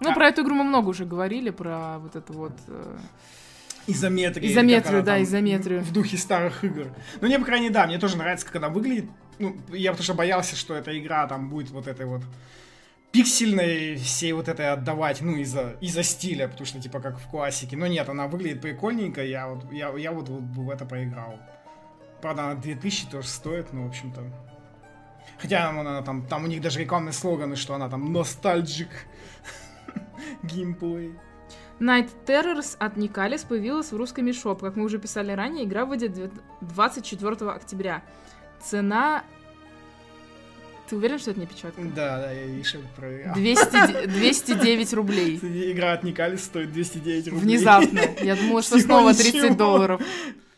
Ну, 0.00 0.10
А. 0.10 0.14
про 0.14 0.28
эту 0.28 0.42
игру 0.42 0.56
мы 0.56 0.64
много 0.64 0.88
уже 0.88 1.04
говорили, 1.04 1.50
про 1.50 1.98
вот 1.98 2.16
это 2.16 2.32
вот... 2.32 2.52
э. 2.66 2.98
Изометрию, 3.86 4.52
она 4.98 5.00
да, 5.02 5.14
там 5.14 5.22
изометрию. 5.22 5.80
В 5.80 5.92
духе 5.92 6.16
старых 6.16 6.62
игр. 6.64 6.86
Ну, 7.20 7.26
мне, 7.26 7.38
по 7.38 7.44
крайней 7.44 7.64
мере, 7.64 7.74
да, 7.74 7.86
мне 7.86 7.98
тоже 7.98 8.16
нравится, 8.16 8.46
как 8.46 8.56
она 8.56 8.68
выглядит. 8.68 9.06
Ну, 9.38 9.56
я 9.70 9.90
потому 9.90 10.04
что 10.04 10.14
боялся, 10.14 10.54
что 10.54 10.74
эта 10.74 10.96
игра 10.98 11.26
там 11.26 11.48
будет 11.48 11.70
вот 11.70 11.88
этой 11.88 12.06
вот 12.06 12.22
пиксельной 13.12 13.96
всей 13.96 14.32
вот 14.32 14.48
этой 14.48 14.72
отдавать, 14.72 15.20
ну, 15.20 15.36
из-за 15.36 15.76
из 15.80 15.94
стиля, 16.08 16.48
потому 16.48 16.66
что, 16.66 16.80
типа, 16.80 17.00
как 17.00 17.18
в 17.18 17.28
классике. 17.28 17.76
Но 17.76 17.86
нет, 17.86 18.08
она 18.08 18.26
выглядит 18.26 18.60
прикольненько, 18.62 19.22
я 19.22 19.48
вот, 19.48 19.70
я, 19.70 19.90
я 19.96 20.12
вот, 20.12 20.28
вот 20.28 20.42
в 20.42 20.70
это 20.70 20.86
поиграл. 20.86 21.38
Правда, 22.22 22.44
она 22.44 22.54
2000 22.54 23.10
тоже 23.10 23.28
стоит, 23.28 23.72
ну, 23.72 23.84
в 23.84 23.88
общем-то. 23.88 24.22
Хотя 25.38 25.68
она 25.68 26.02
там, 26.02 26.26
там 26.26 26.44
у 26.44 26.46
них 26.46 26.60
даже 26.60 26.80
рекламные 26.80 27.12
слоганы, 27.12 27.56
что 27.56 27.74
она 27.74 27.88
там 27.88 28.12
ностальджик 28.12 28.90
геймплей. 30.42 31.14
Night 31.80 32.10
Terrors 32.26 32.76
от 32.78 32.96
Никалис 32.96 33.42
появилась 33.42 33.90
в 33.90 33.96
русском 33.96 34.26
eShop. 34.26 34.60
Как 34.60 34.76
мы 34.76 34.84
уже 34.84 34.98
писали 34.98 35.32
ранее, 35.32 35.64
игра 35.64 35.84
выйдет 35.84 36.12
две- 36.12 36.30
24 36.60 37.50
октября. 37.50 38.02
Цена... 38.62 39.24
Ты 40.92 40.96
уверен, 40.96 41.18
что 41.18 41.30
это 41.30 41.40
не 41.40 41.46
печатка? 41.46 41.80
Да, 41.80 42.18
да, 42.18 42.32
я 42.32 42.44
видишь, 42.44 42.76
проверял. 42.94 43.34
200 43.34 44.08
209 44.08 44.92
рублей. 44.92 45.38
Игра 45.72 45.94
от 45.94 46.02
Никалис 46.02 46.44
стоит 46.44 46.70
209 46.70 47.28
рублей. 47.28 47.40
Внезапно. 47.56 48.00
Я 48.22 48.36
думала, 48.36 48.60
что 48.60 48.76
Всего 48.76 48.98
снова 48.98 49.14
30 49.14 49.34
ничего. 49.34 49.54
долларов. 49.54 50.02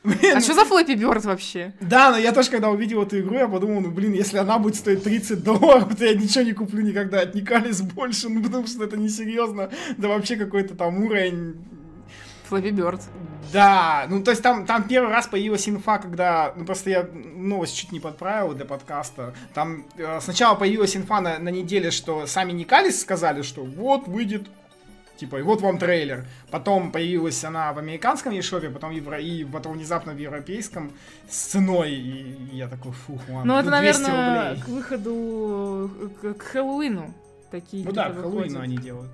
Блин, 0.03 0.37
А 0.37 0.40
что 0.40 0.55
за 0.55 0.64
Флэппи 0.64 0.94
Бёрд 0.97 1.25
вообще? 1.25 1.73
Да, 1.81 2.11
но 2.11 2.18
я 2.18 2.33
тоже, 2.33 2.51
когда 2.51 2.70
увидел 2.70 3.01
эту 3.05 3.20
игру, 3.20 3.37
я 3.37 3.47
подумал, 3.47 3.81
ну, 3.81 3.92
блин, 3.92 4.12
если 4.12 4.38
она 4.38 4.59
будет 4.59 4.75
стоить 4.75 5.05
30 5.05 5.44
долларов, 5.44 5.94
то 5.97 6.05
я 6.05 6.14
ничего 6.14 6.42
не 6.42 6.53
куплю 6.53 6.83
никогда 6.83 7.20
от 7.20 7.37
Никалис 7.37 7.81
больше, 7.81 8.29
ну, 8.29 8.42
потому 8.42 8.66
что 8.66 8.83
это 8.83 8.97
несерьезно. 8.97 9.70
Да 9.99 10.09
вообще 10.09 10.35
какой-то 10.35 10.75
там 10.75 11.01
уровень... 11.05 11.55
Флэппи 12.48 12.70
Бёрд. 12.70 13.00
Да, 13.52 14.07
ну, 14.09 14.22
то 14.22 14.30
есть 14.30 14.42
там, 14.42 14.66
там 14.66 14.88
первый 14.88 15.11
раз 15.11 15.26
появилась 15.26 15.68
инфа, 15.68 15.98
когда... 15.98 16.52
Ну, 16.57 16.64
просто 16.64 16.90
я 16.90 17.09
новость 17.12 17.76
чуть 17.76 17.92
не 17.92 18.00
подправил 18.00 18.54
для 18.54 18.64
подкаста. 18.64 19.35
Там 19.52 19.85
э, 19.96 20.20
сначала 20.20 20.54
появилась 20.54 20.96
инфа 20.96 21.20
на, 21.20 21.38
на 21.38 21.50
неделе, 21.50 21.90
что 21.90 22.26
сами 22.26 22.52
Никалис 22.52 23.00
сказали, 23.00 23.42
что 23.42 23.62
вот 23.64 24.09
выйдет 24.09 24.48
Типа, 25.16 25.37
и 25.37 25.42
вот 25.42 25.61
вам 25.61 25.78
трейлер. 25.78 26.26
Потом 26.50 26.90
появилась 26.90 27.44
она 27.44 27.72
в 27.72 27.78
американском 27.78 28.33
eShop, 28.33 28.68
потом 28.72 28.90
евро... 28.90 29.20
и 29.20 29.44
потом 29.44 29.74
внезапно 29.74 30.12
в 30.12 30.18
европейском 30.18 30.92
с 31.28 31.37
ценой. 31.37 31.92
И 31.92 32.57
я 32.57 32.66
такой, 32.66 32.92
фух, 32.92 33.20
ладно. 33.28 33.54
Ну, 33.54 33.61
это, 33.61 33.80
200 33.80 34.00
наверное, 34.00 34.48
рублей. 34.48 34.62
к 34.62 34.68
выходу, 34.68 35.90
к, 36.20 36.35
к 36.35 36.42
Хэллоуину 36.42 37.14
такие 37.50 37.85
Ну 37.85 37.92
да, 37.92 38.11
к 38.11 38.14
Хэллоуину 38.14 38.40
выходят. 38.40 38.62
они 38.62 38.76
делают. 38.76 39.11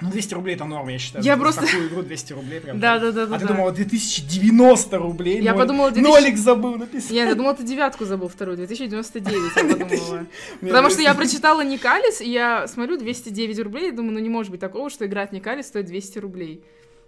Ну, 0.00 0.10
200 0.10 0.34
рублей 0.34 0.56
это 0.56 0.64
норм, 0.64 0.88
я 0.88 0.98
считаю. 0.98 1.24
Я 1.24 1.34
За 1.36 1.40
просто- 1.40 1.60
такую 1.62 1.88
игру 1.88 2.02
200 2.02 2.32
рублей 2.32 2.60
прям. 2.60 2.80
Да, 2.80 2.98
да, 2.98 3.12
да, 3.12 3.26
да. 3.26 3.36
А 3.36 3.38
ты 3.38 3.46
да. 3.46 3.52
думала, 3.54 3.72
2090 3.72 4.98
рублей? 4.98 5.40
Я 5.40 5.52
Ноль- 5.52 5.58
подумала, 5.60 5.90
2000 5.92 6.20
Нолик 6.20 6.36
забыл 6.36 6.76
написать. 6.76 7.10
Я, 7.12 7.24
я 7.28 7.34
думала, 7.34 7.54
ты 7.54 7.62
девятку 7.62 8.04
забыл 8.04 8.28
вторую, 8.28 8.56
2099, 8.56 9.56
я 9.56 9.62
подумала. 9.76 10.26
Потому 10.60 10.90
что 10.90 11.00
я 11.00 11.14
прочитала 11.14 11.64
Никалис, 11.64 12.20
и 12.20 12.30
я 12.30 12.66
смотрю 12.66 12.98
209 12.98 13.58
рублей, 13.60 13.88
и 13.88 13.92
думаю, 13.92 14.14
ну 14.14 14.18
не 14.18 14.28
может 14.28 14.50
быть 14.50 14.60
такого, 14.60 14.90
что 14.90 15.06
игра 15.06 15.22
от 15.22 15.32
Никалис 15.32 15.66
стоит 15.66 15.86
200 15.86 16.18
рублей. 16.18 16.64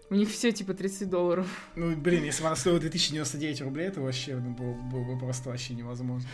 У 0.08 0.14
них 0.14 0.30
все 0.30 0.52
типа 0.52 0.72
30 0.72 1.10
долларов. 1.10 1.46
Ну, 1.74 1.96
блин, 1.96 2.22
если 2.22 2.42
бы 2.42 2.46
она 2.46 2.56
стоила 2.56 2.78
2099 2.78 3.60
рублей, 3.62 3.88
это 3.88 4.00
вообще 4.00 4.36
ну, 4.36 4.50
было, 4.50 4.72
было 4.74 5.14
бы 5.14 5.18
просто 5.18 5.48
вообще 5.48 5.74
невозможно. 5.74 6.28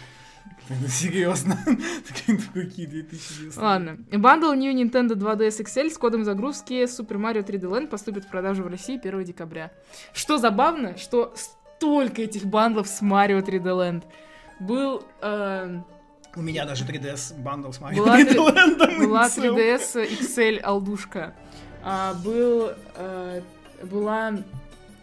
Ну, 0.68 0.88
серьезно. 0.88 1.56
Какие 2.08 2.36
2099? 2.36 3.56
Ладно. 3.56 3.98
Бандл 4.12 4.52
New 4.52 4.72
Nintendo 4.72 5.14
2DS 5.14 5.64
XL 5.64 5.90
с 5.90 5.98
кодом 5.98 6.24
загрузки 6.24 6.84
Super 6.84 7.18
Mario 7.18 7.44
3D 7.44 7.62
Land 7.62 7.88
поступит 7.88 8.24
в 8.24 8.28
продажу 8.28 8.62
в 8.62 8.68
России 8.68 8.98
1 8.98 9.24
декабря. 9.24 9.72
Что 10.12 10.38
забавно, 10.38 10.96
что 10.96 11.34
столько 11.36 12.22
этих 12.22 12.44
бандлов 12.46 12.88
с 12.88 13.02
Mario 13.02 13.44
3D 13.44 13.64
Land. 13.64 14.04
Был, 14.60 15.02
э, 15.20 15.80
У 16.36 16.42
меня 16.42 16.64
даже 16.64 16.84
3DS 16.84 17.40
bundle 17.42 17.72
с 17.72 17.80
Mario 17.80 17.96
Была 17.96 18.20
3D 18.20 18.36
Land. 18.36 18.98
была 18.98 19.26
3DS 19.26 20.20
XL 20.20 20.58
алдушка. 20.60 21.34
А, 21.82 22.14
был, 22.14 22.70
э, 22.94 23.42
была, 23.82 24.32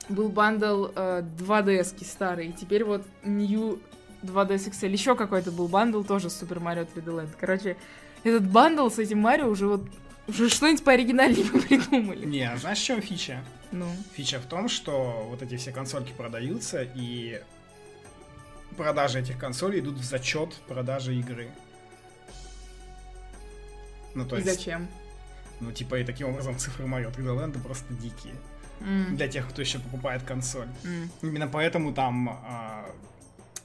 был 0.07 0.29
bundle 0.29 0.87
э, 0.95 1.23
2DS 1.37 2.05
старый. 2.05 2.53
Теперь 2.53 2.85
вот 2.85 3.05
New 3.23 3.81
2DS 4.23 4.69
XL. 4.71 4.89
Еще 4.91 5.15
какой-то 5.15 5.51
был 5.51 5.67
bundle 5.67 6.03
тоже 6.03 6.29
с 6.29 6.41
Super 6.41 6.59
Mario 6.61 6.87
3D 6.93 7.05
Land. 7.05 7.29
Короче, 7.39 7.77
этот 8.23 8.49
bundle 8.49 8.89
с 8.89 8.99
этим 8.99 9.19
Марио 9.19 9.47
уже 9.47 9.67
вот 9.67 9.81
уже 10.27 10.49
что-нибудь 10.49 10.83
пооригинальнее 10.83 11.43
бы 11.51 11.59
придумали. 11.61 12.25
Не, 12.25 12.43
а 12.51 12.57
знаешь, 12.57 12.79
в 12.79 12.83
чем 12.83 13.01
фича? 13.01 13.41
Ну. 13.71 13.87
Фича 14.13 14.39
в 14.39 14.45
том, 14.45 14.67
что 14.69 15.25
вот 15.29 15.41
эти 15.41 15.57
все 15.57 15.71
консольки 15.71 16.11
продаются, 16.11 16.83
и 16.95 17.41
продажи 18.77 19.19
этих 19.19 19.37
консолей 19.39 19.79
идут 19.79 19.95
в 19.97 20.03
зачет 20.03 20.53
продажи 20.67 21.15
игры. 21.15 21.49
Ну, 24.15 24.25
то 24.25 24.35
И 24.37 24.41
есть, 24.41 24.51
зачем? 24.57 24.87
ну, 25.59 25.71
типа, 25.71 25.99
и 25.99 26.03
таким 26.03 26.29
образом 26.29 26.57
цифры 26.57 26.85
Mario 26.85 27.13
3D 27.15 27.25
Land 27.37 27.61
просто 27.61 27.93
дикие. 27.93 28.33
М, 28.81 29.15
Для 29.17 29.27
тех, 29.27 29.47
кто 29.49 29.61
еще 29.61 29.79
покупает 29.79 30.23
консоль. 30.23 30.67
м. 30.83 31.09
Именно 31.21 31.47
поэтому 31.47 31.93
там 31.93 32.29
а, 32.29 32.89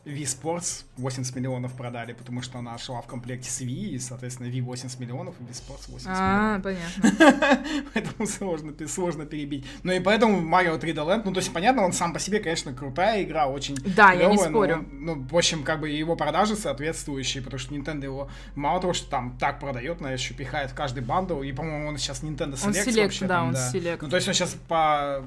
Wii 0.05 0.25
Sports 0.25 0.85
80 0.99 1.35
миллионов 1.35 1.73
продали, 1.73 2.12
потому 2.12 2.43
что 2.43 2.59
она 2.59 2.77
шла 2.77 3.01
в 3.01 3.07
комплекте 3.07 3.51
с 3.51 3.62
Wii, 3.62 3.88
и, 3.90 3.99
соответственно, 3.99 4.49
Wii 4.49 4.61
80 4.61 5.01
миллионов, 5.01 5.35
и 5.40 5.45
Wii 5.45 5.53
Sports 5.53 5.85
80 5.88 6.09
А, 6.12 6.59
миллионов. 6.59 6.62
понятно. 6.62 7.64
Поэтому 7.95 8.27
сложно, 8.27 8.75
сложно 8.87 9.25
перебить. 9.25 9.64
Ну 9.83 9.93
и 9.93 10.01
поэтому 10.01 10.40
Mario 10.43 10.79
3D 10.79 10.95
Land, 10.97 11.23
ну 11.25 11.33
то 11.33 11.40
есть 11.40 11.53
понятно, 11.55 11.83
он 11.85 11.93
сам 11.95 12.12
по 12.12 12.19
себе, 12.19 12.40
конечно, 12.40 12.75
крутая 12.75 13.23
игра, 13.23 13.47
очень 13.47 13.77
Да, 13.97 14.12
я 14.12 14.29
не 14.29 14.37
спорю. 14.37 14.75
он, 14.75 14.88
ну, 14.93 15.27
в 15.31 15.37
общем, 15.37 15.62
как 15.64 15.81
бы 15.81 15.88
его 15.88 16.17
продажи 16.17 16.55
соответствующие, 16.55 17.43
потому 17.43 17.59
что 17.59 17.75
Nintendo 17.75 18.05
его 18.05 18.31
мало 18.55 18.81
того, 18.83 18.93
что 18.93 19.09
там 19.09 19.38
так 19.38 19.59
продает, 19.59 20.03
но 20.03 20.11
еще 20.11 20.35
пихает 20.35 20.71
в 20.73 20.75
каждый 20.75 21.03
бандл, 21.03 21.40
и, 21.43 21.51
по-моему, 21.53 21.88
он 21.88 21.97
сейчас 21.97 22.23
Nintendo 22.23 22.55
Select 22.55 22.67
Он 22.67 22.73
Select, 22.73 23.03
вообще 23.05 23.21
да, 23.27 23.29
там, 23.38 23.49
он 23.49 23.55
Select. 23.55 23.99
Ну 24.03 24.09
то 24.11 24.17
есть 24.17 24.29
он 24.29 24.35
сейчас 24.35 24.55
по 24.69 25.27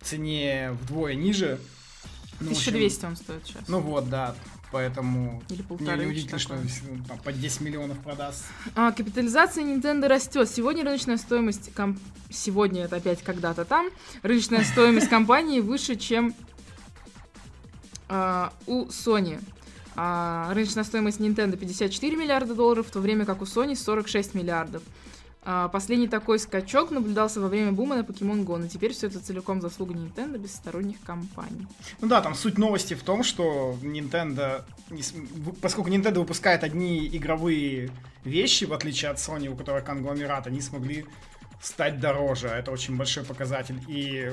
цене 0.00 0.70
вдвое 0.82 1.14
ниже. 1.14 1.58
Ну, 2.40 2.48
в 2.48 2.52
общем, 2.52 2.70
1200 2.70 3.04
он 3.04 3.16
стоит 3.16 3.46
сейчас. 3.46 3.68
Ну 3.68 3.80
вот, 3.80 4.08
да. 4.08 4.34
Поэтому 4.72 5.42
Или 5.48 5.62
полторы. 5.62 6.04
неудивительно, 6.04 6.38
что 6.38 6.58
там, 7.08 7.18
по 7.20 7.32
10 7.32 7.60
миллионов 7.60 7.98
продаст. 8.00 8.44
А, 8.74 8.92
капитализация 8.92 9.64
Nintendo 9.64 10.06
растет. 10.08 10.50
Сегодня 10.50 10.84
рыночная 10.84 11.16
стоимость 11.16 11.72
комп- 11.72 12.00
сегодня 12.30 12.82
это 12.84 12.96
опять 12.96 13.22
когда-то 13.22 13.64
там 13.64 13.88
рыночная 14.22 14.64
стоимость 14.64 15.08
компании 15.08 15.60
выше, 15.60 15.96
чем 15.96 16.34
а, 18.08 18.52
у 18.66 18.86
Sony. 18.86 19.40
А, 19.94 20.52
рыночная 20.52 20.84
стоимость 20.84 21.20
Nintendo 21.20 21.56
54 21.56 22.16
миллиарда 22.16 22.54
долларов, 22.54 22.88
в 22.88 22.90
то 22.90 23.00
время 23.00 23.24
как 23.24 23.40
у 23.42 23.44
Sony 23.44 23.74
46 23.74 24.34
миллиардов. 24.34 24.82
А, 25.48 25.68
Последний 25.68 26.08
такой 26.08 26.40
скачок 26.40 26.90
наблюдался 26.90 27.40
во 27.40 27.46
время 27.46 27.70
бума 27.70 27.94
на 27.94 28.00
Pokemon 28.00 28.44
Go, 28.44 28.56
но 28.56 28.66
теперь 28.66 28.92
все 28.92 29.06
это 29.06 29.20
целиком 29.20 29.60
заслуга 29.60 29.94
Nintendo 29.94 30.38
без 30.38 30.52
сторонних 30.52 31.00
компаний. 31.02 31.68
Ну 32.00 32.08
да, 32.08 32.20
там 32.20 32.34
суть 32.34 32.58
новости 32.58 32.94
в 32.94 33.04
том, 33.04 33.22
что 33.22 33.76
Nintendo, 33.80 34.64
поскольку 35.62 35.88
Nintendo 35.88 36.18
выпускает 36.18 36.64
одни 36.64 37.06
игровые 37.06 37.92
вещи, 38.24 38.64
в 38.64 38.72
отличие 38.72 39.12
от 39.12 39.18
Sony, 39.18 39.46
у 39.46 39.54
которых 39.54 39.84
конгломерат, 39.84 40.48
они 40.48 40.60
смогли 40.60 41.06
стать 41.62 42.00
дороже. 42.00 42.48
Это 42.48 42.72
очень 42.72 42.96
большой 42.96 43.22
показатель. 43.22 43.80
И 43.86 44.32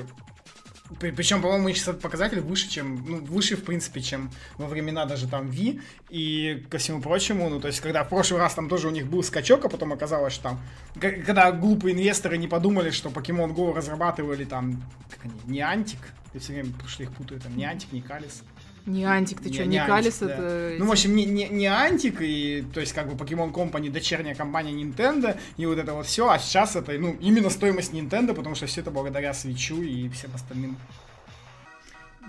причем, 1.00 1.40
по-моему, 1.40 1.70
сейчас 1.70 1.88
этот 1.88 2.02
показатель 2.02 2.40
выше, 2.40 2.68
чем, 2.68 3.04
ну, 3.06 3.24
выше, 3.24 3.56
в 3.56 3.64
принципе, 3.64 4.02
чем 4.02 4.30
во 4.58 4.66
времена 4.66 5.06
даже 5.06 5.26
там 5.26 5.48
Ви. 5.48 5.80
И 6.10 6.62
ко 6.68 6.76
всему 6.76 7.00
прочему, 7.00 7.48
ну, 7.48 7.58
то 7.58 7.68
есть, 7.68 7.80
когда 7.80 8.04
в 8.04 8.10
прошлый 8.10 8.38
раз 8.38 8.54
там 8.54 8.68
тоже 8.68 8.88
у 8.88 8.90
них 8.90 9.06
был 9.06 9.22
скачок, 9.22 9.64
а 9.64 9.68
потом 9.70 9.94
оказалось, 9.94 10.34
что 10.34 10.42
там, 10.42 10.60
когда 11.00 11.52
глупые 11.52 11.94
инвесторы 11.94 12.36
не 12.36 12.48
подумали, 12.48 12.90
что 12.90 13.08
Pokemon 13.08 13.54
Go 13.54 13.74
разрабатывали 13.74 14.44
там, 14.44 14.82
как 15.08 15.24
они, 15.24 15.34
не 15.46 15.60
Антик, 15.60 16.00
я 16.34 16.40
все 16.40 16.52
время, 16.52 16.72
потому 16.72 16.88
что 16.88 17.02
их 17.02 17.12
путаю, 17.12 17.40
там, 17.40 17.56
не 17.56 17.64
Антик, 17.64 17.90
не 17.92 18.02
Калис. 18.02 18.42
Не 18.86 19.04
Антик, 19.04 19.40
ты 19.40 19.48
Не- 19.48 19.54
что, 19.54 19.64
не 19.64 19.78
не 19.78 19.86
Калис, 19.86 20.18
да. 20.18 20.26
это... 20.26 20.76
Ну, 20.78 20.86
в 20.86 20.92
общем, 20.92 21.16
не, 21.16 21.24
не, 21.24 21.48
не 21.48 21.66
Антик, 21.66 22.20
и, 22.20 22.64
то 22.74 22.80
есть, 22.80 22.92
как 22.92 23.10
бы, 23.10 23.14
Pokemon 23.14 23.52
Company, 23.52 23.90
дочерняя 23.90 24.34
компания 24.34 24.72
Nintendo, 24.72 25.38
и 25.56 25.64
вот 25.64 25.78
это 25.78 25.94
вот 25.94 26.06
все, 26.06 26.28
а 26.28 26.38
сейчас 26.38 26.76
это, 26.76 26.92
ну, 26.92 27.16
именно 27.20 27.48
стоимость 27.48 27.92
Nintendo, 27.94 28.34
потому 28.34 28.54
что 28.54 28.66
все 28.66 28.82
это 28.82 28.90
благодаря 28.90 29.32
Свечу 29.32 29.80
и 29.80 30.08
всем 30.10 30.34
остальным 30.34 30.76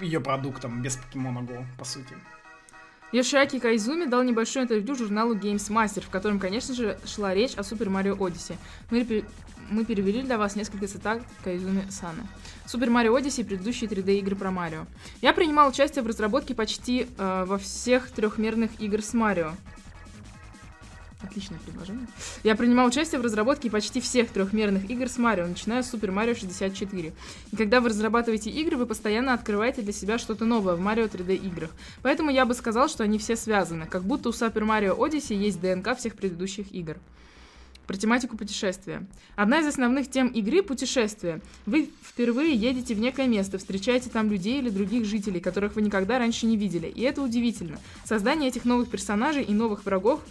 ее 0.02 0.20
продуктам 0.22 0.82
без 0.82 0.98
Pokemon 0.98 1.46
Go, 1.48 1.66
по 1.78 1.86
сути. 1.86 2.16
Йошиаки 3.12 3.60
Кайзуми 3.60 4.06
дал 4.06 4.24
небольшое 4.24 4.64
интервью 4.64 4.96
журналу 4.96 5.36
Games 5.36 5.70
Master, 5.70 6.02
в 6.02 6.10
котором, 6.10 6.40
конечно 6.40 6.74
же, 6.74 6.98
шла 7.06 7.34
речь 7.34 7.56
о 7.56 7.64
Супер 7.64 7.90
Марио 7.90 8.16
Одиссе. 8.20 8.58
Мы, 8.90 9.24
мы 9.70 9.86
перевели 9.86 10.22
для 10.22 10.38
вас 10.38 10.56
несколько 10.56 10.88
цитат 10.88 11.22
Кайзуми 11.44 11.86
Сана. 11.90 12.28
Супер 12.68 12.90
Марио 12.90 13.16
Одиссе 13.16 13.44
и 13.44 13.46
предыдущие 13.46 13.88
3D 13.90 14.20
игры 14.20 14.36
про 14.36 14.50
Марио. 14.50 14.86
Я 15.22 15.34
принимал 15.34 15.70
участие 15.70 16.04
в 16.04 16.08
разработке 16.08 16.56
почти 16.56 17.08
э, 17.18 17.46
во 17.46 17.60
всех 17.60 18.10
трехмерных 18.10 18.72
игр 18.80 19.04
с 19.04 19.14
Марио. 19.14 19.52
Отличное 21.22 21.60
предложение. 21.60 22.08
Я 22.44 22.56
принимал 22.56 22.88
участие 22.88 23.22
в 23.22 23.24
разработке 23.24 23.70
почти 23.70 24.02
всех 24.02 24.30
трехмерных 24.30 24.90
игр 24.90 25.08
с 25.08 25.18
Марио, 25.18 25.46
начиная 25.46 25.84
с 25.84 25.90
Супер 25.90 26.12
Марио 26.12 26.34
64. 26.34 27.14
И 27.52 27.56
когда 27.56 27.82
вы 27.82 27.90
разрабатываете 27.90 28.50
игры, 28.50 28.78
вы 28.78 28.86
постоянно 28.88 29.34
открываете 29.34 29.82
для 29.82 29.94
себя 29.94 30.18
что-то 30.18 30.46
новое 30.46 30.76
в 30.76 30.80
Марио 30.80 31.06
3D 31.06 31.36
играх. 31.36 31.70
Поэтому 32.02 32.32
я 32.32 32.46
бы 32.46 32.56
сказал, 32.56 32.90
что 32.90 33.04
они 33.04 33.20
все 33.20 33.36
связаны, 33.36 33.86
как 33.86 34.04
будто 34.04 34.30
у 34.30 34.32
Супер 34.34 34.66
Марио 34.66 34.96
Odyssey 34.96 35.36
есть 35.36 35.62
ДНК 35.62 35.96
всех 35.98 36.16
предыдущих 36.16 36.72
игр. 36.74 36.98
Про 37.88 37.98
тематику 37.98 38.36
путешествия. 38.36 39.06
Одна 39.36 39.60
из 39.60 39.68
основных 39.68 40.10
тем 40.10 40.28
игры— 40.30 40.62
путешествие. 40.64 41.42
Вы 41.66 41.90
впервые 42.04 42.56
едете 42.56 42.96
в 42.96 43.00
некое 43.00 43.28
место, 43.28 43.58
встречаете 43.58 44.10
там 44.10 44.32
людей 44.32 44.60
или 44.60 44.70
других 44.70 45.06
жителей, 45.06 45.40
которых 45.40 45.76
вы 45.76 45.84
никогда 45.84 46.18
раньше 46.18 46.48
не 46.48 46.58
видели. 46.58 46.88
И 46.88 47.02
это 47.02 47.22
удивительно. 47.22 47.78
Создание 48.04 48.50
этих 48.50 48.66
новых 48.66 48.90
персонажей 48.90 49.44
и 49.44 49.54
новых 49.54 49.86
врагов 49.86 50.22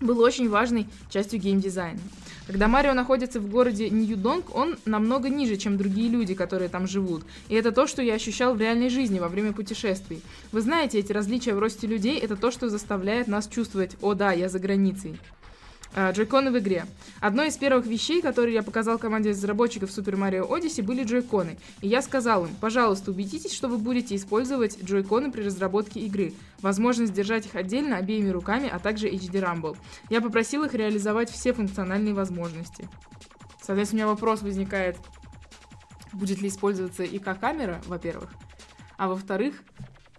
было 0.00 0.24
очень 0.24 0.48
важной 0.48 0.86
частью 1.10 1.40
геймдизайна. 1.40 2.00
Когда 2.46 2.66
Марио 2.66 2.94
находится 2.94 3.40
в 3.40 3.50
городе 3.50 3.90
Нью-Донг, 3.90 4.56
он 4.56 4.78
намного 4.86 5.28
ниже, 5.28 5.58
чем 5.58 5.76
другие 5.76 6.08
люди, 6.08 6.34
которые 6.34 6.70
там 6.70 6.86
живут. 6.86 7.24
И 7.48 7.54
это 7.54 7.72
то, 7.72 7.86
что 7.86 8.00
я 8.00 8.14
ощущал 8.14 8.54
в 8.54 8.60
реальной 8.60 8.88
жизни 8.88 9.18
во 9.18 9.28
время 9.28 9.52
путешествий. 9.52 10.22
Вы 10.50 10.62
знаете, 10.62 10.98
эти 10.98 11.12
различия 11.12 11.54
в 11.54 11.58
росте 11.58 11.86
людей— 11.86 12.18
это 12.20 12.36
то, 12.36 12.50
что 12.50 12.70
заставляет 12.70 13.26
нас 13.28 13.48
чувствовать 13.48 13.96
«О 14.00 14.14
да, 14.14 14.32
я 14.32 14.48
за 14.48 14.58
границей». 14.60 15.18
А, 15.94 16.10
Джойконы 16.12 16.50
в 16.50 16.58
игре. 16.58 16.86
Одной 17.20 17.48
из 17.48 17.56
первых 17.56 17.86
вещей, 17.86 18.20
которые 18.20 18.54
я 18.54 18.62
показал 18.62 18.98
команде 18.98 19.30
разработчиков 19.30 19.90
Super 19.90 20.16
Mario 20.16 20.48
Odyssey, 20.48 20.82
были 20.82 21.04
джойконы. 21.04 21.58
И 21.80 21.88
я 21.88 22.02
сказал 22.02 22.46
им, 22.46 22.54
пожалуйста, 22.60 23.10
убедитесь, 23.10 23.52
что 23.52 23.68
вы 23.68 23.78
будете 23.78 24.14
использовать 24.14 24.82
джойконы 24.82 25.32
при 25.32 25.42
разработке 25.42 26.00
игры. 26.00 26.34
Возможность 26.60 27.12
держать 27.12 27.46
их 27.46 27.54
отдельно 27.54 27.96
обеими 27.96 28.28
руками, 28.28 28.68
а 28.72 28.78
также 28.78 29.08
HD 29.08 29.42
Rumble. 29.42 29.76
Я 30.10 30.20
попросил 30.20 30.64
их 30.64 30.74
реализовать 30.74 31.30
все 31.30 31.52
функциональные 31.52 32.14
возможности. 32.14 32.88
Соответственно, 33.62 34.02
у 34.02 34.06
меня 34.06 34.14
вопрос 34.14 34.42
возникает, 34.42 34.98
будет 36.12 36.40
ли 36.40 36.48
использоваться 36.48 37.04
ИК-камера, 37.04 37.82
во-первых, 37.86 38.30
а 38.96 39.08
во-вторых, 39.08 39.62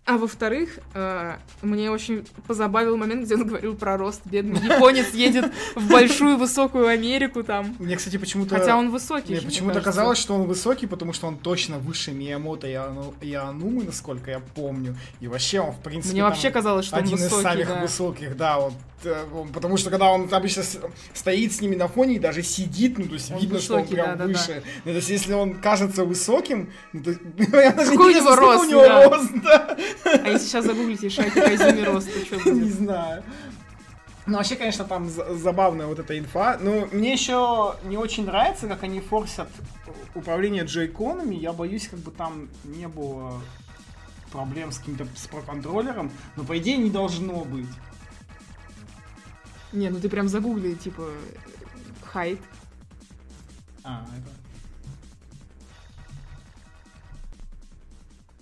а 0.09 0.17
во-вторых, 0.17 0.79
э, 0.95 1.35
мне 1.61 1.91
очень 1.91 2.25
позабавил 2.47 2.97
момент, 2.97 3.25
где 3.25 3.35
он 3.35 3.45
говорил 3.45 3.75
про 3.75 3.95
рост. 3.95 4.21
Бедный 4.25 4.59
японец 4.59 5.13
едет 5.13 5.51
в 5.75 5.87
большую 5.87 6.37
высокую 6.37 6.87
Америку 6.87 7.43
там. 7.43 7.75
Мне, 7.77 7.95
кстати, 7.95 8.17
почему-то... 8.17 8.57
Хотя 8.57 8.75
он 8.75 8.89
высокий. 8.89 9.33
Мне 9.33 9.41
почему-то 9.41 9.81
казалось, 9.81 10.17
что 10.17 10.33
он 10.33 10.47
высокий, 10.47 10.87
потому 10.87 11.13
что 11.13 11.27
он 11.27 11.37
точно 11.37 11.77
выше 11.77 12.11
Миямото 12.11 12.67
и, 12.67 12.73
Ану... 12.73 13.13
и 13.21 13.35
Анумы, 13.35 13.83
насколько 13.83 14.31
я 14.31 14.39
помню. 14.39 14.95
И 15.19 15.27
вообще 15.27 15.59
он, 15.59 15.73
в 15.73 15.79
принципе, 15.79 16.13
Мне 16.13 16.23
вообще 16.23 16.49
казалось, 16.49 16.85
что 16.85 16.95
он 16.95 17.03
один 17.03 17.15
из 17.15 17.23
высокий, 17.23 17.43
самых 17.43 17.67
да. 17.67 17.81
высоких, 17.81 18.37
да, 18.37 18.59
он- 18.59 18.73
потому 19.53 19.77
что 19.77 19.89
когда 19.89 20.11
он 20.11 20.27
обычно 20.31 20.63
стоит 21.13 21.53
с 21.53 21.61
ними 21.61 21.75
на 21.75 21.87
фоне 21.87 22.15
и 22.15 22.19
даже 22.19 22.43
сидит, 22.43 22.97
ну, 22.97 23.05
то 23.05 23.13
есть 23.13 23.31
Он 23.31 23.39
видно, 23.39 23.59
что 23.59 23.75
он 23.75 23.81
высокий, 23.81 23.95
прям 23.95 24.07
да-да-да. 24.17 24.25
выше. 24.25 24.63
Ну, 24.85 24.91
то 24.91 24.97
есть 24.97 25.09
если 25.09 25.33
он 25.33 25.55
кажется 25.55 26.03
высоким, 26.05 26.71
ну, 26.93 27.03
то 27.03 27.11
я 27.61 27.71
даже 27.73 27.91
Какой 27.91 28.07
у 28.07 28.09
не 28.09 28.15
него 28.21 28.33
знаю, 28.33 28.39
рост, 28.39 28.65
у 28.65 28.69
него 28.69 28.81
да. 28.81 29.09
рост, 29.09 29.31
да. 29.43 29.77
А 30.05 30.27
если 30.29 30.47
сейчас 30.47 30.65
загуглите 30.65 31.09
Шайки 31.09 31.39
Кайзуми 31.39 31.81
рост, 31.81 32.09
то 32.13 32.25
что 32.25 32.49
Не 32.49 32.59
будет? 32.61 32.73
знаю. 32.73 33.23
Ну, 34.25 34.37
вообще, 34.37 34.55
конечно, 34.57 34.85
там 34.85 35.09
за- 35.09 35.33
забавная 35.35 35.87
вот 35.87 35.97
эта 35.97 36.17
инфа. 36.19 36.57
Ну, 36.61 36.87
мне 36.91 37.13
еще 37.13 37.75
не 37.85 37.97
очень 37.97 38.25
нравится, 38.25 38.67
как 38.67 38.83
они 38.83 38.99
форсят 38.99 39.49
управление 40.13 40.65
джойконами. 40.65 41.35
Я 41.35 41.51
боюсь, 41.51 41.87
как 41.87 41.99
бы 41.99 42.11
там 42.11 42.47
не 42.63 42.87
было 42.87 43.41
проблем 44.31 44.71
с 44.71 44.77
каким-то 44.77 45.07
с 45.15 45.25
проконтроллером. 45.25 46.11
Но, 46.35 46.43
по 46.43 46.55
идее, 46.59 46.77
не 46.77 46.91
должно 46.91 47.43
быть. 47.43 47.65
Не, 49.71 49.89
ну 49.89 49.99
ты 49.99 50.09
прям 50.09 50.27
загугли, 50.27 50.73
типа, 50.73 51.09
хайт. 52.03 52.39
А, 53.83 54.05
это... 54.17 54.29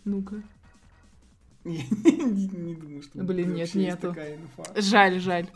Ну-ка. 0.05 0.35
Не, 1.65 1.83
не- 1.89 2.47
не 2.47 2.75
думаю, 2.75 3.01
что 3.03 3.23
Блин, 3.23 3.53
нет, 3.53 3.75
нету. 3.75 4.15
Жаль, 4.77 5.19
жаль. 5.19 5.49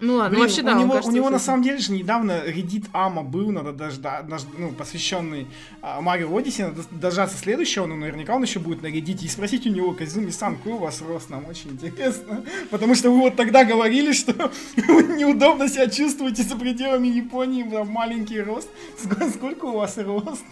Ну 0.00 0.14
ладно, 0.14 0.30
Блин, 0.30 0.42
вообще 0.42 0.62
да, 0.62 0.76
у 0.76 0.80
него, 0.80 0.92
кажется 0.92 1.10
у 1.10 1.14
него 1.14 1.28
на 1.30 1.38
самом 1.38 1.62
деле 1.62 1.78
же 1.78 1.92
недавно 1.92 2.32
Reddit 2.46 2.86
Ама 2.92 3.22
был, 3.22 3.50
надо 3.50 3.72
дождаться, 3.72 4.46
ну, 4.56 4.72
посвященный 4.72 5.46
а, 5.82 6.00
Марио 6.00 6.34
Одиссе, 6.34 6.68
надо 6.68 6.82
дождаться 6.90 7.36
следующего, 7.36 7.86
но 7.86 7.96
наверняка 7.96 8.34
он 8.34 8.42
еще 8.42 8.60
будет 8.60 8.82
на 8.82 8.86
Reddit 8.86 9.24
и 9.24 9.28
спросить 9.28 9.66
у 9.66 9.70
него, 9.70 9.92
Казуми-сан, 9.92 10.56
какой 10.56 10.72
у 10.72 10.78
вас 10.78 11.02
рост, 11.02 11.28
нам 11.30 11.46
очень 11.46 11.72
интересно. 11.72 12.42
Потому 12.70 12.94
что 12.94 13.10
вы 13.10 13.18
вот 13.18 13.36
тогда 13.36 13.64
говорили, 13.64 14.12
что 14.12 14.32
вы 14.76 15.02
неудобно 15.16 15.68
себя 15.68 15.88
чувствуете 15.88 16.42
за 16.44 16.56
пределами 16.56 17.08
Японии, 17.08 17.62
там 17.62 17.88
маленький 17.88 18.40
рост. 18.40 18.68
Ск- 19.02 19.34
Сколько 19.34 19.66
у 19.66 19.76
вас 19.76 19.98
рост? 19.98 20.44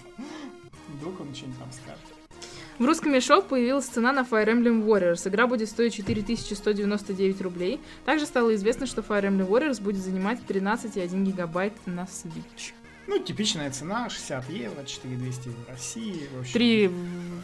Вдруг 0.89 1.21
он 1.21 1.35
что-нибудь 1.35 1.59
там 1.59 1.69
скажет. 1.73 2.08
В 2.79 2.85
русском 2.85 3.13
мешок 3.13 3.47
появилась 3.49 3.87
цена 3.87 4.13
на 4.13 4.21
Fire 4.21 4.47
Emblem 4.47 4.85
Warriors. 4.87 5.29
Игра 5.29 5.49
будет 5.49 5.69
стоить 5.69 5.95
4199 5.97 7.41
рублей. 7.41 7.81
Также 8.05 8.25
стало 8.25 8.55
известно, 8.55 8.87
что 8.87 9.01
Fire 9.01 9.25
Emblem 9.25 9.49
Warriors 9.49 9.83
будет 9.83 10.01
занимать 10.01 10.39
13,1 10.47 11.25
гигабайт 11.25 11.73
на 11.87 12.03
Switch. 12.03 12.73
Ну, 13.09 13.19
типичная 13.19 13.71
цена, 13.73 14.09
60 14.09 14.51
евро, 14.51 14.85
4200 14.85 15.49
в 15.49 15.69
России. 15.69 16.29
В 16.33 16.41
общем. 16.41 16.53
3 16.53 16.91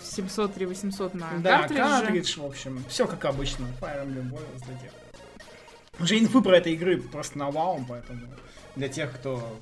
700, 0.05 0.55
3 0.55 0.66
800 0.66 1.14
на 1.14 1.31
Да, 1.38 1.59
картридже. 1.59 1.83
картридж, 1.83 2.38
в 2.38 2.44
общем, 2.44 2.85
все 2.88 3.07
как 3.09 3.25
обычно. 3.25 3.66
Fire 3.81 4.05
Emblem 4.07 4.31
Warriors 4.31 4.64
для 4.66 4.75
тех. 4.79 4.92
Уже 5.99 6.18
инфы 6.18 6.42
про 6.42 6.59
этой 6.59 6.75
игры 6.75 6.99
просто 7.01 7.38
навалом, 7.38 7.87
поэтому 7.88 8.20
для 8.77 8.88
тех, 8.88 9.12
кто 9.14 9.59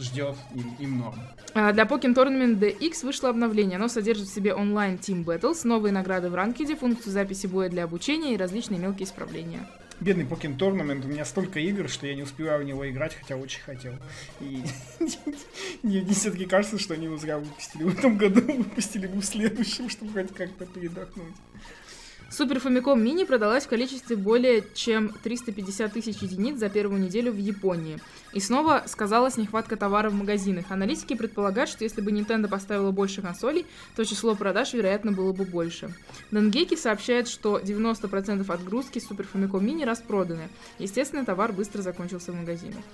ждет, 0.00 0.36
им, 0.54 0.74
им 0.78 0.98
норм. 0.98 1.20
А, 1.54 1.72
Для 1.72 1.84
Pokémon 1.84 2.14
Tournament 2.14 2.58
DX 2.58 3.04
вышло 3.04 3.28
обновление. 3.28 3.76
Оно 3.76 3.88
содержит 3.88 4.28
в 4.28 4.34
себе 4.34 4.54
онлайн 4.54 4.96
Team 4.96 5.24
Battles, 5.24 5.60
новые 5.64 5.92
награды 5.92 6.30
в 6.30 6.34
ранкеде, 6.34 6.76
функцию 6.76 7.12
записи 7.12 7.46
боя 7.46 7.68
для 7.68 7.84
обучения 7.84 8.34
и 8.34 8.36
различные 8.36 8.80
мелкие 8.80 9.06
исправления. 9.06 9.66
Бедный 10.00 10.24
Pokémon 10.24 10.56
Tournament, 10.56 11.04
у 11.04 11.08
меня 11.08 11.26
столько 11.26 11.60
игр, 11.60 11.88
что 11.88 12.06
я 12.06 12.14
не 12.14 12.22
успеваю 12.22 12.62
в 12.62 12.64
него 12.64 12.88
играть, 12.88 13.14
хотя 13.14 13.36
очень 13.36 13.60
хотел. 13.60 13.92
И 14.40 14.62
мне 15.82 16.04
все-таки 16.06 16.46
кажется, 16.46 16.78
что 16.78 16.94
они 16.94 17.04
его 17.04 17.18
зря 17.18 17.38
выпустили 17.38 17.82
в 17.82 17.98
этом 17.98 18.16
году, 18.16 18.40
выпустили 18.40 19.06
бы 19.06 19.20
в 19.20 19.24
следующем, 19.24 19.90
чтобы 19.90 20.12
хоть 20.12 20.34
как-то 20.34 20.64
передохнуть. 20.64 21.34
Супер 22.30 22.58
Famicom 22.58 23.02
Mini 23.02 23.26
продалась 23.26 23.64
в 23.64 23.68
количестве 23.68 24.14
более 24.14 24.62
чем 24.74 25.12
350 25.24 25.92
тысяч 25.92 26.18
единиц 26.18 26.58
за 26.58 26.68
первую 26.68 27.00
неделю 27.00 27.32
в 27.32 27.36
Японии. 27.36 27.98
И 28.32 28.38
снова 28.38 28.84
сказалась 28.86 29.36
нехватка 29.36 29.76
товара 29.76 30.10
в 30.10 30.14
магазинах. 30.14 30.66
Аналитики 30.68 31.14
предполагают, 31.14 31.68
что 31.68 31.82
если 31.82 32.00
бы 32.00 32.12
Nintendo 32.12 32.46
поставила 32.46 32.92
больше 32.92 33.20
консолей, 33.20 33.66
то 33.96 34.04
число 34.04 34.36
продаж, 34.36 34.74
вероятно, 34.74 35.10
было 35.10 35.32
бы 35.32 35.44
больше. 35.44 35.92
Дангеки 36.30 36.76
сообщает, 36.76 37.26
что 37.26 37.58
90% 37.58 38.48
отгрузки 38.48 39.00
Супер 39.00 39.26
Famicom 39.32 39.60
Mini 39.60 39.84
распроданы. 39.84 40.48
Естественно, 40.78 41.24
товар 41.24 41.52
быстро 41.52 41.82
закончился 41.82 42.30
в 42.30 42.36
магазинах. 42.36 42.84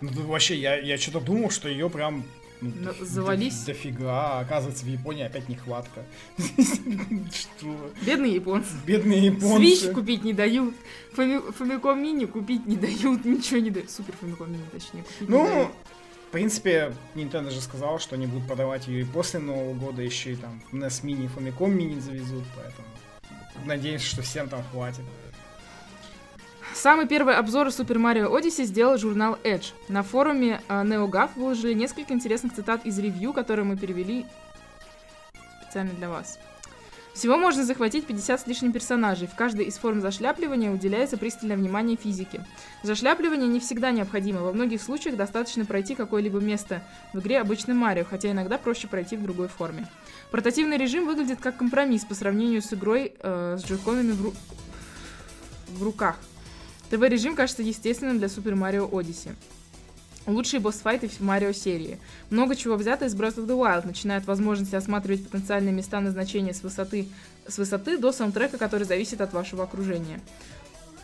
Ну, 0.00 0.10
вообще, 0.22 0.56
я, 0.56 0.76
я 0.76 0.98
что-то 0.98 1.20
думал, 1.20 1.50
что 1.50 1.68
ее 1.68 1.88
прям 1.88 2.24
ну, 2.60 2.72
Но 2.80 3.04
завались. 3.04 3.60
До, 3.60 3.66
дофига. 3.72 4.40
Оказывается, 4.40 4.84
в 4.84 4.88
Японии 4.88 5.24
опять 5.24 5.48
нехватка. 5.48 6.02
Что? 6.36 7.92
Бедные 8.04 8.34
японцы. 8.34 8.70
Бедные 8.86 9.26
японцы. 9.26 9.62
Switch 9.62 9.92
купить 9.92 10.24
не 10.24 10.32
дают. 10.32 10.74
Famicom 11.16 12.02
Mini 12.02 12.26
купить 12.26 12.66
не 12.66 12.76
дают. 12.76 13.24
Ничего 13.24 13.60
не 13.60 13.70
дают. 13.70 13.90
Супер 13.90 14.14
Famicom 14.20 14.48
Mini, 14.48 14.70
точнее, 14.72 15.02
купить 15.02 15.28
ну, 15.28 15.44
не 15.44 15.50
дают. 15.50 15.70
В 16.28 16.30
принципе, 16.30 16.92
Nintendo 17.14 17.50
же 17.50 17.60
сказал, 17.60 17.98
что 17.98 18.14
они 18.14 18.26
будут 18.26 18.46
продавать 18.46 18.86
ее 18.86 19.00
и 19.00 19.04
после 19.04 19.40
Нового 19.40 19.72
года, 19.72 20.02
еще 20.02 20.32
и 20.32 20.36
там 20.36 20.60
NES 20.72 21.02
Mini 21.02 21.30
Famicom 21.34 21.74
Mini 21.74 22.00
завезут, 22.00 22.44
поэтому 22.54 22.86
надеюсь, 23.64 24.02
что 24.02 24.20
всем 24.22 24.48
там 24.48 24.62
хватит. 24.70 25.04
Самый 26.78 27.08
первый 27.08 27.34
обзор 27.34 27.66
Super 27.66 27.96
Mario 27.96 28.32
Odyssey 28.32 28.62
сделал 28.62 28.98
журнал 28.98 29.36
Edge. 29.42 29.72
На 29.88 30.04
форуме 30.04 30.62
э, 30.68 30.82
NeoGAF 30.84 31.30
выложили 31.34 31.72
несколько 31.72 32.14
интересных 32.14 32.54
цитат 32.54 32.86
из 32.86 32.96
ревью, 33.00 33.32
которые 33.32 33.64
мы 33.64 33.76
перевели 33.76 34.24
специально 35.60 35.92
для 35.94 36.08
вас. 36.08 36.38
Всего 37.14 37.36
можно 37.36 37.64
захватить 37.64 38.06
50 38.06 38.42
с 38.42 38.46
лишним 38.46 38.70
персонажей. 38.70 39.26
В 39.26 39.34
каждой 39.34 39.64
из 39.64 39.76
форм 39.76 40.00
зашляпливания 40.00 40.70
уделяется 40.70 41.16
пристальное 41.16 41.56
внимание 41.56 41.96
физике. 41.96 42.46
Зашляпливание 42.84 43.48
не 43.48 43.58
всегда 43.58 43.90
необходимо. 43.90 44.42
Во 44.42 44.52
многих 44.52 44.80
случаях 44.80 45.16
достаточно 45.16 45.64
пройти 45.64 45.96
какое-либо 45.96 46.38
место 46.38 46.80
в 47.12 47.18
игре 47.18 47.40
обычным 47.40 47.76
Марио, 47.78 48.04
хотя 48.04 48.30
иногда 48.30 48.56
проще 48.56 48.86
пройти 48.86 49.16
в 49.16 49.22
другой 49.24 49.48
форме. 49.48 49.88
Портативный 50.30 50.76
режим 50.76 51.06
выглядит 51.06 51.40
как 51.40 51.56
компромисс 51.56 52.04
по 52.04 52.14
сравнению 52.14 52.62
с 52.62 52.72
игрой 52.72 53.14
э, 53.18 53.56
с 53.58 53.64
джойконами 53.64 54.12
в, 54.12 54.22
ру... 54.22 54.34
в 55.70 55.82
руках. 55.82 56.14
ТВ-режим 56.90 57.36
кажется 57.36 57.62
естественным 57.62 58.18
для 58.18 58.28
Super 58.28 58.54
Mario 58.54 58.90
Odyssey. 58.90 59.34
Лучшие 60.26 60.60
босс-файты 60.60 61.08
в 61.08 61.20
Марио 61.20 61.52
серии. 61.52 61.98
Много 62.28 62.54
чего 62.54 62.76
взято 62.76 63.06
из 63.06 63.14
Breath 63.14 63.36
of 63.36 63.46
the 63.46 63.56
Wild, 63.56 63.86
начиная 63.86 64.18
от 64.18 64.26
возможности 64.26 64.74
осматривать 64.74 65.26
потенциальные 65.28 65.72
места 65.72 66.00
назначения 66.00 66.52
с 66.52 66.62
высоты, 66.62 67.08
с 67.46 67.56
высоты 67.56 67.96
до 67.96 68.12
саундтрека, 68.12 68.58
который 68.58 68.84
зависит 68.84 69.20
от 69.20 69.32
вашего 69.32 69.64
окружения. 69.64 70.20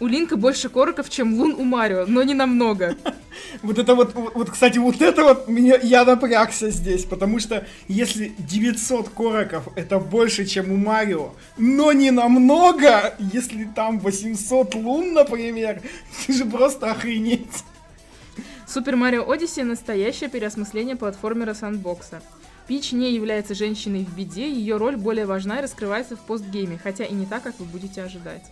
У 0.01 0.07
Линка 0.07 0.37
больше 0.37 0.69
короков, 0.69 1.09
чем 1.09 1.35
лун 1.35 1.55
у 1.55 1.65
Марио, 1.65 2.05
но 2.07 2.23
не 2.23 2.35
намного. 2.35 2.97
Вот 3.63 3.79
это 3.79 3.95
вот, 3.95 4.15
вот, 4.15 4.51
кстати, 4.51 4.79
вот 4.79 5.01
это 5.01 5.25
вот 5.25 5.49
меня, 5.49 5.77
я 5.83 6.05
напрягся 6.05 6.71
здесь, 6.71 7.05
потому 7.05 7.41
что 7.41 7.67
если 7.89 8.33
900 8.39 9.09
короков 9.09 9.69
это 9.75 9.99
больше, 9.99 10.45
чем 10.45 10.71
у 10.71 10.77
Марио, 10.77 11.33
но 11.57 11.93
не 11.93 12.11
намного, 12.11 13.15
если 13.19 13.65
там 13.65 13.99
800 13.99 14.75
лун, 14.77 15.15
например, 15.15 15.83
ты 16.27 16.33
же 16.33 16.45
просто 16.45 16.91
охренеть. 16.91 17.65
Супер 18.69 18.97
Марио 18.97 19.29
Одиссе 19.29 19.65
настоящее 19.65 20.31
переосмысление 20.31 20.97
платформера 20.97 21.55
сандбокса. 21.55 22.23
Пич 22.67 22.93
не 22.93 23.13
является 23.13 23.55
женщиной 23.55 24.05
в 24.05 24.17
беде, 24.17 24.49
ее 24.49 24.77
роль 24.77 24.97
более 24.97 25.27
важна 25.27 25.59
и 25.59 25.63
раскрывается 25.63 26.17
в 26.17 26.21
постгейме, 26.21 26.79
хотя 26.83 27.05
и 27.05 27.15
не 27.15 27.27
так, 27.27 27.43
как 27.43 27.59
вы 27.59 27.67
будете 27.67 28.03
ожидать. 28.03 28.45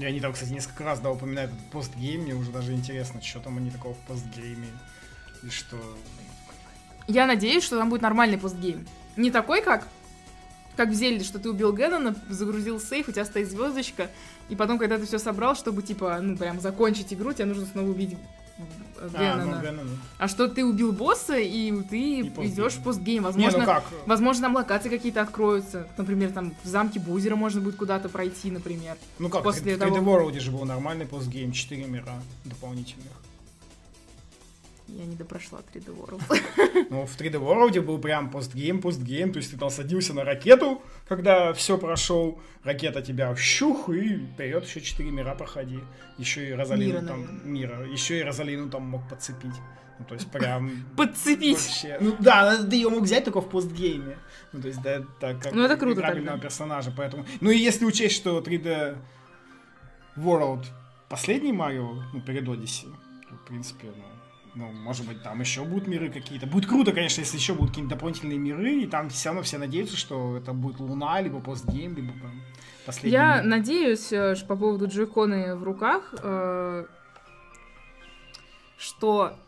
И 0.00 0.04
они 0.04 0.20
там, 0.20 0.32
кстати, 0.32 0.50
несколько 0.50 0.84
раз 0.84 1.00
да, 1.00 1.10
упоминают 1.10 1.52
этот 1.52 1.66
постгейм, 1.66 2.22
мне 2.22 2.34
уже 2.34 2.50
даже 2.50 2.72
интересно, 2.72 3.20
что 3.22 3.40
там 3.40 3.58
они 3.58 3.70
такого 3.70 3.94
в 3.94 3.98
постгейме. 3.98 4.68
И 5.42 5.50
что... 5.50 5.76
Я 7.06 7.26
надеюсь, 7.26 7.64
что 7.64 7.78
там 7.78 7.90
будет 7.90 8.02
нормальный 8.02 8.38
постгейм. 8.38 8.86
Не 9.16 9.30
такой, 9.30 9.62
как 9.62 9.88
как 10.76 10.88
в 10.88 10.94
Зельде, 10.94 11.24
что 11.24 11.38
ты 11.38 11.50
убил 11.50 11.74
Геннона, 11.74 12.14
загрузил 12.30 12.80
сейф, 12.80 13.08
у 13.08 13.12
тебя 13.12 13.26
стоит 13.26 13.50
звездочка, 13.50 14.08
и 14.48 14.56
потом, 14.56 14.78
когда 14.78 14.96
ты 14.96 15.04
все 15.04 15.18
собрал, 15.18 15.54
чтобы, 15.54 15.82
типа, 15.82 16.18
ну, 16.22 16.38
прям 16.38 16.58
закончить 16.58 17.12
игру, 17.12 17.34
тебе 17.34 17.44
нужно 17.44 17.66
снова 17.66 17.90
убить 17.90 18.16
Геннона. 19.12 19.62
А, 19.66 19.72
ну, 19.72 19.82
а 20.18 20.28
что 20.28 20.48
ты 20.48 20.64
убил 20.64 20.92
босса, 20.92 21.36
и 21.38 21.72
ты 21.82 22.20
и 22.20 22.22
идешь 22.22 22.74
в 22.74 22.82
постгейм. 22.82 23.22
Возможно, 23.22 23.56
Не, 23.56 23.60
ну 23.60 23.66
как? 23.66 23.84
возможно, 24.06 24.42
там 24.42 24.54
локации 24.54 24.88
какие-то 24.88 25.22
откроются. 25.22 25.88
Например, 25.96 26.30
там 26.30 26.54
в 26.62 26.68
замке 26.68 27.00
Бузера 27.00 27.36
можно 27.36 27.60
будет 27.60 27.76
куда-то 27.76 28.08
пройти, 28.08 28.50
например. 28.50 28.96
Ну 29.18 29.28
как, 29.30 29.42
после 29.42 29.76
в 29.76 29.78
3D 29.78 29.94
того... 29.94 29.96
World 29.96 30.38
же 30.38 30.50
был 30.50 30.64
нормальный 30.64 31.06
постгейм, 31.06 31.52
4 31.52 31.84
мира 31.86 32.12
дополнительных. 32.44 33.12
Я 34.96 35.06
не 35.06 35.16
допрошла 35.16 35.60
3D 35.72 35.96
World. 35.96 36.22
Ну, 36.90 37.06
в 37.06 37.16
3D 37.18 37.38
World 37.38 37.80
был 37.82 37.98
прям 37.98 38.30
постгейм, 38.30 38.80
постгейм, 38.80 39.32
то 39.32 39.38
есть 39.38 39.52
ты 39.52 39.56
там 39.56 39.70
садился 39.70 40.12
на 40.14 40.24
ракету, 40.24 40.82
когда 41.08 41.52
все 41.52 41.78
прошел, 41.78 42.40
ракета 42.64 43.00
тебя 43.00 43.34
щух, 43.36 43.88
и 43.90 44.16
вперед 44.34 44.64
еще 44.64 44.80
4 44.80 45.10
мира 45.10 45.34
проходи. 45.34 45.78
Еще 46.18 46.48
и 46.48 46.52
Розалину 46.52 46.92
мира, 46.92 47.06
там, 47.06 47.20
наверное. 47.20 47.44
мира, 47.44 47.86
еще 47.92 48.18
и 48.18 48.22
Розалину 48.22 48.70
там 48.70 48.82
мог 48.82 49.08
подцепить. 49.08 49.54
Ну, 49.98 50.04
то 50.06 50.14
есть 50.14 50.30
прям... 50.30 50.70
Подцепить! 50.96 51.58
Вообще. 51.58 51.98
Ну 52.00 52.16
да, 52.18 52.56
ты 52.64 52.76
ее 52.76 52.88
мог 52.88 53.02
взять 53.02 53.24
только 53.24 53.40
в 53.40 53.48
постгейме. 53.48 54.16
Ну, 54.52 54.60
то 54.60 54.68
есть, 54.68 54.82
да, 54.82 55.02
так 55.20 55.42
как 55.42 55.52
ну, 55.52 55.62
это 55.62 55.76
круто 55.76 56.00
играбельного 56.00 56.36
тогда. 56.36 56.48
персонажа, 56.48 56.92
поэтому... 56.96 57.26
Ну, 57.40 57.50
и 57.50 57.58
если 57.58 57.84
учесть, 57.84 58.16
что 58.16 58.40
3D 58.40 58.96
World 60.16 60.64
последний 61.08 61.52
Марио, 61.52 62.02
ну, 62.12 62.20
перед 62.20 62.46
то, 62.46 62.54
в 62.54 63.46
принципе, 63.46 63.88
ну, 63.96 64.04
ну, 64.54 64.70
может 64.72 65.06
быть, 65.06 65.22
там 65.22 65.40
еще 65.40 65.64
будут 65.64 65.86
миры 65.86 66.10
какие-то. 66.10 66.46
Будет 66.46 66.66
круто, 66.66 66.92
конечно, 66.92 67.20
если 67.20 67.36
еще 67.36 67.54
будут 67.54 67.70
какие-то 67.70 67.90
дополнительные 67.90 68.38
миры, 68.38 68.82
и 68.82 68.86
там 68.86 69.08
все 69.08 69.28
равно 69.28 69.42
все 69.42 69.58
надеются, 69.58 69.96
что 69.96 70.36
это 70.36 70.52
будет 70.52 70.80
Луна, 70.80 71.20
либо 71.20 71.40
постгейм, 71.40 71.94
либо 71.94 72.12
последний 72.84 73.12
Я 73.12 73.36
мир. 73.36 73.44
надеюсь, 73.44 74.12
э, 74.12 74.34
что 74.34 74.46
по 74.46 74.56
поводу 74.56 74.88
джойконы 74.88 75.54
в 75.54 75.62
руках, 75.62 76.14
э, 76.22 76.86
что 78.76 79.38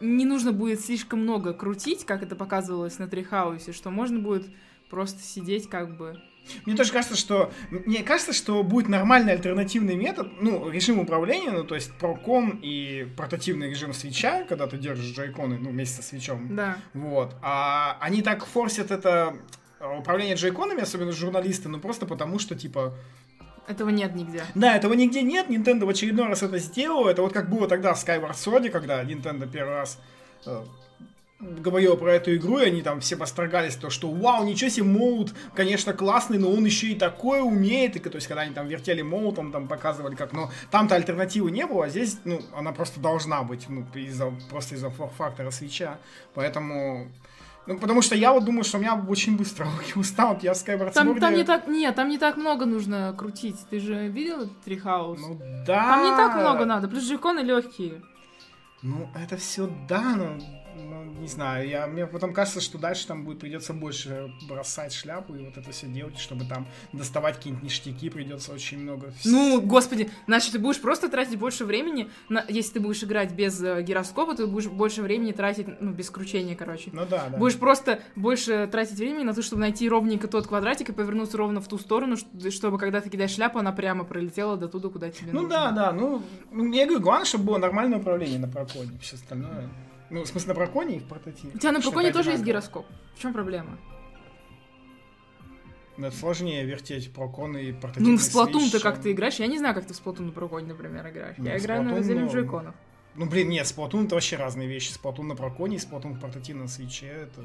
не 0.00 0.24
нужно 0.24 0.52
будет 0.52 0.80
слишком 0.80 1.20
много 1.20 1.52
крутить, 1.52 2.04
как 2.04 2.22
это 2.22 2.36
показывалось 2.36 2.98
на 2.98 3.08
Трихаусе, 3.08 3.72
что 3.72 3.90
можно 3.90 4.18
будет 4.18 4.46
просто 4.90 5.22
сидеть 5.22 5.68
как 5.68 5.96
бы 5.96 6.20
мне 6.66 6.76
тоже 6.76 6.92
кажется, 6.92 7.16
что... 7.16 7.52
Мне 7.70 8.02
кажется, 8.02 8.32
что 8.32 8.62
будет 8.62 8.88
нормальный 8.88 9.32
альтернативный 9.32 9.96
метод, 9.96 10.28
ну, 10.40 10.70
режим 10.70 10.98
управления, 10.98 11.50
ну, 11.50 11.64
то 11.64 11.74
есть 11.74 11.92
проком 11.94 12.60
и 12.62 13.06
портативный 13.16 13.70
режим 13.70 13.92
свеча, 13.92 14.44
когда 14.44 14.66
ты 14.66 14.78
держишь 14.78 15.14
джойконы, 15.14 15.58
ну, 15.58 15.70
вместе 15.70 15.96
со 15.96 16.02
свечом. 16.02 16.54
Да. 16.54 16.78
Вот. 16.92 17.36
А 17.42 17.96
они 18.00 18.22
так 18.22 18.44
форсят 18.44 18.90
это 18.90 19.36
э, 19.80 19.98
управление 19.98 20.36
джойконами, 20.36 20.82
особенно 20.82 21.12
журналисты, 21.12 21.68
ну, 21.68 21.80
просто 21.80 22.06
потому 22.06 22.38
что, 22.38 22.54
типа, 22.54 22.94
этого 23.66 23.88
нет 23.88 24.14
нигде. 24.14 24.42
Да, 24.54 24.76
этого 24.76 24.92
нигде 24.92 25.22
нет. 25.22 25.48
Nintendo 25.48 25.86
в 25.86 25.88
очередной 25.88 26.26
раз 26.26 26.42
это 26.42 26.58
сделал. 26.58 27.06
Это 27.06 27.22
вот 27.22 27.32
как 27.32 27.48
было 27.48 27.66
тогда 27.66 27.94
в 27.94 28.04
Skyward 28.04 28.34
Sword, 28.34 28.68
когда 28.68 29.02
Nintendo 29.02 29.50
первый 29.50 29.76
раз 29.76 29.98
э, 30.44 30.64
говорила 31.60 31.96
про 31.96 32.14
эту 32.14 32.34
игру, 32.36 32.58
и 32.58 32.64
они 32.66 32.82
там 32.82 33.00
все 33.00 33.16
построгались, 33.16 33.76
то, 33.76 33.90
что 33.90 34.10
вау, 34.10 34.44
ничего 34.44 34.70
себе, 34.70 34.86
Моут, 34.86 35.34
конечно, 35.54 35.92
классный, 35.92 36.38
но 36.38 36.50
он 36.50 36.64
еще 36.64 36.88
и 36.88 36.94
такое 36.94 37.42
умеет, 37.42 37.96
и, 37.96 37.98
то 37.98 38.16
есть, 38.16 38.26
когда 38.26 38.42
они 38.42 38.54
там 38.54 38.66
вертели 38.66 39.02
Моутом, 39.02 39.52
там 39.52 39.68
показывали 39.68 40.14
как, 40.14 40.32
но 40.32 40.50
там-то 40.70 40.94
альтернативы 40.94 41.50
не 41.50 41.66
было, 41.66 41.86
а 41.86 41.88
здесь, 41.88 42.18
ну, 42.24 42.40
она 42.54 42.72
просто 42.72 43.00
должна 43.00 43.42
быть, 43.42 43.66
ну, 43.68 43.86
из-за, 43.94 44.32
просто 44.50 44.74
из-за 44.74 44.90
фактора 44.90 45.50
свеча, 45.50 45.98
поэтому... 46.34 47.08
Ну, 47.66 47.78
потому 47.78 48.02
что 48.02 48.14
я 48.14 48.34
вот 48.34 48.44
думаю, 48.44 48.62
что 48.62 48.76
у 48.76 48.80
меня 48.82 48.94
очень 48.94 49.38
быстро 49.38 49.64
руки 49.78 49.98
устанут, 49.98 50.42
я 50.42 50.52
в 50.52 50.56
Skyward 50.56 50.92
там. 50.92 51.18
Там 51.18 51.34
не 51.34 51.44
так, 51.44 51.66
нет, 51.66 51.94
там 51.94 52.10
не 52.10 52.18
так 52.18 52.36
много 52.36 52.66
нужно 52.66 53.14
крутить, 53.16 53.56
ты 53.70 53.80
же 53.80 54.08
видел 54.08 54.50
Трихаус? 54.66 55.18
Ну, 55.18 55.40
да. 55.66 55.82
Там 55.82 56.04
не 56.04 56.10
так 56.10 56.34
много 56.36 56.66
надо, 56.66 56.88
плюс 56.88 57.04
джеконы 57.04 57.40
легкие. 57.40 58.02
Ну, 58.82 59.08
это 59.14 59.38
все 59.38 59.66
да, 59.88 60.14
но 60.14 60.36
ну, 60.76 61.04
не 61.04 61.28
знаю, 61.28 61.68
я, 61.68 61.86
мне 61.86 62.06
потом 62.06 62.32
кажется, 62.32 62.60
что 62.60 62.78
дальше 62.78 63.06
там 63.06 63.24
будет 63.24 63.38
придется 63.38 63.72
больше 63.72 64.32
бросать 64.48 64.92
шляпу 64.92 65.34
и 65.34 65.44
вот 65.44 65.56
это 65.56 65.70
все 65.72 65.86
делать, 65.86 66.18
чтобы 66.18 66.44
там 66.44 66.66
доставать 66.92 67.36
какие-нибудь 67.36 67.64
ништяки, 67.64 68.10
придется 68.10 68.52
очень 68.52 68.78
много. 68.78 69.12
Ну, 69.24 69.60
господи, 69.60 70.10
значит, 70.26 70.52
ты 70.52 70.58
будешь 70.58 70.80
просто 70.80 71.08
тратить 71.08 71.38
больше 71.38 71.64
времени, 71.64 72.10
на, 72.28 72.44
если 72.48 72.74
ты 72.74 72.80
будешь 72.80 73.02
играть 73.02 73.32
без 73.32 73.62
э, 73.62 73.82
гироскопа, 73.82 74.34
ты 74.34 74.46
будешь 74.46 74.68
больше 74.68 75.02
времени 75.02 75.32
тратить, 75.32 75.66
ну, 75.80 75.92
без 75.92 76.10
кручения, 76.10 76.56
короче. 76.56 76.90
Ну 76.92 77.04
да, 77.06 77.28
да. 77.30 77.38
Будешь 77.38 77.58
просто 77.58 78.00
больше 78.16 78.68
тратить 78.70 78.98
времени 78.98 79.24
на 79.24 79.34
то, 79.34 79.42
чтобы 79.42 79.60
найти 79.60 79.88
ровненько 79.88 80.28
тот 80.28 80.46
квадратик 80.46 80.90
и 80.90 80.92
повернуться 80.92 81.36
ровно 81.36 81.60
в 81.60 81.68
ту 81.68 81.78
сторону, 81.78 82.16
чтобы 82.50 82.78
когда 82.78 83.00
ты 83.00 83.10
кидаешь 83.10 83.32
шляпу, 83.32 83.58
она 83.58 83.72
прямо 83.72 84.04
пролетела 84.04 84.56
до 84.56 84.68
туда, 84.68 84.88
куда 84.88 85.10
тебе 85.10 85.32
ну, 85.32 85.42
нужно. 85.42 85.48
Ну 85.48 85.48
да, 85.48 85.70
да, 85.70 85.92
ну, 85.92 86.22
я 86.72 86.84
говорю, 86.86 87.00
главное, 87.00 87.26
чтобы 87.26 87.44
было 87.44 87.58
нормальное 87.58 87.98
управление 87.98 88.38
на 88.38 88.48
проконе, 88.48 88.90
все 89.00 89.16
остальное... 89.16 89.68
Ну, 90.14 90.22
в 90.22 90.28
смысле, 90.28 90.48
на 90.50 90.54
Браконе 90.54 90.96
и 90.98 91.00
в 91.00 91.08
портативе. 91.08 91.50
У 91.56 91.58
тебя 91.58 91.72
на 91.72 91.80
Браконе 91.80 92.12
тоже 92.12 92.30
есть 92.30 92.44
гироскоп. 92.44 92.86
В 93.16 93.18
чем 93.20 93.32
проблема? 93.32 93.80
Но 95.96 96.06
это 96.06 96.16
сложнее 96.16 96.64
вертеть 96.64 97.12
прокон 97.12 97.56
и 97.56 97.72
портативный 97.72 98.12
Ну, 98.12 98.18
в 98.18 98.20
Splatoon 98.20 98.70
ты 98.70 98.78
как 98.78 99.00
ты 99.00 99.10
играешь? 99.10 99.40
Я 99.40 99.48
не 99.48 99.58
знаю, 99.58 99.74
как 99.74 99.86
ты 99.86 99.92
в 99.92 100.00
Splatoon 100.00 100.26
на 100.26 100.32
проконе, 100.32 100.68
например, 100.68 101.08
играешь. 101.08 101.34
Ну, 101.36 101.46
Я 101.46 101.58
играю 101.58 101.82
на 101.82 101.96
разделе 101.96 102.20
ну, 102.20 102.32
джойконов. 102.32 102.76
Ну, 103.16 103.26
блин, 103.26 103.48
нет, 103.48 103.66
Splatoon 103.66 104.04
это 104.04 104.14
вообще 104.14 104.36
разные 104.36 104.68
вещи. 104.68 104.92
Splatoon 104.92 105.24
на 105.24 105.34
проконе 105.34 105.76
и 105.76 105.80
Splatoon 105.80 106.14
в 106.14 106.20
портативном 106.20 106.68
свече. 106.68 107.06
Это... 107.06 107.44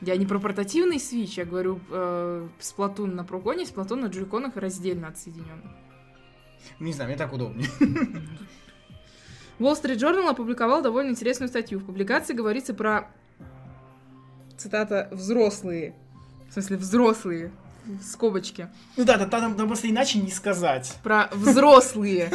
Я 0.00 0.16
не 0.16 0.26
про 0.26 0.38
портативный 0.38 0.98
Switch, 0.98 1.34
я 1.36 1.44
говорю 1.44 1.80
э, 1.90 2.48
Splatoon 2.60 3.12
на 3.12 3.24
проконе, 3.24 3.64
Splatoon 3.64 3.96
на 3.96 4.06
джойконах 4.06 4.56
раздельно 4.56 5.08
отсоединенных. 5.08 5.72
Не 6.78 6.92
знаю, 6.92 7.08
мне 7.08 7.18
так 7.18 7.32
удобнее. 7.32 7.68
Wall 9.58 9.80
Street 9.80 9.96
Journal 9.96 10.28
опубликовал 10.28 10.82
довольно 10.82 11.10
интересную 11.10 11.48
статью. 11.48 11.78
В 11.78 11.84
публикации 11.84 12.32
говорится 12.34 12.74
про, 12.74 13.10
цитата, 14.56 15.08
«взрослые». 15.12 15.94
В 16.48 16.52
смысле, 16.52 16.76
взрослые, 16.76 17.52
скобочки. 18.02 18.68
Ну 18.96 19.04
да, 19.04 19.16
да, 19.16 19.26
там, 19.26 19.56
там 19.56 19.66
просто 19.66 19.90
иначе 19.90 20.20
не 20.20 20.30
сказать. 20.30 20.96
Про 21.02 21.28
взрослые. 21.32 22.30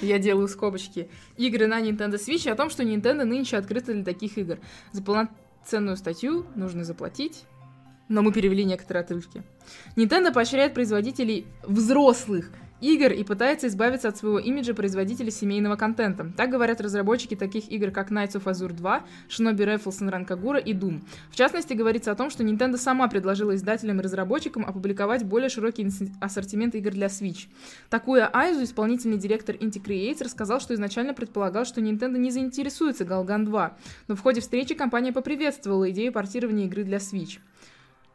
Я 0.00 0.18
делаю 0.18 0.48
скобочки. 0.48 1.10
Игры 1.36 1.66
на 1.66 1.80
Nintendo 1.80 2.14
Switch 2.14 2.48
о 2.48 2.54
том, 2.54 2.70
что 2.70 2.82
Nintendo 2.82 3.24
нынче 3.24 3.56
открыта 3.56 3.92
для 3.92 4.04
таких 4.04 4.38
игр. 4.38 4.58
За 4.92 5.02
полноценную 5.02 5.96
статью 5.96 6.46
нужно 6.54 6.84
заплатить. 6.84 7.44
Но 8.08 8.22
мы 8.22 8.32
перевели 8.32 8.64
некоторые 8.64 9.02
отрывки. 9.02 9.42
Nintendo 9.96 10.32
поощряет 10.32 10.74
производителей 10.74 11.46
взрослых 11.62 12.50
игр 12.80 13.12
и 13.12 13.24
пытается 13.24 13.66
избавиться 13.66 14.08
от 14.08 14.16
своего 14.16 14.38
имиджа 14.38 14.74
производителя 14.74 15.30
семейного 15.30 15.76
контента. 15.76 16.30
Так 16.36 16.50
говорят 16.50 16.80
разработчики 16.80 17.34
таких 17.34 17.70
игр, 17.70 17.90
как 17.90 18.10
Knights 18.10 18.34
of 18.34 18.44
Azure 18.44 18.72
2, 18.72 19.04
Shinobi 19.28 19.58
Rifles 19.58 20.00
and 20.00 20.10
Rankagura 20.10 20.62
и 20.62 20.72
Doom. 20.72 21.02
В 21.30 21.36
частности, 21.36 21.74
говорится 21.74 22.12
о 22.12 22.14
том, 22.14 22.30
что 22.30 22.44
Nintendo 22.44 22.76
сама 22.76 23.08
предложила 23.08 23.54
издателям 23.54 24.00
и 24.00 24.02
разработчикам 24.02 24.64
опубликовать 24.64 25.24
более 25.24 25.48
широкий 25.48 25.88
ассортимент 26.20 26.74
игр 26.74 26.90
для 26.90 27.06
Switch. 27.06 27.48
Такуя 27.88 28.30
Айзу, 28.32 28.64
исполнительный 28.64 29.18
директор 29.18 29.54
Inti 29.56 29.82
Creates, 29.82 30.22
рассказал, 30.24 30.60
что 30.60 30.74
изначально 30.74 31.14
предполагал, 31.14 31.64
что 31.64 31.80
Nintendo 31.80 32.18
не 32.18 32.30
заинтересуется 32.30 33.04
Galgan 33.04 33.44
2, 33.44 33.76
но 34.08 34.16
в 34.16 34.20
ходе 34.20 34.40
встречи 34.40 34.74
компания 34.74 35.12
поприветствовала 35.12 35.90
идею 35.90 36.12
портирования 36.12 36.66
игры 36.66 36.84
для 36.84 36.98
Switch. 36.98 37.38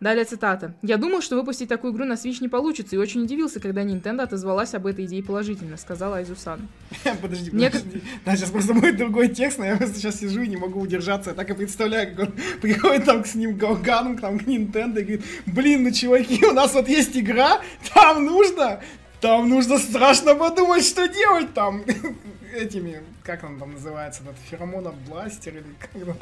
Далее 0.05 0.23
цитата. 0.23 0.75
«Я 0.83 0.97
думал, 0.97 1.23
что 1.23 1.35
выпустить 1.35 1.67
такую 1.67 1.91
игру 1.91 2.05
на 2.05 2.13
Switch 2.13 2.37
не 2.39 2.47
получится, 2.47 2.95
и 2.95 2.99
очень 2.99 3.23
удивился, 3.23 3.59
когда 3.59 3.81
Nintendo 3.81 4.21
отозвалась 4.21 4.75
об 4.75 4.85
этой 4.85 5.05
идее 5.05 5.23
положительно», 5.23 5.77
сказал 5.77 6.13
Айзу-сан. 6.13 6.67
Подожди, 7.23 7.49
подожди. 7.49 8.03
Да, 8.23 8.35
сейчас 8.35 8.51
просто 8.51 8.75
будет 8.75 8.97
другой 8.97 9.29
текст, 9.29 9.57
но 9.57 9.65
я 9.65 9.77
просто 9.77 9.95
сейчас 9.97 10.19
сижу 10.19 10.43
и 10.43 10.47
не 10.47 10.57
могу 10.57 10.79
удержаться. 10.79 11.31
Я 11.31 11.35
так 11.35 11.49
и 11.49 11.53
представляю, 11.55 12.15
как 12.15 12.27
он 12.27 12.35
приходит 12.61 13.05
там 13.05 13.25
с 13.25 13.33
ним 13.33 13.57
Галганом, 13.57 14.19
там 14.19 14.37
к 14.37 14.43
Nintendo 14.43 14.99
и 14.99 15.05
говорит, 15.05 15.25
блин, 15.47 15.83
ну 15.83 15.89
чуваки, 15.89 16.45
у 16.45 16.53
нас 16.53 16.75
вот 16.75 16.87
есть 16.87 17.17
игра, 17.17 17.61
там 17.95 18.25
нужно, 18.25 18.81
там 19.21 19.49
нужно 19.49 19.79
страшно 19.79 20.35
подумать, 20.35 20.85
что 20.85 21.07
делать 21.07 21.51
там 21.55 21.83
этими, 22.55 23.01
как 23.23 23.43
он 23.43 23.57
там 23.57 23.73
называется, 23.73 24.21
этот 24.21 24.37
феромонобластер 24.51 25.53
или 25.53 25.65
как 25.79 25.89
там. 26.05 26.15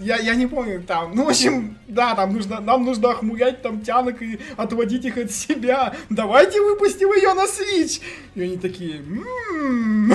Я, 0.00 0.16
я 0.16 0.34
не 0.34 0.46
помню 0.46 0.82
там. 0.82 1.14
Ну, 1.14 1.24
в 1.24 1.28
общем, 1.28 1.76
да, 1.88 2.14
там 2.14 2.32
нужно, 2.32 2.60
нам 2.60 2.84
нужно 2.84 3.10
охмурять 3.10 3.62
там 3.62 3.80
тянок 3.80 4.22
и 4.22 4.40
отводить 4.56 5.04
их 5.04 5.16
от 5.16 5.30
себя. 5.30 5.94
Давайте 6.10 6.60
выпустим 6.60 7.12
ее 7.12 7.34
на 7.34 7.44
Switch. 7.44 8.00
И 8.34 8.42
они 8.42 8.56
такие, 8.56 8.98
«М, 8.98 10.12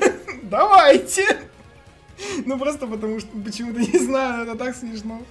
давайте. 0.42 1.38
Ну, 2.44 2.58
просто 2.58 2.86
потому 2.86 3.20
что, 3.20 3.28
почему-то 3.44 3.80
не 3.80 3.98
знаю, 3.98 4.42
это 4.42 4.56
так 4.56 4.76
смешно. 4.76 5.22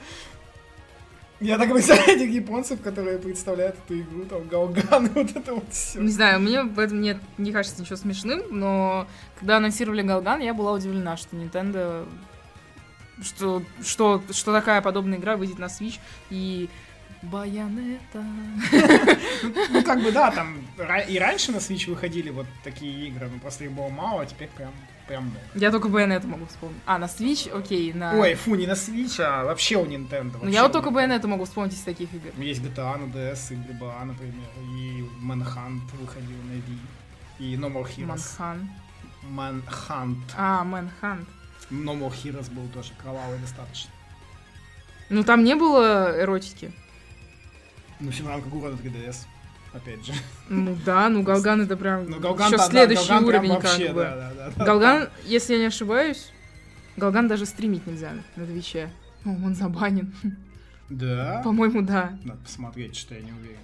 Я 1.40 1.58
так 1.58 1.72
представляю 1.72 2.18
этих 2.18 2.32
японцев, 2.32 2.82
которые 2.82 3.18
представляют 3.18 3.78
эту 3.86 4.02
игру, 4.02 4.26
там, 4.26 4.46
Галган, 4.50 5.06
и 5.06 5.10
вот 5.10 5.36
это 5.36 5.54
вот 5.54 5.72
все. 5.72 6.00
Не 6.02 6.12
знаю, 6.12 6.42
мне 6.42 6.64
в 6.64 6.78
этом 6.78 7.00
нет, 7.00 7.18
не 7.38 7.54
кажется 7.54 7.80
ничего 7.80 7.96
смешным, 7.96 8.42
но 8.50 9.08
когда 9.40 9.58
анонсировали 9.58 10.02
Галган, 10.02 10.42
я 10.42 10.54
была 10.54 10.74
удивлена, 10.74 11.16
что 11.16 11.38
Nintendo 11.38 12.06
что, 13.22 13.64
что, 13.84 14.22
что 14.32 14.54
такая 14.54 14.82
подобная 14.82 15.18
игра 15.18 15.38
выйдет 15.38 15.60
на 15.60 15.66
Switch 15.66 16.00
и 16.30 16.70
Байонета. 17.22 18.24
Ну, 19.72 19.84
как 19.84 20.02
бы, 20.02 20.12
да, 20.12 20.32
там 20.32 20.58
и 21.08 21.20
раньше 21.20 21.52
на 21.52 21.58
Switch 21.58 21.90
выходили 21.90 22.30
вот 22.30 22.46
такие 22.64 23.08
игры, 23.08 23.30
но 23.30 23.40
просто 23.40 23.66
их 23.66 23.72
было 23.72 23.90
мало, 23.90 24.24
а 24.24 24.26
теперь 24.26 24.50
прям, 24.50 24.72
прям 25.08 25.24
много. 25.26 25.40
Я 25.56 25.72
только 25.72 25.88
Байонету 25.88 26.28
могу 26.28 26.46
вспомнить. 26.46 26.82
А, 26.86 26.98
на 26.98 27.06
Switch, 27.06 27.50
окей, 27.50 27.94
на... 27.94 28.16
Ой, 28.16 28.36
фу, 28.36 28.56
не 28.56 28.68
на 28.68 28.74
Switch, 28.74 29.22
а 29.22 29.46
вообще 29.46 29.78
у 29.78 29.86
Nintendo. 29.86 30.40
ну 30.42 30.50
я 30.50 30.64
вот 30.64 30.72
только. 30.72 30.92
Байонету 30.92 31.28
могу 31.28 31.46
вспомнить 31.46 31.74
из 31.74 31.82
таких 31.82 32.14
игр. 32.14 32.32
Есть 32.38 32.62
GTA 32.62 32.98
на 32.98 33.12
DS, 33.12 33.54
и 33.54 33.56
GBA, 33.56 34.04
например, 34.06 34.50
и 34.74 35.06
Manhunt 35.22 35.96
выходил 36.00 36.38
на 36.44 36.54
Wii, 36.54 36.80
и 37.40 37.56
No 37.56 37.72
More 37.72 37.88
Heroes. 37.88 38.06
Манхан. 38.06 38.70
Manhunt. 39.24 40.24
А, 40.36 40.66
Manhunt. 40.66 41.26
No 41.70 41.98
More 41.98 42.14
Heroes 42.14 42.52
был 42.52 42.68
тоже 42.70 42.92
кровавый 43.02 43.40
достаточно. 43.40 43.92
Ну 45.10 45.24
там 45.24 45.44
не 45.44 45.56
было 45.56 46.14
эротики. 46.20 46.72
Ну, 48.00 48.12
Синранка 48.12 48.48
Гура 48.48 48.70
на 48.70 48.76
3DS, 48.76 49.26
опять 49.74 50.06
же. 50.06 50.14
Ну 50.48 50.78
да, 50.86 51.10
ну 51.10 51.22
Галган 51.22 51.62
это 51.62 51.76
прям 51.76 52.10
Ну, 52.10 52.20
Галган, 52.20 52.48
еще 52.48 52.58
да, 52.58 52.64
да, 52.64 52.70
следующий 52.72 53.10
Галган 53.10 53.26
уровень 53.28 53.54
вообще, 53.54 53.86
как 53.88 53.96
бы. 53.96 54.02
да, 54.02 54.16
да, 54.16 54.34
да, 54.34 54.52
да. 54.56 54.66
Галган, 54.66 55.10
если 55.26 55.54
я 55.54 55.60
не 55.60 55.66
ошибаюсь, 55.66 56.32
Галган 56.96 57.28
даже 57.28 57.46
стримить 57.46 57.86
нельзя 57.86 58.14
на 58.36 58.46
Твиче. 58.46 58.92
Ну, 59.26 59.38
он 59.46 59.56
забанен. 59.56 60.14
Да? 60.90 61.42
По-моему, 61.44 61.82
да. 61.82 62.18
Надо 62.24 62.40
посмотреть, 62.42 62.96
что 62.96 63.14
я 63.16 63.22
не 63.22 63.32
уверен. 63.32 63.60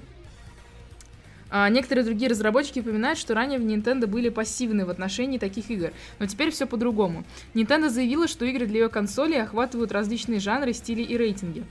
А 1.49 1.69
некоторые 1.69 2.03
другие 2.03 2.29
разработчики 2.29 2.79
упоминают, 2.79 3.19
что 3.19 3.33
ранее 3.33 3.59
в 3.59 3.63
Nintendo 3.63 4.07
были 4.07 4.29
пассивны 4.29 4.85
в 4.85 4.89
отношении 4.89 5.37
таких 5.37 5.69
игр, 5.69 5.91
но 6.19 6.25
теперь 6.25 6.51
все 6.51 6.65
по-другому. 6.65 7.23
Nintendo 7.53 7.89
заявила, 7.89 8.27
что 8.27 8.45
игры 8.45 8.65
для 8.65 8.81
ее 8.81 8.89
консолей 8.89 9.41
охватывают 9.41 9.91
различные 9.91 10.39
жанры, 10.39 10.73
стили 10.73 11.01
и 11.01 11.17
рейтинги. 11.17 11.63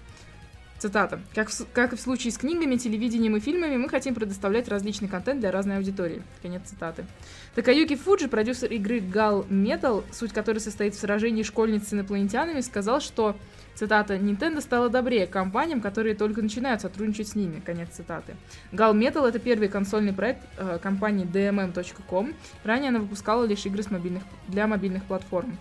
Цитата. 0.78 1.20
Как, 1.34 1.48
в 1.48 1.66
как 1.72 1.92
и 1.92 1.96
в 1.96 2.00
случае 2.00 2.30
с 2.30 2.36
книгами, 2.36 2.76
телевидением 2.76 3.36
и 3.36 3.40
фильмами, 3.40 3.76
мы 3.76 3.88
хотим 3.88 4.14
предоставлять 4.14 4.68
различный 4.68 5.08
контент 5.08 5.40
для 5.40 5.50
разной 5.50 5.78
аудитории. 5.78 6.22
Конец 6.42 6.62
цитаты. 6.66 7.06
Такаюки 7.54 7.96
Фуджи, 7.96 8.28
продюсер 8.28 8.70
игры 8.70 8.98
Gal 8.98 9.48
Metal, 9.48 10.04
суть 10.12 10.32
которой 10.32 10.58
состоит 10.58 10.94
в 10.94 10.98
сражении 10.98 11.42
школьниц 11.42 11.88
с 11.88 11.94
инопланетянами, 11.94 12.60
сказал, 12.60 13.00
что, 13.00 13.34
цитата, 13.74 14.16
«Nintendo 14.16 14.60
стала 14.60 14.88
добрее 14.88 15.26
компаниям, 15.26 15.80
которые 15.80 16.14
только 16.14 16.42
начинают 16.42 16.80
сотрудничать 16.80 17.28
с 17.28 17.34
ними». 17.34 17.60
Конец 17.60 17.90
цитаты. 17.90 18.36
Gal 18.72 18.94
Metal— 18.94 19.26
это 19.28 19.38
первый 19.38 19.68
консольный 19.68 20.12
проект 20.12 20.42
э, 20.56 20.78
компании 20.82 21.26
DMM.com. 21.26 22.34
Ранее 22.64 22.88
она 22.88 23.00
выпускала 23.00 23.44
лишь 23.44 23.66
игры 23.66 23.82
с 23.82 23.90
мобильных, 23.90 24.22
для 24.48 24.66
мобильных 24.66 25.04
платформ. 25.04 25.58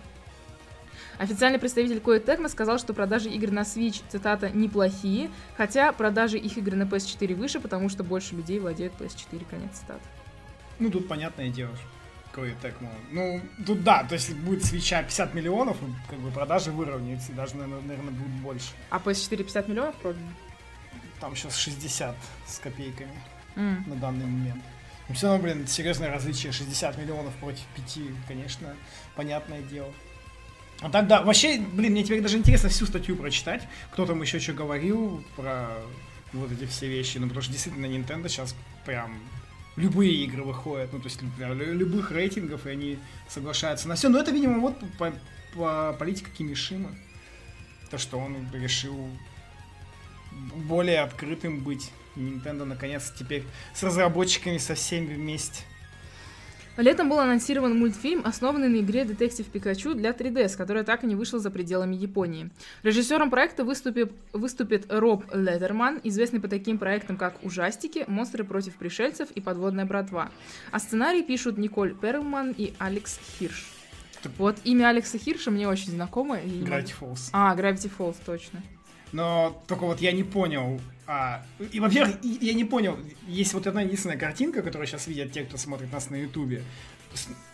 Официальный 1.18 1.60
представитель 1.60 1.98
Koei 1.98 2.24
Tecmo 2.24 2.48
сказал, 2.48 2.78
что 2.78 2.92
продажи 2.92 3.28
игр 3.30 3.50
на 3.50 3.60
Switch, 3.60 4.02
цитата, 4.08 4.50
неплохие, 4.50 5.30
хотя 5.56 5.92
продажи 5.92 6.38
их 6.38 6.58
игр 6.58 6.74
на 6.74 6.82
PS4 6.82 7.34
выше, 7.34 7.60
потому 7.60 7.88
что 7.88 8.02
больше 8.02 8.34
людей 8.34 8.58
владеют 8.58 8.94
PS4, 8.98 9.44
конец 9.48 9.70
цитаты. 9.74 10.02
Ну, 10.80 10.90
тут 10.90 11.06
понятное 11.06 11.50
дело, 11.50 11.74
что 11.76 11.86
Koei 12.34 12.54
Tecmo. 12.60 12.90
Ну, 13.12 13.40
тут 13.64 13.84
да, 13.84 14.02
то 14.04 14.14
есть 14.14 14.34
будет 14.34 14.64
свеча 14.64 15.02
50 15.02 15.34
миллионов, 15.34 15.76
и 15.82 16.10
как 16.10 16.18
бы 16.18 16.30
продажи 16.30 16.72
выровняются, 16.72 17.32
и 17.32 17.34
даже, 17.34 17.54
наверное, 17.54 17.96
будет 18.10 18.32
больше. 18.42 18.70
А 18.90 18.98
PS4 18.98 19.36
50 19.36 19.68
миллионов 19.68 19.94
продано? 19.96 20.26
Там 21.20 21.36
сейчас 21.36 21.56
60 21.56 22.16
с 22.46 22.58
копейками 22.58 23.14
М. 23.56 23.84
на 23.86 23.94
данный 23.96 24.26
момент. 24.26 24.62
Но 25.08 25.14
все 25.14 25.28
равно, 25.28 25.42
блин, 25.42 25.66
серьезное 25.66 26.10
различие. 26.10 26.50
60 26.50 26.98
миллионов 26.98 27.34
против 27.36 27.64
5, 27.76 27.98
конечно, 28.26 28.74
понятное 29.14 29.62
дело. 29.62 29.92
А 30.80 30.90
так, 30.90 31.06
да, 31.06 31.22
вообще, 31.22 31.60
блин, 31.60 31.92
мне 31.92 32.02
теперь 32.02 32.20
даже 32.20 32.36
интересно 32.36 32.68
всю 32.68 32.86
статью 32.86 33.14
прочитать. 33.16 33.62
Кто 33.92 34.06
там 34.06 34.20
еще 34.22 34.40
что 34.40 34.54
говорил 34.54 35.24
про 35.36 35.68
вот 36.32 36.50
эти 36.50 36.66
все 36.66 36.88
вещи. 36.88 37.18
Ну, 37.18 37.26
потому 37.28 37.42
что 37.42 37.52
действительно 37.52 37.86
Nintendo 37.86 38.28
сейчас 38.28 38.56
прям 38.84 39.18
любые 39.76 40.12
игры 40.24 40.42
выходят, 40.42 40.92
ну, 40.92 40.98
то 41.00 41.06
есть, 41.06 41.20
например, 41.22 41.54
лю- 41.54 41.74
любых 41.74 42.10
рейтингов, 42.10 42.66
и 42.66 42.70
они 42.70 42.98
соглашаются 43.28 43.88
на 43.88 43.96
все. 43.96 44.08
Но 44.08 44.18
это, 44.18 44.30
видимо, 44.30 44.58
вот 44.60 44.76
по, 44.98 45.12
по- 45.54 45.96
политика 45.98 46.30
Кимишима. 46.30 46.90
То, 47.90 47.98
что 47.98 48.18
он 48.18 48.48
решил 48.52 49.08
более 50.32 51.00
открытым 51.00 51.60
быть. 51.60 51.90
И 52.16 52.20
Nintendo, 52.20 52.64
наконец, 52.64 53.12
теперь 53.16 53.44
с 53.74 53.82
разработчиками 53.82 54.58
со 54.58 54.74
всеми 54.74 55.14
вместе. 55.14 55.62
Летом 56.76 57.08
был 57.08 57.20
анонсирован 57.20 57.78
мультфильм, 57.78 58.22
основанный 58.24 58.68
на 58.68 58.80
игре 58.80 59.04
Детектив 59.04 59.46
Пикачу 59.46 59.94
для 59.94 60.10
3DS, 60.10 60.56
которая 60.56 60.82
так 60.82 61.04
и 61.04 61.06
не 61.06 61.14
вышла 61.14 61.38
за 61.38 61.52
пределами 61.52 61.94
Японии. 61.94 62.50
Режиссером 62.82 63.30
проекта 63.30 63.62
выступит, 63.64 64.12
выступит 64.32 64.92
Роб 64.92 65.24
Леттерман, 65.32 66.00
известный 66.02 66.40
по 66.40 66.48
таким 66.48 66.78
проектам, 66.78 67.16
как 67.16 67.36
«Ужастики», 67.44 68.04
«Монстры 68.08 68.42
против 68.42 68.74
пришельцев» 68.74 69.30
и 69.30 69.40
«Подводная 69.40 69.84
братва». 69.84 70.30
А 70.72 70.80
сценарий 70.80 71.22
пишут 71.22 71.58
Николь 71.58 71.94
Перлман 71.94 72.52
и 72.56 72.74
Алекс 72.78 73.20
Хирш. 73.38 73.70
Вот 74.38 74.56
имя 74.64 74.88
Алекса 74.88 75.18
Хирша 75.18 75.52
мне 75.52 75.68
очень 75.68 75.92
знакомо. 75.92 76.38
и 76.38 76.62
Gravity 76.62 76.94
Falls. 76.98 77.28
А, 77.32 77.54
Gravity 77.54 77.90
Falls, 77.96 78.16
точно. 78.24 78.62
Но 79.12 79.62
только 79.68 79.84
вот 79.84 80.00
я 80.00 80.10
не 80.10 80.24
понял, 80.24 80.80
А, 81.06 81.44
и, 81.72 81.80
во-первых, 81.80 82.16
я 82.22 82.54
не 82.54 82.64
понял, 82.64 82.98
есть 83.28 83.52
вот 83.52 83.66
одна 83.66 83.82
единственная 83.82 84.16
картинка, 84.16 84.62
которую 84.62 84.86
сейчас 84.86 85.06
видят 85.06 85.32
те, 85.32 85.44
кто 85.44 85.56
смотрит 85.56 85.92
нас 85.92 86.08
на 86.10 86.16
Ютубе. 86.16 86.62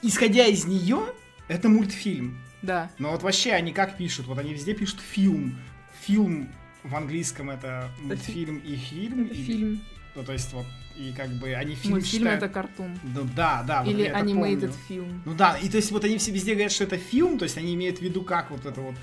Исходя 0.03 0.47
из 0.47 0.65
нее, 0.67 1.01
это 1.49 1.69
мультфильм. 1.69 2.39
Да. 2.63 2.91
Но 2.99 3.11
вот 3.11 3.23
вообще 3.23 3.53
они 3.53 3.73
как 3.73 3.97
пишут? 3.97 4.27
Вот 4.27 4.39
они 4.39 4.53
везде 4.53 4.75
пишут 4.75 5.01
фильм. 5.01 5.59
Фильм 6.07 6.49
в 6.85 6.95
английском 6.95 7.51
это 7.51 7.91
мультфильм 8.03 8.59
и 8.59 8.77
фильм. 8.77 9.27
Это 9.27 9.35
и- 9.35 9.43
фильм. 9.45 9.81
Ну, 10.15 10.25
то 10.25 10.33
есть 10.33 10.53
вот, 10.53 10.67
и 10.97 11.13
как 11.17 11.31
бы 11.31 11.53
они 11.55 11.75
фильм 11.77 11.95
Мультфильм 11.95 12.23
считают- 12.25 12.43
это 12.43 12.53
картун. 12.53 12.99
Ну, 13.03 13.29
да, 13.37 13.63
да. 13.63 13.83
вот 13.83 13.91
Или 13.93 14.07
animated 14.11 14.75
фильм. 14.89 15.23
Ну 15.25 15.35
да, 15.35 15.57
и 15.57 15.69
то 15.69 15.77
есть 15.77 15.91
вот 15.93 16.05
они 16.05 16.19
все 16.19 16.33
везде 16.33 16.53
говорят, 16.55 16.73
что 16.73 16.85
это 16.85 16.97
фильм, 16.99 17.39
то 17.39 17.45
есть 17.45 17.57
они 17.57 17.75
имеют 17.75 17.99
в 17.99 18.03
виду 18.03 18.23
как 18.23 18.51
вот 18.51 18.67
это 18.67 18.81
вот 18.81 18.95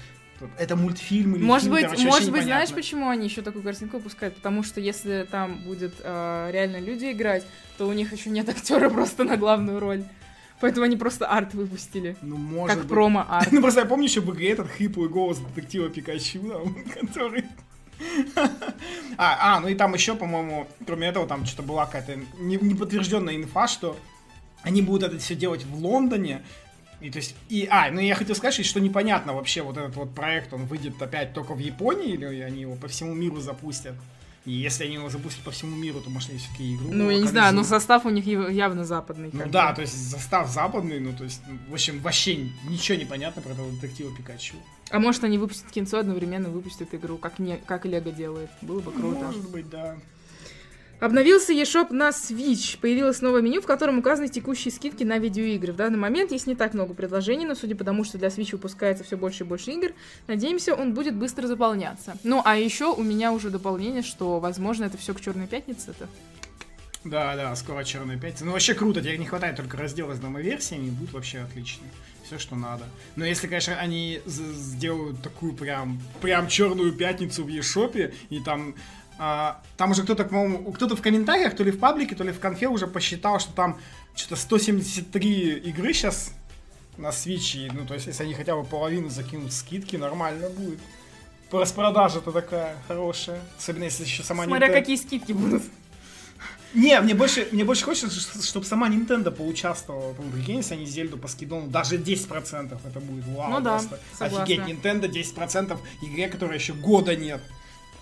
это 0.57 0.75
мультфильм 0.75 1.35
или 1.35 1.43
Может 1.43 1.69
фильм, 1.69 1.75
быть, 1.75 2.03
может 2.03 2.31
быть, 2.31 2.43
знаешь, 2.43 2.69
почему 2.69 3.09
они 3.09 3.27
еще 3.27 3.41
такую 3.41 3.63
картинку 3.63 3.97
выпускают? 3.97 4.35
Потому 4.35 4.63
что 4.63 4.79
если 4.79 5.27
там 5.29 5.63
будет 5.63 5.93
э, 5.99 6.49
реально 6.51 6.79
люди 6.79 7.11
играть, 7.11 7.45
то 7.77 7.87
у 7.87 7.93
них 7.93 8.11
еще 8.13 8.29
нет 8.29 8.49
актера 8.49 8.89
просто 8.89 9.23
на 9.23 9.37
главную 9.37 9.79
роль. 9.79 10.03
Поэтому 10.59 10.85
они 10.85 10.97
просто 10.97 11.27
арт 11.27 11.53
выпустили. 11.53 12.17
Ну, 12.21 12.35
может 12.37 12.75
как 12.75 12.85
быть. 12.85 12.89
промо-арт. 12.89 13.51
Ну, 13.51 13.61
просто 13.61 13.81
я 13.81 13.85
помню 13.85 14.05
еще 14.05 14.21
игре 14.21 14.51
этот 14.51 14.67
хриплый 14.69 15.09
голос 15.09 15.37
детектива 15.37 15.89
Пикачу, 15.89 16.39
там, 16.49 16.75
который... 17.01 17.45
А, 19.17 19.55
а, 19.55 19.59
ну 19.59 19.67
и 19.67 19.75
там 19.75 19.93
еще, 19.93 20.15
по-моему, 20.15 20.67
кроме 20.85 21.07
этого, 21.07 21.27
там 21.27 21.45
что-то 21.45 21.63
была 21.63 21.85
какая-то 21.85 22.19
не- 22.39 22.57
неподтвержденная 22.57 23.35
инфа, 23.35 23.67
что 23.67 23.97
они 24.61 24.81
будут 24.81 25.09
это 25.09 25.19
все 25.19 25.35
делать 25.35 25.65
в 25.65 25.75
Лондоне. 25.75 26.43
И 26.99 27.11
то 27.11 27.17
есть, 27.17 27.35
и, 27.49 27.67
а, 27.69 27.91
ну 27.91 27.99
я 27.99 28.15
хотел 28.15 28.35
сказать, 28.35 28.65
что 28.65 28.79
непонятно 28.79 29.33
вообще, 29.33 29.61
вот 29.61 29.77
этот 29.77 29.95
вот 29.95 30.15
проект, 30.15 30.51
он 30.53 30.65
выйдет 30.65 30.99
опять 31.01 31.33
только 31.33 31.53
в 31.53 31.59
Японии, 31.59 32.13
или 32.13 32.25
они 32.25 32.61
его 32.61 32.75
по 32.75 32.87
всему 32.87 33.13
миру 33.13 33.39
запустят? 33.39 33.93
И 34.45 34.51
если 34.51 34.85
они 34.85 34.93
его 34.93 35.09
запустят 35.09 35.43
по 35.43 35.51
всему 35.51 35.75
миру, 35.75 35.99
то, 35.99 36.09
может, 36.09 36.29
они 36.29 36.39
все-таки 36.39 36.73
игру 36.73 36.87
Ну, 36.89 37.09
я 37.09 37.19
не 37.19 37.27
знаю, 37.27 37.53
но 37.53 37.65
состав 37.65 38.05
у 38.05 38.09
них 38.09 38.25
яв- 38.25 38.49
явно 38.49 38.85
западный. 38.85 39.29
Ну 39.33 39.43
да, 39.49 39.73
то 39.73 39.81
есть 39.81 40.09
состав 40.09 40.49
западный, 40.49 41.01
ну 41.01 41.11
то 41.11 41.25
есть, 41.25 41.41
в 41.69 41.73
общем, 41.73 41.99
вообще 41.99 42.49
ничего 42.63 42.97
не 42.97 43.03
понятно 43.03 43.41
про 43.41 43.51
этого 43.51 43.69
детектива 43.73 44.15
Пикачу. 44.15 44.55
А 44.89 44.99
может, 44.99 45.25
они 45.25 45.37
выпустят 45.37 45.69
кинцо 45.69 45.99
одновременно 45.99 46.47
выпустят 46.49 46.95
игру, 46.95 47.17
как, 47.17 47.39
не, 47.39 47.57
как 47.57 47.85
Лего 47.85 48.09
делает. 48.09 48.49
Было 48.61 48.79
бы 48.79 48.93
круто. 48.93 49.25
Может 49.25 49.49
быть, 49.49 49.69
да. 49.69 49.97
Обновился 50.99 51.53
eShop 51.53 51.93
на 51.93 52.09
Switch. 52.09 52.79
Появилось 52.79 53.21
новое 53.21 53.43
меню, 53.43 53.61
в 53.61 53.67
котором 53.67 53.99
указаны 53.99 54.29
текущие 54.29 54.71
скидки 54.71 55.03
на 55.03 55.19
видеоигры. 55.19 55.71
В 55.71 55.75
данный 55.75 55.99
момент 55.99 56.31
есть 56.31 56.47
не 56.47 56.55
так 56.55 56.73
много 56.73 56.95
предложений, 56.95 57.45
но 57.45 57.55
судя 57.55 57.75
по 57.75 57.83
тому, 57.83 58.03
что 58.03 58.17
для 58.17 58.29
Switch 58.29 58.51
выпускается 58.53 59.03
все 59.03 59.15
больше 59.15 59.43
и 59.43 59.47
больше 59.47 59.71
игр, 59.71 59.91
надеемся, 60.25 60.73
он 60.73 60.95
будет 60.95 61.15
быстро 61.15 61.45
заполняться. 61.45 62.17
Ну, 62.23 62.41
а 62.43 62.57
еще 62.57 62.91
у 62.91 63.03
меня 63.03 63.31
уже 63.31 63.51
дополнение, 63.51 64.01
что, 64.01 64.39
возможно, 64.39 64.85
это 64.85 64.97
все 64.97 65.13
к 65.13 65.21
Черной 65.21 65.45
пятнице. 65.45 65.91
-то. 65.91 66.07
Да, 67.03 67.35
да, 67.35 67.55
скоро 67.55 67.83
Черная 67.83 68.17
пятница. 68.17 68.45
Ну 68.45 68.51
вообще 68.51 68.73
круто, 68.73 68.99
теперь 69.01 69.17
не 69.17 69.25
хватает 69.25 69.55
только 69.55 69.77
раздела 69.77 70.15
с 70.15 70.19
домоверсиями, 70.19 70.87
и 70.87 70.89
будет 70.89 71.13
вообще 71.13 71.39
отлично. 71.39 71.85
Все, 72.23 72.37
что 72.37 72.55
надо. 72.55 72.83
Но 73.15 73.23
если, 73.25 73.47
конечно, 73.47 73.75
они 73.75 74.21
сделают 74.25 75.21
такую 75.21 75.53
прям, 75.53 76.01
прям 76.21 76.47
черную 76.49 76.91
пятницу 76.91 77.45
в 77.45 77.47
Ешопе, 77.47 78.13
и 78.29 78.41
там 78.41 78.75
там 79.17 79.91
уже 79.91 80.03
кто-то, 80.03 80.23
по-моему, 80.25 80.71
кто-то 80.71 80.95
в 80.95 81.01
комментариях, 81.01 81.55
то 81.55 81.63
ли 81.63 81.71
в 81.71 81.79
паблике, 81.79 82.15
то 82.15 82.23
ли 82.23 82.31
в 82.31 82.39
конфе 82.39 82.67
уже 82.67 82.87
посчитал, 82.87 83.39
что 83.39 83.51
там 83.53 83.79
что-то 84.15 84.35
173 84.35 85.59
игры 85.65 85.93
сейчас 85.93 86.31
на 86.97 87.07
Switch, 87.09 87.69
ну, 87.73 87.85
то 87.85 87.93
есть, 87.93 88.07
если 88.07 88.23
они 88.23 88.33
хотя 88.33 88.55
бы 88.55 88.63
половину 88.63 89.09
закинут 89.09 89.53
скидки, 89.53 89.95
нормально 89.95 90.49
будет. 90.49 90.79
Распродажа-то 91.51 92.31
такая 92.31 92.75
хорошая. 92.87 93.39
Особенно 93.57 93.85
если 93.85 94.03
еще 94.03 94.23
сама 94.23 94.43
Смотря 94.45 94.67
Nintendo- 94.67 94.73
какие 94.73 94.95
скидки 94.97 95.31
будут. 95.31 95.63
не, 96.73 96.99
мне 96.99 97.13
больше, 97.13 97.47
мне 97.51 97.63
больше 97.63 97.85
хочется, 97.85 98.09
чтобы 98.43 98.65
сама 98.65 98.89
Nintendo 98.89 99.31
поучаствовала. 99.31 100.13
Прикинь, 100.13 100.57
если 100.57 100.73
они 100.73 100.85
Зельду 100.85 101.17
по 101.17 101.27
скидону, 101.27 101.67
даже 101.67 101.97
10% 101.97 102.77
это 102.85 102.99
будет 102.99 103.25
вау. 103.27 103.51
Ну 103.51 103.59
да, 103.61 103.77
просто. 103.77 103.99
согласна. 104.17 104.43
Офигеть, 104.43 104.59
Nintendo 104.67 105.09
10% 105.09 105.77
игре, 106.01 106.27
которой 106.27 106.57
еще 106.57 106.73
года 106.73 107.15
нет. 107.15 107.41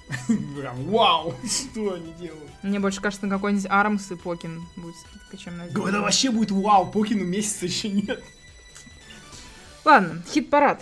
Прям 0.28 0.84
вау, 0.86 1.34
что 1.46 1.94
они 1.94 2.14
делают. 2.14 2.52
Мне 2.64 2.80
больше 2.80 3.02
кажется, 3.02 3.26
на 3.26 3.36
какой-нибудь 3.36 3.68
Армс 3.70 4.12
и 4.12 4.16
Покин 4.16 4.62
будет 4.76 4.96
скидка, 4.96 5.38
чем 5.38 5.58
на 5.58 5.68
да 5.68 6.02
вообще 6.02 6.30
будет 6.30 6.52
вау, 6.52 6.92
Покину 6.92 7.26
месяца 7.26 7.66
еще 7.66 7.90
нет. 7.90 8.24
Ладно, 9.84 10.24
хит-парад. 10.32 10.82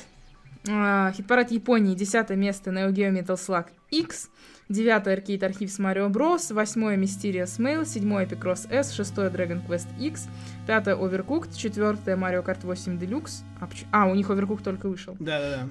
А, 0.70 1.12
Хит-парад 1.12 1.52
Японии. 1.52 1.94
Десятое 1.94 2.38
место 2.38 2.72
Neo 2.72 2.92
Geo 2.92 3.12
Metal 3.12 3.36
Slug 3.36 3.68
X. 3.92 4.30
Девятое 4.70 5.18
Arcade 5.18 5.40
Archives 5.40 5.78
Mario 5.80 6.10
Bros. 6.10 6.54
Восьмое 6.54 6.96
Mysterious 6.98 7.60
Mail. 7.60 7.86
Седьмое 7.86 8.26
Picross 8.26 8.72
S. 8.72 8.94
Шестое 8.94 9.30
Dragon 9.30 9.66
Quest 9.68 9.88
X. 10.00 10.28
Пятое 10.66 10.96
Overcooked. 10.96 11.56
Четвертое 11.56 12.16
Mario 12.16 12.46
Kart 12.46 12.66
8 12.66 12.98
Deluxe. 12.98 13.44
А, 13.60 13.68
а, 13.92 14.06
у 14.06 14.16
них 14.16 14.30
Overcooked 14.30 14.64
только 14.64 14.88
вышел. 14.88 15.18
Да-да-да. 15.20 15.68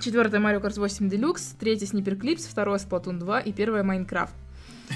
Четвертое 0.00 0.40
Mario 0.40 0.62
Kart 0.62 0.78
8 0.78 1.08
Deluxe. 1.08 1.54
Третье 1.58 1.84
Sniper 1.84 2.18
Clips. 2.18 2.48
Второе 2.48 2.78
Splatoon 2.78 3.18
2. 3.18 3.40
И 3.40 3.52
первое 3.52 3.82
Minecraft. 3.82 4.30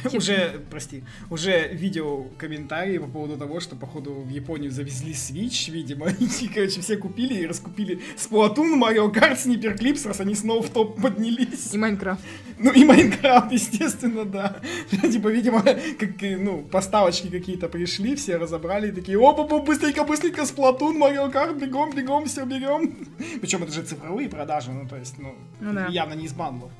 Хит- 0.02 0.14
Уже, 0.18 0.60
прости, 0.70 1.04
уже 1.30 1.68
видел 1.68 2.30
комментарии 2.38 2.98
по 2.98 3.06
поводу 3.06 3.36
того, 3.36 3.60
что, 3.60 3.76
походу, 3.76 4.12
в 4.12 4.28
Японию 4.28 4.70
завезли 4.70 5.12
Switch, 5.12 5.70
видимо, 5.70 6.08
и, 6.18 6.48
короче, 6.48 6.80
все 6.80 6.96
купили 6.96 7.34
и 7.34 7.46
раскупили 7.46 8.00
Splatoon, 8.16 8.78
Mario 8.78 9.12
Kart, 9.12 9.36
Sniper 9.36 10.08
раз 10.08 10.20
они 10.20 10.34
снова 10.34 10.62
в 10.62 10.70
топ 10.70 11.00
поднялись. 11.00 11.72
И 11.72 11.78
Minecraft. 11.78 12.18
Ну 12.58 12.72
и 12.72 12.84
Майнкрафт, 12.84 13.52
естественно, 13.52 14.24
да. 14.24 14.56
Типа, 14.90 15.28
видимо, 15.28 15.62
как, 15.62 16.10
ну, 16.20 16.62
поставочки 16.62 17.28
какие-то 17.28 17.68
пришли, 17.68 18.14
все 18.16 18.36
разобрали 18.36 18.88
и 18.88 18.92
такие, 18.92 19.18
опа, 19.18 19.44
быстренько, 19.60 20.04
быстренько, 20.04 20.44
Сплатун, 20.46 20.98
Марио 20.98 21.30
Карт, 21.30 21.56
бегом, 21.56 21.94
бегом, 21.94 22.26
все 22.26 22.44
берем. 22.44 23.06
Причем 23.40 23.62
это 23.62 23.72
же 23.72 23.82
цифровые 23.82 24.28
продажи, 24.28 24.70
ну, 24.72 24.88
то 24.88 24.96
есть, 24.96 25.18
ну, 25.18 25.34
Ну 25.60 25.88
явно 25.90 26.14
не 26.14 26.26
из 26.26 26.32
бандлов. 26.32 26.70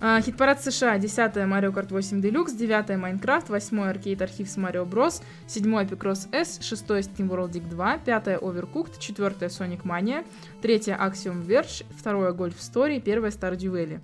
А, 0.00 0.20
Хит-парад 0.20 0.62
США. 0.62 0.96
Десятое 0.98 1.44
Mario 1.46 1.72
Kart 1.72 1.92
8 1.92 2.20
Deluxe. 2.20 2.56
Девятое 2.56 2.96
Minecraft. 2.96 3.46
Восьмое 3.48 3.92
Arcade 3.92 4.18
Archives 4.18 4.56
Mario 4.56 4.88
Bros. 4.88 5.22
Седьмое 5.48 5.84
Picross 5.84 6.28
S. 6.30 6.60
Шестое 6.62 7.02
Steam 7.02 7.28
World 7.28 7.50
Dig 7.50 7.68
2. 7.68 7.98
Пятое 8.04 8.38
Overcooked. 8.38 9.00
Четвертое 9.00 9.48
Sonic 9.48 9.82
Mania. 9.82 10.24
Третье 10.62 10.96
Axiom 10.96 11.44
Verge. 11.44 11.84
Второе 11.90 12.32
Golf 12.32 12.58
Story. 12.58 13.00
Первое 13.00 13.30
Stardew 13.30 13.72
Valley. 13.72 14.00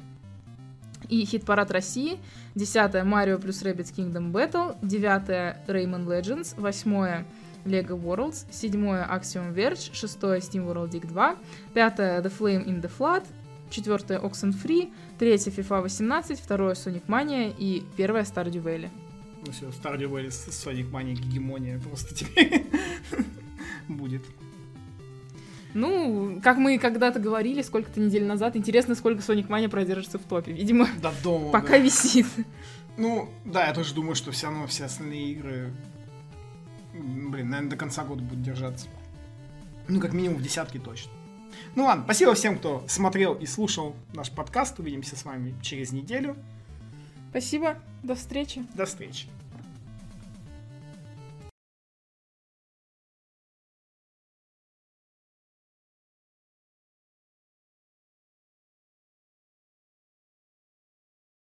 И 1.09 1.25
хит-парад 1.25 1.71
России. 1.71 2.19
Десятое 2.57 3.05
Mario 3.05 3.39
плюс 3.39 3.63
Rabbids 3.63 3.95
Kingdom 3.95 4.33
Battle. 4.33 4.77
Девятое 4.83 5.63
Rayman 5.69 6.07
Legends. 6.07 6.61
Восьмое 6.61 7.25
Lego 7.65 7.97
Worlds. 7.97 8.47
Седьмое 8.51 9.07
Axiom 9.09 9.55
Verge. 9.55 9.95
Шестое 9.95 10.41
Steam 10.41 10.67
World 10.67 10.91
Dig 10.91 11.07
2. 11.07 11.37
Пятое 11.73 12.21
The 12.21 12.33
Flame 12.37 12.65
in 12.65 12.81
the 12.81 12.91
Flood. 12.99 13.23
Четвертое 13.75 14.21
Oxenfree. 14.21 14.93
Третье 15.19 15.51
FIFA 15.51 15.83
18. 15.83 16.39
Второе 16.39 16.75
Sonic 16.75 17.07
Mania. 17.09 17.53
И 17.59 17.83
первое 17.97 18.23
Stardew 18.23 18.63
Valley. 18.63 18.89
Ну 19.45 19.51
все, 19.51 19.67
Stardew 19.71 20.09
Valley 20.09 20.29
Sonic 20.29 20.89
Mania 20.93 21.15
гегемония 21.15 21.81
просто 21.81 22.15
теперь 22.15 22.67
будет. 23.89 24.23
Ну, 25.75 26.41
как 26.41 26.59
мы 26.59 26.79
когда-то 26.79 27.19
говорили, 27.19 27.63
сколько-то 27.63 27.99
недель 27.99 28.25
назад, 28.25 28.55
интересно, 28.55 28.95
сколько 28.95 29.23
Sonic 29.23 29.49
Mania 29.49 29.69
продержится 29.69 30.21
в 30.21 30.23
топе. 30.23 30.53
Видимо, 30.53 30.89
До 31.03 31.13
дома. 31.25 31.51
пока 31.51 31.71
да. 31.71 31.79
висит. 31.79 32.27
Ну, 32.97 33.29
да, 33.45 33.67
я 33.67 33.75
тоже 33.75 33.93
думаю, 33.93 34.15
что 34.15 34.31
все 34.31 34.47
равно 34.47 34.69
все 34.69 34.85
остальные 34.85 35.33
игры, 35.33 35.73
блин, 36.93 37.51
наверное, 37.51 37.71
до 37.71 37.77
конца 37.77 38.05
года 38.05 38.23
будут 38.23 38.43
держаться. 38.43 38.87
Ну, 39.89 39.99
как 39.99 40.13
минимум 40.13 40.39
в 40.39 40.43
десятке 40.43 40.79
точно. 40.79 41.11
Ну 41.77 41.85
ладно, 41.85 42.05
спасибо 42.05 42.35
всем, 42.35 42.59
кто 42.59 42.85
смотрел 42.87 43.35
и 43.35 43.47
слушал 43.47 43.97
наш 44.13 44.31
подкаст. 44.31 44.79
Увидимся 44.79 45.17
с 45.17 45.25
вами 45.25 45.55
через 45.61 45.93
неделю. 45.93 46.37
Спасибо, 47.31 47.77
до 48.03 48.15
встречи. 48.15 48.65
До 48.75 48.87
встречи. 48.87 49.27